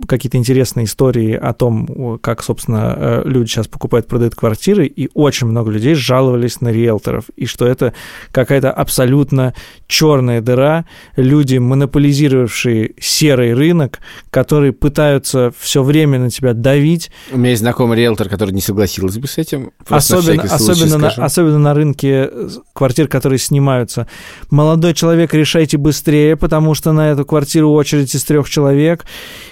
какие-то 0.07 0.39
интересные 0.39 0.87
истории 0.87 1.35
о 1.35 1.53
том, 1.53 2.19
как, 2.23 2.43
собственно, 2.43 2.95
э, 2.97 3.23
люди 3.27 3.51
сейчас 3.51 3.69
покупают, 3.69 4.07
продают 4.07 4.35
квартиры, 4.35 4.87
и 4.87 5.11
очень 5.15 5.49
много 5.49 5.71
людей 5.71 5.95
жаловались 5.95 6.61
на 6.61 6.69
риэлторов, 6.69 7.25
и 7.37 7.47
что 7.47 7.67
это 7.67 7.93
какая-то 8.33 8.73
абсолютно 8.73 9.55
черная 9.87 10.41
дыра, 10.41 10.87
люди, 11.17 11.59
монополизировавшие 11.59 12.95
серый 12.99 13.55
рынок, 13.55 13.99
которые 14.31 14.73
пытаются 14.73 15.53
все 15.59 15.83
время 15.83 16.19
на 16.19 16.31
тебя 16.31 16.55
давить. 16.55 17.11
У 17.31 17.39
меня 17.39 17.51
есть 17.51 17.61
знакомый 17.63 17.99
риэлтор, 17.99 18.29
который 18.29 18.53
не 18.53 18.61
согласился 18.61 19.21
бы 19.21 19.27
с 19.27 19.39
этим. 19.39 19.73
Особенно, 19.89 20.45
на 20.45 20.55
особенно, 20.55 20.99
на, 20.99 21.09
особенно 21.09 21.59
на 21.59 21.75
рынке 21.75 22.31
квартир, 22.73 23.09
которые 23.09 23.39
снимаются 23.39 24.07
молодой 24.55 24.95
человек, 24.95 25.35
решайте 25.35 25.77
быстрее, 25.77 26.37
потому 26.37 26.75
что 26.75 26.93
на 26.93 27.11
эту 27.11 27.27
квартиру 27.27 27.71
очередь 27.73 28.15
из 28.15 28.25
трех 28.25 28.49
человек. 28.49 29.05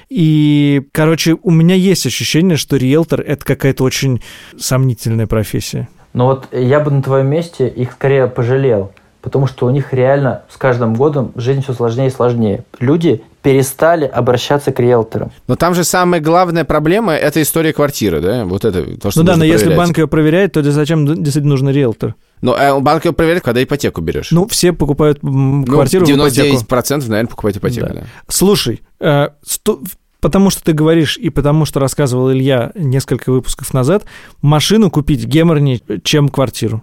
И, 0.09 0.83
короче, 0.93 1.37
у 1.43 1.51
меня 1.51 1.75
есть 1.75 2.07
ощущение, 2.07 2.57
что 2.57 2.77
риэлтор– 2.77 3.21
это 3.27 3.45
какая-то 3.45 3.85
очень 3.85 4.23
сомнительная 4.57 5.27
профессия. 5.27 5.89
Но 6.15 6.27
вот 6.27 6.49
я 6.53 6.81
бы 6.81 6.91
на 6.91 7.03
твоем 7.03 7.27
месте 7.27 7.69
их 7.69 7.93
скорее 7.93 8.27
пожалел, 8.29 8.93
потому 9.21 9.47
что 9.47 9.67
у 9.67 9.71
них 9.71 9.93
реально 9.93 10.43
с 10.49 10.57
каждым 10.57 10.95
годом 10.95 11.33
жизнь 11.35 11.63
все 11.63 11.73
сложнее 11.73 12.09
и 12.09 12.11
сложнее. 12.11 12.65
Люди 12.79 13.23
перестали 13.43 14.05
обращаться 14.05 14.73
к 14.73 14.79
риэлторам. 14.81 15.33
Но 15.49 15.57
там 15.57 15.75
же 15.75 15.85
самая 15.85 16.21
главная 16.21 16.65
проблема– 16.65 17.13
это 17.15 17.43
история 17.43 17.73
квартиры, 17.73 18.21
да? 18.21 18.45
Вот 18.45 18.65
это 18.65 18.85
то, 18.99 19.11
что 19.11 19.21
Ну 19.21 19.27
да, 19.27 19.33
но 19.33 19.41
проверять. 19.41 19.61
если 19.61 19.77
банк 19.77 19.99
ее 19.99 20.07
проверяет, 20.07 20.53
то 20.53 20.63
зачем 20.63 21.07
действительно 21.07 21.51
нужен 21.51 21.69
риэлтор? 21.69 22.15
Ну, 22.41 22.55
а 22.57 22.79
банк 22.81 23.05
ее 23.05 23.13
проверяет, 23.13 23.45
когда 23.45 23.63
ипотеку 23.63 24.01
берешь. 24.01 24.31
Ну, 24.31 24.47
все 24.47 24.73
покупают 24.73 25.21
квартиру 25.21 26.07
ну, 26.09 26.27
99% 26.27 26.59
в 26.59 26.63
ипотеку. 26.63 27.11
наверное, 27.11 27.27
покупают 27.27 27.57
ипотеку, 27.57 27.87
да. 27.89 27.95
да. 27.95 28.03
Слушай, 28.29 28.81
э, 29.01 29.29
сто, 29.45 29.81
потому 30.21 30.51
что 30.51 30.63
ты 30.63 30.73
говоришь 30.73 31.17
и 31.19 31.31
потому 31.31 31.65
что 31.65 31.81
рассказывал 31.81 32.33
Илья 32.33 32.71
несколько 32.75 33.31
выпусков 33.31 33.75
назад, 33.75 34.05
машину 34.41 34.91
купить 34.91 35.25
геморнее, 35.25 35.81
чем 36.05 36.29
квартиру 36.29 36.83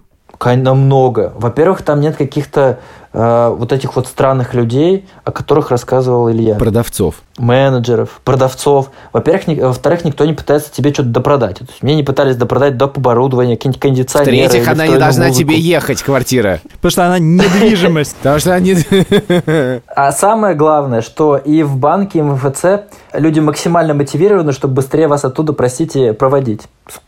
намного. 0.56 1.32
Во-первых, 1.36 1.82
там 1.82 2.00
нет 2.00 2.16
каких-то 2.16 2.80
э, 3.12 3.54
вот 3.56 3.72
этих 3.72 3.96
вот 3.96 4.06
странных 4.06 4.54
людей, 4.54 5.06
о 5.24 5.32
которых 5.32 5.70
рассказывал 5.70 6.30
Илья. 6.30 6.54
Продавцов. 6.54 7.16
Менеджеров, 7.38 8.20
продавцов. 8.24 8.90
Во-первых, 9.12 9.46
ни, 9.46 9.54
во-вторых, 9.60 10.04
никто 10.04 10.24
не 10.24 10.32
пытается 10.32 10.72
тебе 10.72 10.92
что-то 10.92 11.08
допродать. 11.08 11.58
То 11.58 11.64
есть 11.68 11.82
мне 11.82 11.94
не 11.94 12.02
пытались 12.02 12.36
допродать 12.36 12.76
доп. 12.76 12.98
оборудование, 12.98 13.56
какие-нибудь 13.56 13.80
кондиционеры. 13.80 14.48
В-третьих, 14.48 14.68
она 14.68 14.86
не 14.86 14.98
должна 14.98 15.26
музыку. 15.26 15.48
тебе 15.48 15.58
ехать, 15.58 16.02
квартира. 16.02 16.60
Потому 16.74 16.90
что 16.90 17.06
она 17.06 17.18
недвижимость. 17.18 18.16
Потому 18.22 18.38
что 18.38 18.58
не... 18.60 18.76
А 19.86 20.12
самое 20.12 20.54
главное, 20.54 21.02
что 21.02 21.36
и 21.36 21.62
в 21.62 21.76
банке, 21.76 22.18
и 22.18 22.22
в 22.22 22.34
МФЦ 22.34 22.64
люди 23.12 23.40
максимально 23.40 23.94
мотивированы, 23.94 24.52
чтобы 24.52 24.74
быстрее 24.74 25.08
вас 25.08 25.24
оттуда, 25.24 25.52
простите, 25.52 26.12
проводить. 26.12 26.62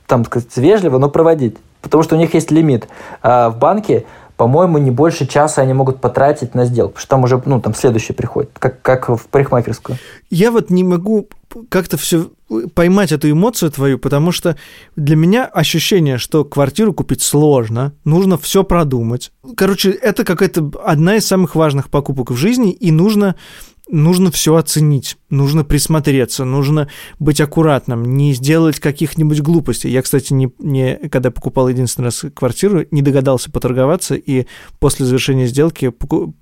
Там, 0.06 0.24
сказать, 0.24 0.56
вежливо, 0.56 0.98
но 0.98 1.08
проводить 1.08 1.56
потому 1.82 2.02
что 2.02 2.14
у 2.14 2.18
них 2.18 2.32
есть 2.32 2.50
лимит. 2.50 2.88
А 3.22 3.50
в 3.50 3.58
банке, 3.58 4.06
по-моему, 4.42 4.78
не 4.78 4.90
больше 4.90 5.24
часа 5.24 5.62
они 5.62 5.72
могут 5.72 6.00
потратить 6.00 6.56
на 6.56 6.64
сделку, 6.64 6.94
потому 6.94 7.00
что 7.00 7.10
там 7.10 7.22
уже, 7.22 7.42
ну, 7.44 7.60
там 7.60 7.76
следующий 7.76 8.12
приходит, 8.12 8.50
как, 8.58 8.82
как 8.82 9.08
в 9.08 9.26
парикмахерскую. 9.30 9.98
Я 10.30 10.50
вот 10.50 10.68
не 10.68 10.82
могу 10.82 11.28
как-то 11.68 11.96
все 11.96 12.28
поймать 12.74 13.12
эту 13.12 13.30
эмоцию 13.30 13.70
твою, 13.70 14.00
потому 14.00 14.32
что 14.32 14.56
для 14.96 15.14
меня 15.14 15.44
ощущение, 15.44 16.18
что 16.18 16.44
квартиру 16.44 16.92
купить 16.92 17.22
сложно, 17.22 17.92
нужно 18.04 18.36
все 18.36 18.64
продумать. 18.64 19.30
Короче, 19.56 19.92
это 19.92 20.24
какая-то 20.24 20.72
одна 20.84 21.14
из 21.14 21.24
самых 21.24 21.54
важных 21.54 21.88
покупок 21.88 22.32
в 22.32 22.36
жизни, 22.36 22.72
и 22.72 22.90
нужно 22.90 23.36
нужно 23.88 24.30
все 24.30 24.54
оценить, 24.56 25.16
нужно 25.30 25.64
присмотреться, 25.64 26.44
нужно 26.44 26.88
быть 27.18 27.40
аккуратным, 27.40 28.16
не 28.16 28.32
сделать 28.32 28.80
каких-нибудь 28.80 29.40
глупостей. 29.40 29.90
Я, 29.90 30.02
кстати, 30.02 30.32
не, 30.32 30.50
не, 30.58 30.96
когда 31.10 31.30
покупал 31.30 31.68
единственный 31.68 32.06
раз 32.06 32.24
квартиру, 32.34 32.84
не 32.90 33.02
догадался 33.02 33.50
поторговаться, 33.50 34.14
и 34.14 34.46
после 34.78 35.06
завершения 35.06 35.46
сделки 35.46 35.92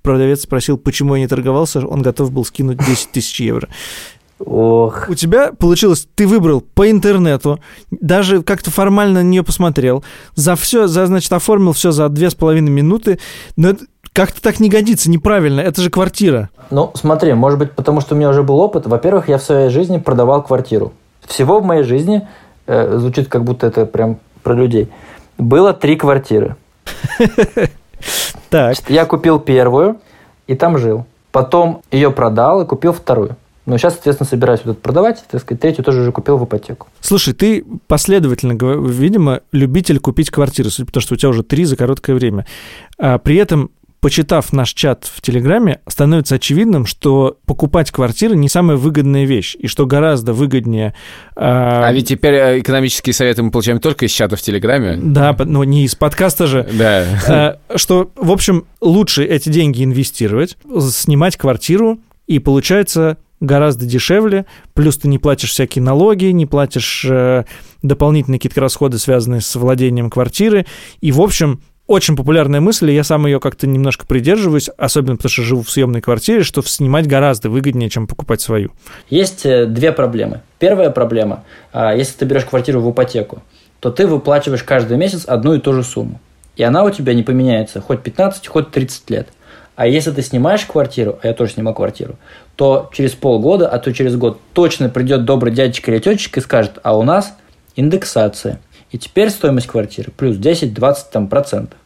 продавец 0.01 0.41
спросил, 0.41 0.77
почему 0.77 1.15
я 1.15 1.21
не 1.21 1.27
торговался, 1.27 1.85
он 1.85 2.01
готов 2.01 2.31
был 2.31 2.45
скинуть 2.45 2.77
10 2.85 3.11
тысяч 3.11 3.41
евро. 3.41 3.67
Ох. 4.45 5.07
У 5.07 5.13
тебя 5.13 5.51
получилось, 5.53 6.07
ты 6.15 6.25
выбрал 6.25 6.61
по 6.61 6.89
интернету, 6.89 7.59
даже 7.91 8.41
как-то 8.41 8.71
формально 8.71 9.21
на 9.21 9.27
нее 9.27 9.43
посмотрел, 9.43 10.03
за 10.35 10.55
все, 10.55 10.87
за, 10.87 11.05
значит, 11.05 11.31
оформил 11.33 11.73
все 11.73 11.91
за 11.91 12.09
две 12.09 12.29
с 12.29 12.35
половиной 12.35 12.71
минуты, 12.71 13.19
но 13.55 13.69
это, 13.69 13.85
как-то 14.13 14.41
так 14.41 14.59
не 14.59 14.69
годится, 14.69 15.09
неправильно, 15.09 15.61
это 15.61 15.81
же 15.81 15.89
квартира. 15.89 16.49
Ну, 16.69 16.91
смотри, 16.95 17.33
может 17.33 17.59
быть, 17.59 17.71
потому 17.71 18.01
что 18.01 18.15
у 18.15 18.17
меня 18.17 18.29
уже 18.29 18.43
был 18.43 18.59
опыт. 18.59 18.85
Во-первых, 18.85 19.29
я 19.29 19.37
в 19.37 19.43
своей 19.43 19.69
жизни 19.69 19.97
продавал 19.97 20.43
квартиру. 20.43 20.93
Всего 21.25 21.59
в 21.59 21.65
моей 21.65 21.83
жизни, 21.83 22.27
э, 22.67 22.97
звучит 22.97 23.27
как 23.27 23.43
будто 23.43 23.67
это 23.67 23.85
прям 23.85 24.19
про 24.43 24.53
людей, 24.53 24.89
было 25.37 25.73
три 25.73 25.95
квартиры. 25.95 26.55
Так. 28.49 28.75
Я 28.89 29.05
купил 29.05 29.39
первую 29.39 30.01
и 30.47 30.55
там 30.55 30.77
жил. 30.77 31.05
Потом 31.31 31.81
ее 31.91 32.11
продал 32.11 32.61
и 32.61 32.65
купил 32.65 32.91
вторую. 32.91 33.37
Но 33.65 33.77
сейчас, 33.77 33.93
соответственно, 33.93 34.27
собираюсь 34.27 34.61
вот 34.65 34.81
продавать, 34.81 35.23
так 35.29 35.39
сказать, 35.39 35.61
третью 35.61 35.85
тоже 35.85 36.01
уже 36.01 36.11
купил 36.11 36.37
в 36.37 36.43
ипотеку. 36.43 36.87
Слушай, 36.99 37.33
ты 37.33 37.63
последовательно, 37.87 38.53
видимо, 38.53 39.41
любитель 39.51 39.99
купить 39.99 40.31
квартиру, 40.31 40.69
потому 40.85 41.01
что 41.01 41.13
у 41.13 41.17
тебя 41.17 41.29
уже 41.29 41.43
три 41.43 41.63
за 41.63 41.77
короткое 41.77 42.15
время. 42.15 42.45
А 42.97 43.19
при 43.19 43.35
этом 43.37 43.69
почитав 44.01 44.51
наш 44.51 44.73
чат 44.73 45.05
в 45.05 45.21
Телеграме, 45.21 45.79
становится 45.87 46.35
очевидным, 46.35 46.85
что 46.87 47.37
покупать 47.45 47.91
квартиры 47.91 48.35
не 48.35 48.49
самая 48.49 48.75
выгодная 48.75 49.25
вещь, 49.25 49.55
и 49.57 49.67
что 49.67 49.85
гораздо 49.85 50.33
выгоднее... 50.33 50.95
Э... 51.35 51.83
А 51.85 51.91
ведь 51.93 52.09
теперь 52.09 52.33
э, 52.33 52.59
экономические 52.59 53.13
советы 53.13 53.43
мы 53.43 53.51
получаем 53.51 53.79
только 53.79 54.05
из 54.05 54.11
чата 54.11 54.35
в 54.35 54.41
Телеграме. 54.41 54.97
Да, 54.97 55.35
но 55.45 55.63
не 55.63 55.85
из 55.85 55.93
подкаста 55.93 56.47
же. 56.47 56.67
Да. 56.73 57.59
Э, 57.69 57.77
что, 57.77 58.11
в 58.15 58.31
общем, 58.31 58.65
лучше 58.81 59.23
эти 59.23 59.49
деньги 59.49 59.83
инвестировать, 59.83 60.57
снимать 60.89 61.37
квартиру, 61.37 61.99
и 62.25 62.39
получается 62.39 63.17
гораздо 63.39 63.85
дешевле, 63.85 64.45
плюс 64.73 64.97
ты 64.97 65.07
не 65.07 65.19
платишь 65.19 65.51
всякие 65.51 65.83
налоги, 65.83 66.25
не 66.25 66.45
платишь 66.47 67.05
э, 67.07 67.43
дополнительные 67.83 68.39
какие-то 68.39 68.61
расходы, 68.61 68.97
связанные 68.97 69.41
с 69.41 69.55
владением 69.55 70.09
квартиры, 70.09 70.65
и, 71.01 71.11
в 71.11 71.21
общем, 71.21 71.61
очень 71.91 72.15
популярная 72.15 72.61
мысль, 72.61 72.89
и 72.89 72.95
я 72.95 73.03
сам 73.03 73.25
ее 73.25 73.39
как-то 73.39 73.67
немножко 73.67 74.07
придерживаюсь, 74.07 74.69
особенно 74.77 75.17
потому 75.17 75.29
что 75.29 75.41
живу 75.41 75.61
в 75.61 75.69
съемной 75.69 75.99
квартире, 75.99 76.43
что 76.43 76.61
снимать 76.61 77.05
гораздо 77.05 77.49
выгоднее, 77.49 77.89
чем 77.89 78.07
покупать 78.07 78.39
свою. 78.39 78.71
Есть 79.09 79.45
э, 79.45 79.65
две 79.65 79.91
проблемы. 79.91 80.41
Первая 80.57 80.89
проблема, 80.89 81.43
а, 81.73 81.93
если 81.93 82.13
ты 82.17 82.25
берешь 82.25 82.45
квартиру 82.45 82.79
в 82.79 82.89
ипотеку, 82.89 83.41
то 83.81 83.91
ты 83.91 84.07
выплачиваешь 84.07 84.63
каждый 84.63 84.97
месяц 84.97 85.25
одну 85.25 85.53
и 85.53 85.59
ту 85.59 85.73
же 85.73 85.83
сумму. 85.83 86.21
И 86.55 86.63
она 86.63 86.83
у 86.83 86.89
тебя 86.91 87.13
не 87.13 87.23
поменяется 87.23 87.81
хоть 87.81 88.01
15, 88.01 88.47
хоть 88.47 88.71
30 88.71 89.09
лет. 89.09 89.27
А 89.75 89.85
если 89.85 90.11
ты 90.11 90.21
снимаешь 90.21 90.65
квартиру, 90.65 91.19
а 91.21 91.27
я 91.27 91.33
тоже 91.33 91.53
снимаю 91.53 91.75
квартиру, 91.75 92.15
то 92.55 92.89
через 92.93 93.11
полгода, 93.11 93.67
а 93.67 93.79
то 93.79 93.91
через 93.91 94.15
год 94.15 94.39
точно 94.53 94.87
придет 94.89 95.25
добрый 95.25 95.53
дядечка 95.53 95.91
или 95.91 95.99
тетечка 95.99 96.39
и 96.39 96.43
скажет, 96.43 96.79
а 96.83 96.97
у 96.97 97.03
нас 97.03 97.35
индексация. 97.75 98.61
И 98.91 98.97
теперь 98.97 99.29
стоимость 99.29 99.67
квартиры 99.67 100.11
плюс 100.15 100.37
10-20 100.37 100.95
там, 101.11 101.27
процентов. 101.27 101.79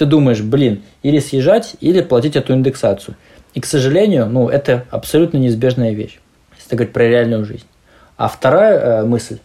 Ты 0.00 0.06
думаешь, 0.06 0.40
блин, 0.40 0.80
или 1.02 1.18
съезжать, 1.18 1.76
или 1.80 2.00
платить 2.00 2.34
эту 2.34 2.54
индексацию. 2.54 3.16
И, 3.52 3.60
к 3.60 3.66
сожалению, 3.66 4.30
ну, 4.30 4.48
это 4.48 4.86
абсолютно 4.88 5.36
неизбежная 5.36 5.92
вещь, 5.92 6.20
если 6.56 6.74
говорить 6.74 6.94
про 6.94 7.06
реальную 7.06 7.44
жизнь. 7.44 7.66
А 8.16 8.28
вторая 8.28 8.78
э, 8.78 9.04
мысль 9.04 9.40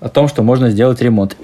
о 0.00 0.08
том, 0.08 0.26
что 0.26 0.42
можно 0.42 0.70
сделать 0.70 1.00
ремонт. 1.00 1.36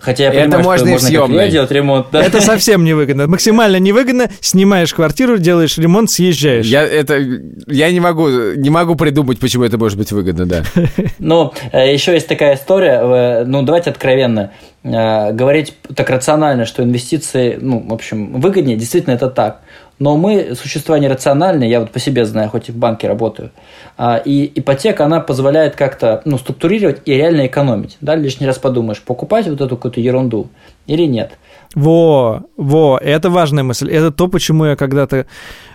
Хотя 0.00 0.24
я 0.24 0.30
понимаю, 0.30 0.48
это 0.48 0.58
можно 0.58 0.78
что 0.78 0.88
и 0.88 0.92
можно 0.92 1.08
съемной. 1.08 1.44
как 1.44 1.50
делать 1.50 1.70
ремонт. 1.70 2.06
Да? 2.10 2.22
Это 2.22 2.40
совсем 2.40 2.84
невыгодно. 2.84 3.26
Максимально 3.26 3.76
невыгодно. 3.76 4.30
Снимаешь 4.40 4.94
квартиру, 4.94 5.38
делаешь 5.38 5.76
ремонт, 5.78 6.10
съезжаешь. 6.10 6.66
Я, 6.66 6.82
это, 6.82 7.18
я 7.66 7.90
не, 7.92 8.00
могу, 8.00 8.28
не 8.28 8.70
могу 8.70 8.94
придумать, 8.94 9.38
почему 9.38 9.64
это 9.64 9.78
может 9.78 9.98
быть 9.98 10.10
выгодно, 10.12 10.46
да. 10.46 10.62
Ну, 11.18 11.52
э, 11.72 11.92
еще 11.92 12.12
есть 12.14 12.28
такая 12.28 12.56
история, 12.56 13.00
э, 13.02 13.44
ну, 13.44 13.62
давайте 13.62 13.90
откровенно, 13.90 14.52
э, 14.82 15.32
говорить 15.32 15.74
так 15.94 16.08
рационально, 16.08 16.64
что 16.64 16.82
инвестиции, 16.82 17.58
ну, 17.60 17.84
в 17.86 17.92
общем, 17.92 18.40
выгоднее, 18.40 18.76
действительно 18.76 19.14
это 19.14 19.28
так. 19.28 19.60
Но 20.00 20.16
мы 20.16 20.54
существа 20.54 20.98
нерациональные, 20.98 21.70
я 21.70 21.78
вот 21.78 21.90
по 21.90 22.00
себе 22.00 22.24
знаю, 22.24 22.48
хоть 22.48 22.70
и 22.70 22.72
в 22.72 22.76
банке 22.76 23.06
работаю. 23.06 23.50
А, 23.98 24.16
И 24.16 24.50
ипотека, 24.54 25.04
она 25.04 25.20
позволяет 25.20 25.76
как-то 25.76 26.22
ну, 26.24 26.38
структурировать 26.38 27.02
и 27.04 27.12
реально 27.12 27.46
экономить. 27.46 27.98
Да? 28.00 28.16
Лишний 28.16 28.46
раз 28.46 28.58
подумаешь, 28.58 29.02
покупать 29.02 29.46
вот 29.46 29.60
эту 29.60 29.76
какую-то 29.76 30.00
ерунду 30.00 30.48
или 30.86 31.04
нет. 31.04 31.32
Во, 31.74 32.42
во, 32.56 32.98
это 32.98 33.28
важная 33.28 33.62
мысль. 33.62 33.90
Это 33.90 34.10
то, 34.10 34.28
почему 34.28 34.64
я 34.64 34.74
когда-то 34.74 35.26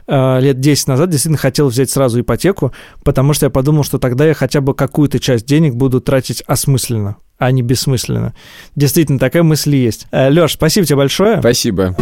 э, 0.07 0.39
лет 0.41 0.59
10 0.59 0.87
назад 0.87 1.09
действительно 1.09 1.37
хотел 1.37 1.67
взять 1.67 1.91
сразу 1.91 2.19
ипотеку, 2.19 2.73
потому 3.03 3.33
что 3.33 3.45
я 3.45 3.49
подумал, 3.51 3.83
что 3.83 3.99
тогда 3.99 4.25
я 4.25 4.33
хотя 4.33 4.59
бы 4.59 4.73
какую-то 4.73 5.19
часть 5.19 5.45
денег 5.45 5.75
буду 5.75 6.01
тратить 6.01 6.43
осмысленно, 6.47 7.17
а 7.37 7.51
не 7.51 7.61
бессмысленно. 7.61 8.33
Действительно, 8.75 9.19
такая 9.19 9.43
мысль 9.43 9.75
есть. 9.75 10.07
Э, 10.11 10.29
Лёш, 10.29 10.53
спасибо 10.53 10.85
тебе 10.87 10.97
большое. 10.97 11.39
Спасибо. 11.39 11.95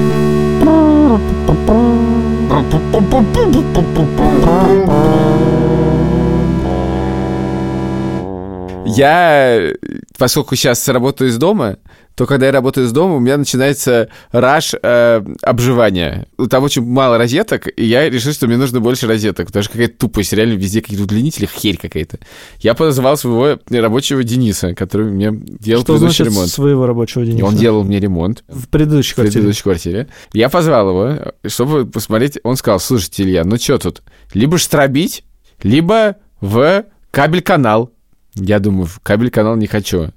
Я, 8.85 9.71
поскольку 10.17 10.55
сейчас 10.55 10.87
работаю 10.87 11.29
из 11.29 11.37
дома, 11.37 11.77
то 12.15 12.25
когда 12.25 12.45
я 12.47 12.51
работаю 12.51 12.85
из 12.85 12.91
дома, 12.91 13.15
у 13.15 13.19
меня 13.19 13.37
начинается 13.37 14.09
раш 14.31 14.73
э, 14.81 15.21
обживания. 15.41 16.27
Там 16.49 16.63
очень 16.63 16.85
мало 16.85 17.17
розеток, 17.17 17.67
и 17.75 17.85
я 17.85 18.09
решил, 18.09 18.33
что 18.33 18.47
мне 18.47 18.57
нужно 18.57 18.79
больше 18.81 19.07
розеток, 19.07 19.47
потому 19.47 19.63
что 19.63 19.71
какая-то 19.71 19.97
тупость, 19.97 20.33
реально 20.33 20.53
везде 20.53 20.81
какие-то 20.81 21.03
удлинители, 21.05 21.47
херь 21.47 21.77
какая-то. 21.77 22.19
Я 22.59 22.73
позвал 22.75 23.17
своего 23.17 23.59
рабочего 23.69 24.23
Дениса, 24.23 24.75
который 24.75 25.11
мне 25.11 25.29
делал 25.33 25.83
Что 25.83 25.93
предыдущий 25.93 26.25
ремонт. 26.25 26.49
своего 26.49 26.85
рабочего 26.85 27.25
Дениса? 27.25 27.45
он 27.45 27.55
делал 27.55 27.83
мне 27.83 27.99
ремонт 27.99 28.43
В 28.47 28.67
предыдущей 28.67 29.13
в 29.13 29.15
квартире. 29.15 29.33
предыдущей 29.39 29.63
квартире. 29.63 30.07
Я 30.33 30.49
позвал 30.49 30.89
его, 30.89 31.33
чтобы 31.47 31.85
посмотреть. 31.85 32.37
Он 32.43 32.55
сказал, 32.57 32.79
слушайте, 32.79 33.23
Илья, 33.23 33.43
ну 33.43 33.57
что 33.57 33.77
тут? 33.79 34.03
Либо 34.33 34.57
штробить, 34.57 35.23
либо 35.63 36.17
в 36.41 36.85
кабель-канал. 37.11 37.91
Я 38.35 38.59
думаю, 38.59 38.85
в 38.87 38.99
кабель-канал 38.99 39.55
не 39.55 39.67
хочу. 39.67 40.11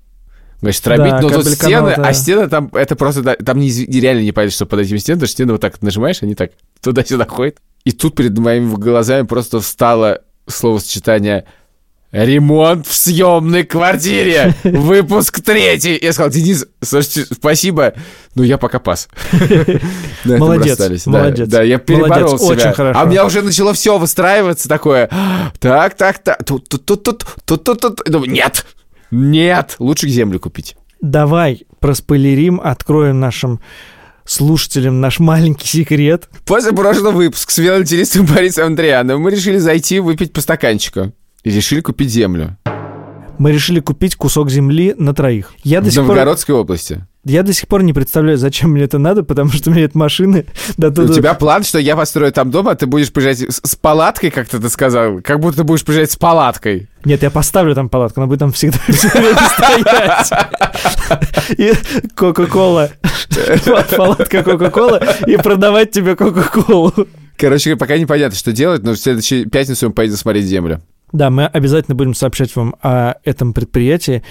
Говорит, 0.60 0.76
штробить, 0.76 1.10
Да, 1.12 1.20
но 1.20 1.28
тут 1.28 1.46
стены, 1.46 1.94
да. 1.96 2.02
а 2.02 2.12
стены 2.14 2.48
там, 2.48 2.70
это 2.72 2.96
просто, 2.96 3.22
там 3.22 3.58
не, 3.58 3.70
реально 3.70 4.22
не 4.22 4.32
понятно, 4.32 4.54
что 4.54 4.66
под 4.66 4.80
этими 4.80 4.98
стенами, 4.98 5.18
потому 5.18 5.28
что 5.28 5.32
стены 5.34 5.52
вот 5.52 5.60
так 5.60 5.82
нажимаешь, 5.82 6.22
они 6.22 6.34
так 6.34 6.52
туда-сюда 6.80 7.26
ходят. 7.26 7.58
И 7.84 7.92
тут 7.92 8.16
перед 8.16 8.36
моими 8.38 8.74
глазами 8.74 9.26
просто 9.26 9.60
встало 9.60 10.22
словосочетание 10.48 11.44
Ремонт 12.12 12.86
в 12.86 12.94
съемной 12.94 13.64
квартире. 13.64 14.54
Выпуск 14.64 15.40
третий. 15.42 15.98
Я 16.00 16.12
сказал, 16.12 16.30
Денис, 16.30 16.64
слушайте, 16.80 17.26
спасибо, 17.34 17.94
но 18.34 18.44
я 18.44 18.58
пока 18.58 18.78
пас. 18.78 19.08
Молодец, 20.24 21.06
молодец. 21.06 21.48
Да, 21.48 21.62
я 21.62 21.78
переборол 21.78 22.38
себя. 22.38 22.72
А 22.94 23.04
у 23.04 23.08
меня 23.08 23.26
уже 23.26 23.42
начало 23.42 23.74
все 23.74 23.98
выстраиваться 23.98 24.68
такое. 24.68 25.10
Так, 25.58 25.94
так, 25.94 26.18
так. 26.20 26.44
Тут, 26.44 26.68
тут, 26.68 26.86
тут, 26.86 27.02
тут, 27.02 27.26
тут, 27.44 27.64
тут, 27.64 27.80
тут. 27.80 28.00
Думаю, 28.06 28.30
нет, 28.30 28.64
нет, 29.16 29.76
лучше 29.78 30.08
землю 30.08 30.38
купить. 30.38 30.76
Давай 31.00 31.66
проспойлерим, 31.80 32.60
откроем 32.62 33.20
нашим 33.20 33.60
слушателям 34.24 35.00
наш 35.00 35.18
маленький 35.18 35.68
секрет. 35.68 36.28
После 36.44 36.72
прошлого 36.72 37.12
выпуска 37.12 37.52
с 37.52 37.58
велотелистом 37.58 38.26
Борисом 38.26 38.66
Андреаном 38.66 39.22
мы 39.22 39.30
решили 39.30 39.58
зайти 39.58 40.00
выпить 40.00 40.32
по 40.32 40.40
стаканчику. 40.40 41.12
И 41.44 41.50
решили 41.50 41.80
купить 41.80 42.10
землю. 42.10 42.58
Мы 43.38 43.52
решили 43.52 43.80
купить 43.80 44.16
кусок 44.16 44.50
земли 44.50 44.94
на 44.96 45.14
троих. 45.14 45.52
Я 45.62 45.80
до 45.80 45.88
В 45.88 45.92
сих 45.92 46.00
пор 46.00 46.08
Новгородской 46.08 46.54
области. 46.54 47.04
Я 47.24 47.42
до 47.42 47.52
сих 47.52 47.66
пор 47.66 47.82
не 47.82 47.92
представляю, 47.92 48.38
зачем 48.38 48.70
мне 48.70 48.84
это 48.84 48.98
надо, 48.98 49.24
потому 49.24 49.50
что 49.50 49.70
у 49.70 49.72
меня 49.72 49.82
нет 49.82 49.94
машины. 49.96 50.46
до 50.76 50.88
У 50.88 50.92
туда. 50.92 51.12
тебя 51.14 51.34
план, 51.34 51.64
что 51.64 51.78
я 51.78 51.96
построю 51.96 52.32
там 52.32 52.50
дом, 52.50 52.68
а 52.68 52.76
ты 52.76 52.86
будешь 52.86 53.12
приезжать 53.12 53.52
с, 53.52 53.60
с 53.62 53.74
палаткой, 53.74 54.30
как 54.30 54.48
ты 54.48 54.68
сказал? 54.70 55.20
Как 55.22 55.40
будто 55.40 55.58
ты 55.58 55.64
будешь 55.64 55.84
приезжать 55.84 56.12
с 56.12 56.16
палаткой. 56.16 56.88
Нет, 57.04 57.22
я 57.22 57.30
поставлю 57.30 57.74
там 57.74 57.88
палатку, 57.88 58.20
она 58.20 58.28
будет 58.28 58.38
там 58.38 58.52
всегда 58.52 58.78
стоять. 58.88 60.30
И 61.58 61.72
Кока-кола. 62.14 62.90
Палатка 63.96 64.42
Кока-кола 64.42 65.02
и 65.26 65.36
продавать 65.36 65.90
тебе 65.90 66.16
Кока-колу. 66.16 66.92
Короче, 67.36 67.76
пока 67.76 67.98
непонятно, 67.98 68.36
что 68.36 68.52
делать, 68.52 68.82
но 68.82 68.92
в 68.92 68.96
следующую 68.96 69.50
пятницу 69.50 69.88
мы 69.88 69.92
поедем 69.92 70.16
смотреть 70.16 70.46
землю. 70.46 70.80
Да, 71.12 71.30
мы 71.30 71.46
обязательно 71.46 71.94
будем 71.94 72.14
сообщать 72.14 72.54
вам 72.56 72.74
о 72.82 73.14
этом 73.24 73.52
предприятии. 73.54 74.22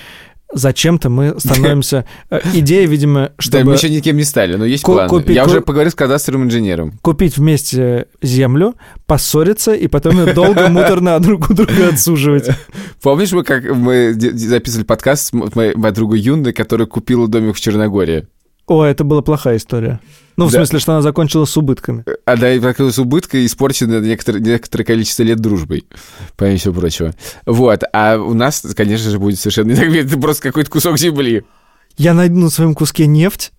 Зачем-то 0.53 1.09
мы 1.09 1.37
становимся... 1.39 2.05
э, 2.29 2.39
Идея, 2.53 2.87
видимо, 2.87 3.21
Да, 3.21 3.27
мы 3.29 3.35
чтобы 3.39 3.73
еще 3.73 3.89
никем 3.89 4.15
не 4.15 4.23
стали, 4.23 4.55
но 4.55 4.63
есть 4.63 4.83
Ку- 4.83 4.93
план. 4.93 5.09
купи- 5.09 5.33
Я 5.33 5.43
уже 5.45 5.59
поговорил 5.59 5.91
с 5.91 5.95
кадастровым 5.95 6.43
инженером. 6.45 6.97
купить 7.01 7.37
вместе 7.37 8.05
землю, 8.21 8.75
поссориться 9.05 9.73
и 9.73 9.87
потом 9.87 10.17
её 10.21 10.33
долго 10.33 10.67
муторно 10.69 11.19
друг 11.19 11.49
у 11.49 11.53
друга 11.53 11.89
отсуживать. 11.89 12.49
Помнишь, 13.01 13.31
мы 13.33 13.43
как 13.43 13.65
мы 13.65 14.13
записывали 14.13 14.85
подкаст 14.85 15.25
с 15.27 15.33
мо- 15.33 15.49
моей, 15.55 15.75
моей 15.75 15.93
другой 15.93 16.19
Юной, 16.19 16.53
которая 16.53 16.87
купила 16.87 17.27
домик 17.27 17.55
в 17.55 17.59
Черногории? 17.59 18.27
О, 18.67 18.83
это 18.83 19.03
была 19.03 19.21
плохая 19.21 19.57
история. 19.57 19.99
Ну, 20.37 20.47
в 20.47 20.51
Да. 20.51 20.57
смысле, 20.59 20.79
что 20.79 20.91
она 20.93 21.01
закончилась 21.01 21.49
с 21.49 21.57
убытками. 21.57 22.03
Она 22.25 22.51
и 22.51 22.59
с 22.59 22.99
убыткой 22.99 23.45
испорчена 23.45 23.99
некоторое, 24.01 24.39
некоторое 24.39 24.83
количество 24.83 25.23
лет 25.23 25.39
дружбой, 25.39 25.85
помимо 26.35 26.57
всего 26.57 26.73
прочего. 26.79 27.13
Вот. 27.45 27.83
А 27.93 28.17
у 28.17 28.33
нас, 28.33 28.61
конечно 28.75 29.11
же, 29.11 29.19
будет 29.19 29.39
совершенно 29.39 29.69
не 29.71 29.75
так. 29.75 29.85
Это 29.93 30.19
просто 30.19 30.43
какой-то 30.43 30.69
кусок 30.69 30.97
земли. 30.97 31.43
Я 31.97 32.13
найду 32.13 32.35
на 32.39 32.49
своем 32.49 32.73
куске 32.75 33.07
нефть, 33.07 33.53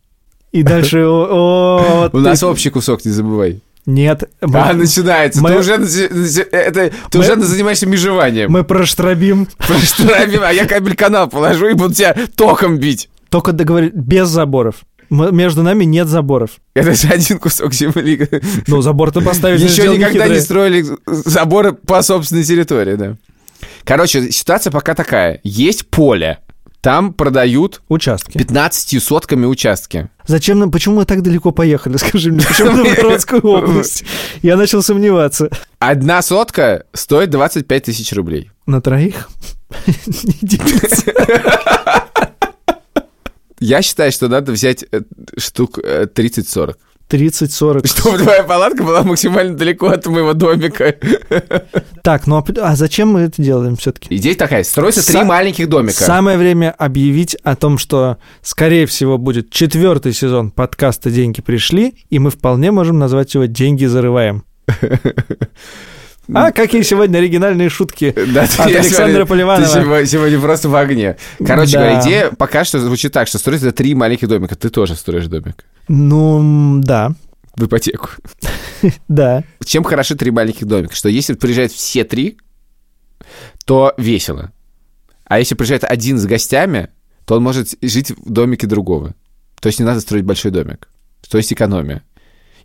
и 0.53 0.63
дальше... 0.63 1.07
У 1.07 2.19
нас 2.19 2.43
общий 2.43 2.71
кусок, 2.71 3.05
не 3.05 3.11
забывай. 3.13 3.63
Нет, 3.87 4.29
мы, 4.41 4.59
А, 4.59 4.73
начинается. 4.75 5.41
мы- 5.41 5.51
Ты 5.51 5.59
уже, 5.59 5.75
это, 5.75 6.91
ты 7.11 7.19
Мы- 7.19 7.25
уже 7.25 7.41
занимаешься 7.41 7.87
межеванием. 7.87 8.51
мы 8.51 8.65
проштробим. 8.65 9.47
Проштрафим, 9.59 10.41
а 10.43 10.51
я 10.53 10.67
кабель-канал 10.67 11.29
положу 11.29 11.69
и 11.69 11.75
буду 11.75 11.95
тебя 11.95 12.17
током 12.35 12.79
бить. 12.79 13.09
Только 13.31 13.53
договорить 13.53 13.95
без 13.95 14.29
заборов. 14.29 14.77
Между 15.11 15.63
нами 15.63 15.85
нет 15.85 16.09
заборов. 16.09 16.51
Это 16.75 16.95
же 16.95 17.09
один 17.09 17.39
кусок 17.39 17.73
земли. 17.73 18.29
Ну, 18.67 18.83
забор-то 18.83 19.21
поставить 19.21 19.61
Еще 19.61 19.89
никогда 19.89 20.29
не 20.29 20.41
строили 20.41 20.85
заборы 21.07 21.73
по 21.73 22.03
собственной 22.03 22.45
территории, 22.45 22.97
да. 22.97 23.17
Короче, 23.85 24.31
ситуация 24.31 24.71
пока 24.71 24.95
такая. 24.95 25.41
Есть 25.45 25.87
поле. 25.89 26.39
Там 26.81 27.13
продают 27.15 27.83
Участки. 27.89 28.39
15 28.39 29.03
сотками 29.03 29.45
участки. 29.45 30.09
Зачем 30.25 30.61
нам, 30.61 30.71
почему 30.71 30.97
мы 30.97 31.05
так 31.05 31.23
далеко 31.23 31.51
поехали, 31.51 31.97
скажи 31.99 32.31
мне, 32.31 32.47
почему 32.47 32.71
в 32.71 32.77
Новгородскую 32.77 33.43
область? 33.43 34.05
Я 34.43 34.57
начал 34.57 34.83
сомневаться. 34.85 35.51
Одна 35.81 36.23
сотка 36.23 36.85
стоит 36.93 37.31
25 37.31 37.83
тысяч 37.83 38.13
рублей. 38.13 38.51
На 38.67 38.81
троих? 38.81 39.29
Не. 40.43 40.61
Я 43.59 43.83
считаю, 43.83 44.13
что 44.13 44.29
надо 44.29 44.53
взять 44.53 44.85
э, 44.91 45.01
штук 45.39 45.79
э, 45.83 46.07
30-40. 46.07 46.77
30-40. 47.09 47.87
Чтобы 48.01 48.19
твоя 48.19 48.43
палатка 48.43 48.83
была 48.83 49.03
максимально 49.03 49.57
далеко 49.57 49.87
от 49.87 50.07
моего 50.07 50.35
домика. 50.35 50.95
Так, 52.03 52.27
ну 52.27 52.37
а 52.37 52.45
а 52.63 52.77
зачем 52.77 53.09
мы 53.11 53.21
это 53.21 53.41
делаем 53.41 53.77
все-таки? 53.77 54.15
Идея 54.17 54.35
такая, 54.35 54.65
строится 54.65 55.01
Са- 55.01 55.13
три 55.13 55.23
маленьких 55.25 55.69
домика. 55.69 55.95
Самое 55.95 56.37
время 56.37 56.75
объявить 56.77 57.35
о 57.37 57.57
том, 57.57 57.79
что, 57.79 58.19
скорее 58.43 58.87
всего, 58.87 59.19
будет 59.19 59.51
четвертый 59.51 60.13
сезон 60.13 60.51
подкаста 60.51 61.11
«Деньги 61.11 61.41
пришли», 61.41 61.95
и 62.11 62.19
мы 62.19 62.31
вполне 62.31 62.73
можем 62.73 62.99
назвать 62.99 63.35
его 63.35 63.45
«Деньги 63.45 63.85
зарываем». 63.87 64.45
А, 66.35 66.51
какие 66.53 66.83
сегодня 66.83 67.19
оригинальные 67.19 67.69
шутки 67.69 68.13
Да, 68.35 68.43
от 68.45 68.59
Александра 68.61 68.83
сегодня- 68.83 69.27
Поливанова. 69.27 69.67
Ты 69.73 69.81
сегодня, 69.83 70.07
сегодня 70.07 70.41
просто 70.41 70.69
в 70.69 70.75
огне. 70.77 71.17
Короче 71.45 71.73
Да. 71.73 71.79
говоря, 71.79 72.01
идея 72.03 72.31
пока 72.31 72.65
что 72.65 72.81
звучит 72.81 73.13
так, 73.13 73.29
что 73.29 73.39
строить 73.39 73.63
это 73.63 73.73
три 73.73 73.95
маленьких 73.95 74.29
домика. 74.29 74.57
Ты 74.57 74.69
тоже 74.71 74.95
строишь 74.97 75.27
домик 75.27 75.65
Ну, 75.89 76.81
да, 76.83 77.13
в 77.57 77.65
ипотеку. 77.67 78.11
да. 79.09 79.45
Чем 79.65 79.85
хороши 79.85 80.17
три 80.17 80.31
маленьких 80.31 80.67
домика? 80.67 80.95
Что 80.95 81.09
если 81.09 81.35
приезжают 81.35 81.73
все 81.73 82.05
три, 82.05 82.39
то 83.65 83.95
весело. 83.97 84.53
А 85.25 85.39
если 85.39 85.55
приезжает 85.55 85.85
один 85.85 86.19
с 86.19 86.27
гостями, 86.27 86.89
то 87.25 87.37
он 87.37 87.43
может 87.43 87.71
жить 87.83 88.11
в 88.11 88.31
домике 88.31 88.67
другого. 88.67 89.15
То 89.61 89.69
есть 89.69 89.79
не 89.81 89.85
надо 89.85 90.01
строить 90.01 90.25
большой 90.25 90.51
домик. 90.53 90.89
То 91.29 91.39
есть 91.39 91.53
экономия. 91.53 92.03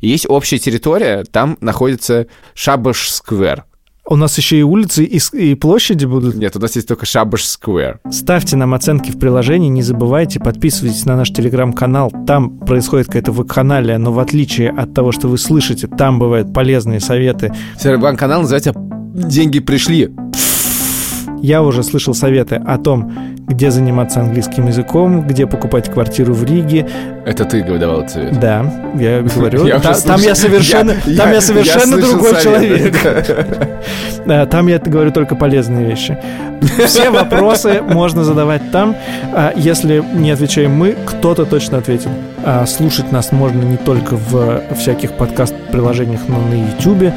И 0.02 0.10
есть 0.10 0.26
общая 0.28 0.58
территория, 0.58 1.24
там 1.24 1.58
находится 1.62 2.28
Шабаш-сквер. 2.56 3.64
У 4.08 4.16
нас 4.16 4.36
еще 4.38 4.60
и 4.60 4.64
улицы, 4.64 5.06
и, 5.06 5.20
и 5.38 5.56
площади 5.56 6.06
будут. 6.06 6.36
Нет, 6.36 6.56
у 6.56 6.60
нас 6.60 6.76
есть 6.76 6.88
только 6.88 7.06
Шабаш-сквер. 7.06 8.00
Ставьте 8.12 8.58
нам 8.58 8.74
оценки 8.74 9.12
в 9.12 9.20
приложении, 9.20 9.70
не 9.70 9.84
забывайте, 9.84 10.40
подписывайтесь 10.40 11.06
на 11.06 11.16
наш 11.16 11.30
телеграм-канал. 11.30 12.12
Там 12.26 12.58
происходит 12.58 13.08
какая-то 13.08 13.32
вакханалия, 13.32 14.00
но 14.00 14.12
в 14.12 14.20
отличие 14.20 14.72
от 14.72 14.94
того, 14.96 15.12
что 15.12 15.28
вы 15.28 15.38
слышите, 15.38 15.88
там 15.88 16.18
бывают 16.18 16.52
полезные 16.52 17.00
советы. 17.00 17.54
Телеграм-канал 17.80 18.42
называется 18.42 18.74
«Деньги 18.76 19.60
пришли». 19.60 20.10
Я 21.42 21.64
уже 21.64 21.84
слышал 21.84 22.14
советы 22.14 22.56
о 22.56 22.78
том, 22.78 23.12
где 23.52 23.70
заниматься 23.72 24.20
английским 24.22 24.68
языком, 24.68 25.22
где 25.28 25.46
покупать 25.46 25.90
квартиру 25.92 26.34
в 26.34 26.44
Риге. 26.44 26.88
Это 27.26 27.46
ты 27.46 27.62
давал 27.64 28.08
совет. 28.10 28.40
Да, 28.40 28.66
я 28.96 29.22
говорю. 29.36 29.66
Я 29.66 29.80
Та- 29.80 29.92
уже 29.92 30.02
там 30.02 30.22
я 30.22 30.36
совершенно, 30.36 30.92
Я- 31.06 31.18
там 31.18 31.30
я- 31.30 31.36
я 31.36 31.42
совершенно 31.42 31.98
другой 31.98 32.36
совет. 32.36 32.44
человек. 32.44 33.68
Там 34.52 34.68
я 34.68 34.78
говорю 34.78 35.12
только 35.12 35.36
полезные 35.36 35.84
вещи. 35.86 36.16
Все 36.86 37.10
вопросы 37.10 37.82
можно 37.82 38.24
задавать 38.24 38.72
там. 38.72 38.96
А 39.34 39.52
Если 39.56 40.04
не 40.14 40.30
отвечаем 40.30 40.72
мы, 40.72 40.96
кто-то 41.06 41.46
точно 41.46 41.80
ответит. 41.80 42.10
А 42.46 42.66
Слушать 42.68 43.12
нас 43.12 43.32
можно 43.32 43.64
не 43.64 43.78
только 43.78 44.16
в 44.16 44.62
всяких 44.78 45.14
подкаст-приложениях, 45.14 46.22
но 46.28 46.38
и 46.38 46.60
на 46.62 46.66
YouTube. 46.68 47.14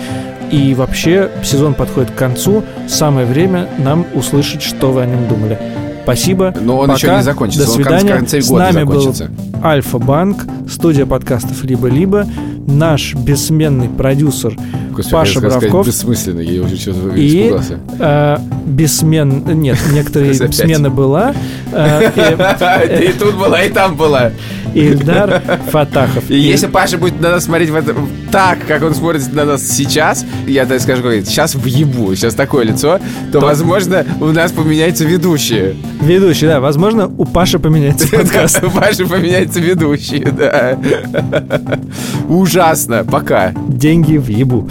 И 0.51 0.74
вообще 0.74 1.28
сезон 1.43 1.74
подходит 1.74 2.11
к 2.11 2.14
концу. 2.14 2.64
Самое 2.89 3.26
время 3.26 3.68
нам 3.78 4.07
услышать, 4.14 4.62
что 4.62 4.91
вы 4.91 5.03
о 5.03 5.07
нем 5.07 5.28
думали. 5.28 5.59
Спасибо. 6.05 6.55
Но 6.61 6.78
он 6.78 6.88
Пока. 6.88 6.96
еще 6.96 7.16
не 7.16 7.22
закончится. 7.22 7.66
До 7.66 7.72
Он 7.72 7.78
в 7.78 7.82
свидания. 7.82 8.14
конце 8.14 8.40
С 8.40 8.48
года 8.48 8.64
нами 8.72 8.84
был 8.84 9.00
закончится. 9.00 9.30
Альфа-банк, 9.65 10.45
студия 10.69 11.07
подкастов 11.07 11.65
«Либо-либо», 11.65 12.27
наш 12.67 13.15
бессменный 13.15 13.89
продюсер 13.89 14.57
Господи, 14.91 15.12
Паша 15.12 15.41
я 15.41 15.49
Бравков. 15.49 15.87
бессмысленно, 15.87 16.41
я 16.41 16.62
уже 16.62 16.77
сейчас 16.77 16.97
И- 17.17 17.43
испугался. 17.47 17.79
э, 17.99 18.37
бессмен... 18.67 19.43
Нет, 19.61 19.79
некоторые 19.93 20.35
смена 20.35 20.89
была. 20.91 21.35
э, 21.73 23.05
И 23.09 23.12
тут 23.19 23.35
была, 23.37 23.62
и 23.62 23.71
там 23.71 23.97
была. 23.97 24.31
Ильдар 24.75 25.41
Фатахов. 25.71 26.29
И 26.29 26.37
если 26.39 26.67
Паша 26.67 26.99
будет 26.99 27.21
на 27.21 27.31
нас 27.31 27.45
смотреть 27.45 27.71
в 27.71 27.77
этом 27.77 28.09
так, 28.33 28.59
как 28.67 28.83
он 28.83 28.93
смотрит 28.95 29.33
на 29.33 29.45
нас 29.45 29.62
сейчас, 29.69 30.25
я 30.49 30.67
так 30.67 30.81
скажу, 30.81 31.03
сейчас 31.25 31.55
въебу, 31.55 32.12
сейчас 32.17 32.35
такое 32.35 32.65
лицо, 32.65 32.99
то, 33.31 33.39
возможно, 33.41 34.05
у 34.21 34.27
нас 34.27 34.51
поменяется 34.51 35.05
ведущие. 35.05 35.77
Ведущий, 36.01 36.47
да, 36.47 36.61
возможно, 36.61 37.07
у 37.07 37.25
Паши 37.25 37.61
поменяется 37.61 38.09
подкаст. 38.17 38.65
У 38.65 38.71
Паши 38.71 39.07
поменяется 39.07 39.53
ведущие, 39.57 40.30
да. 40.30 40.78
Ужасно. 42.28 43.05
Пока. 43.05 43.52
Деньги 43.68 44.16
в 44.16 44.28
ебу. 44.28 44.68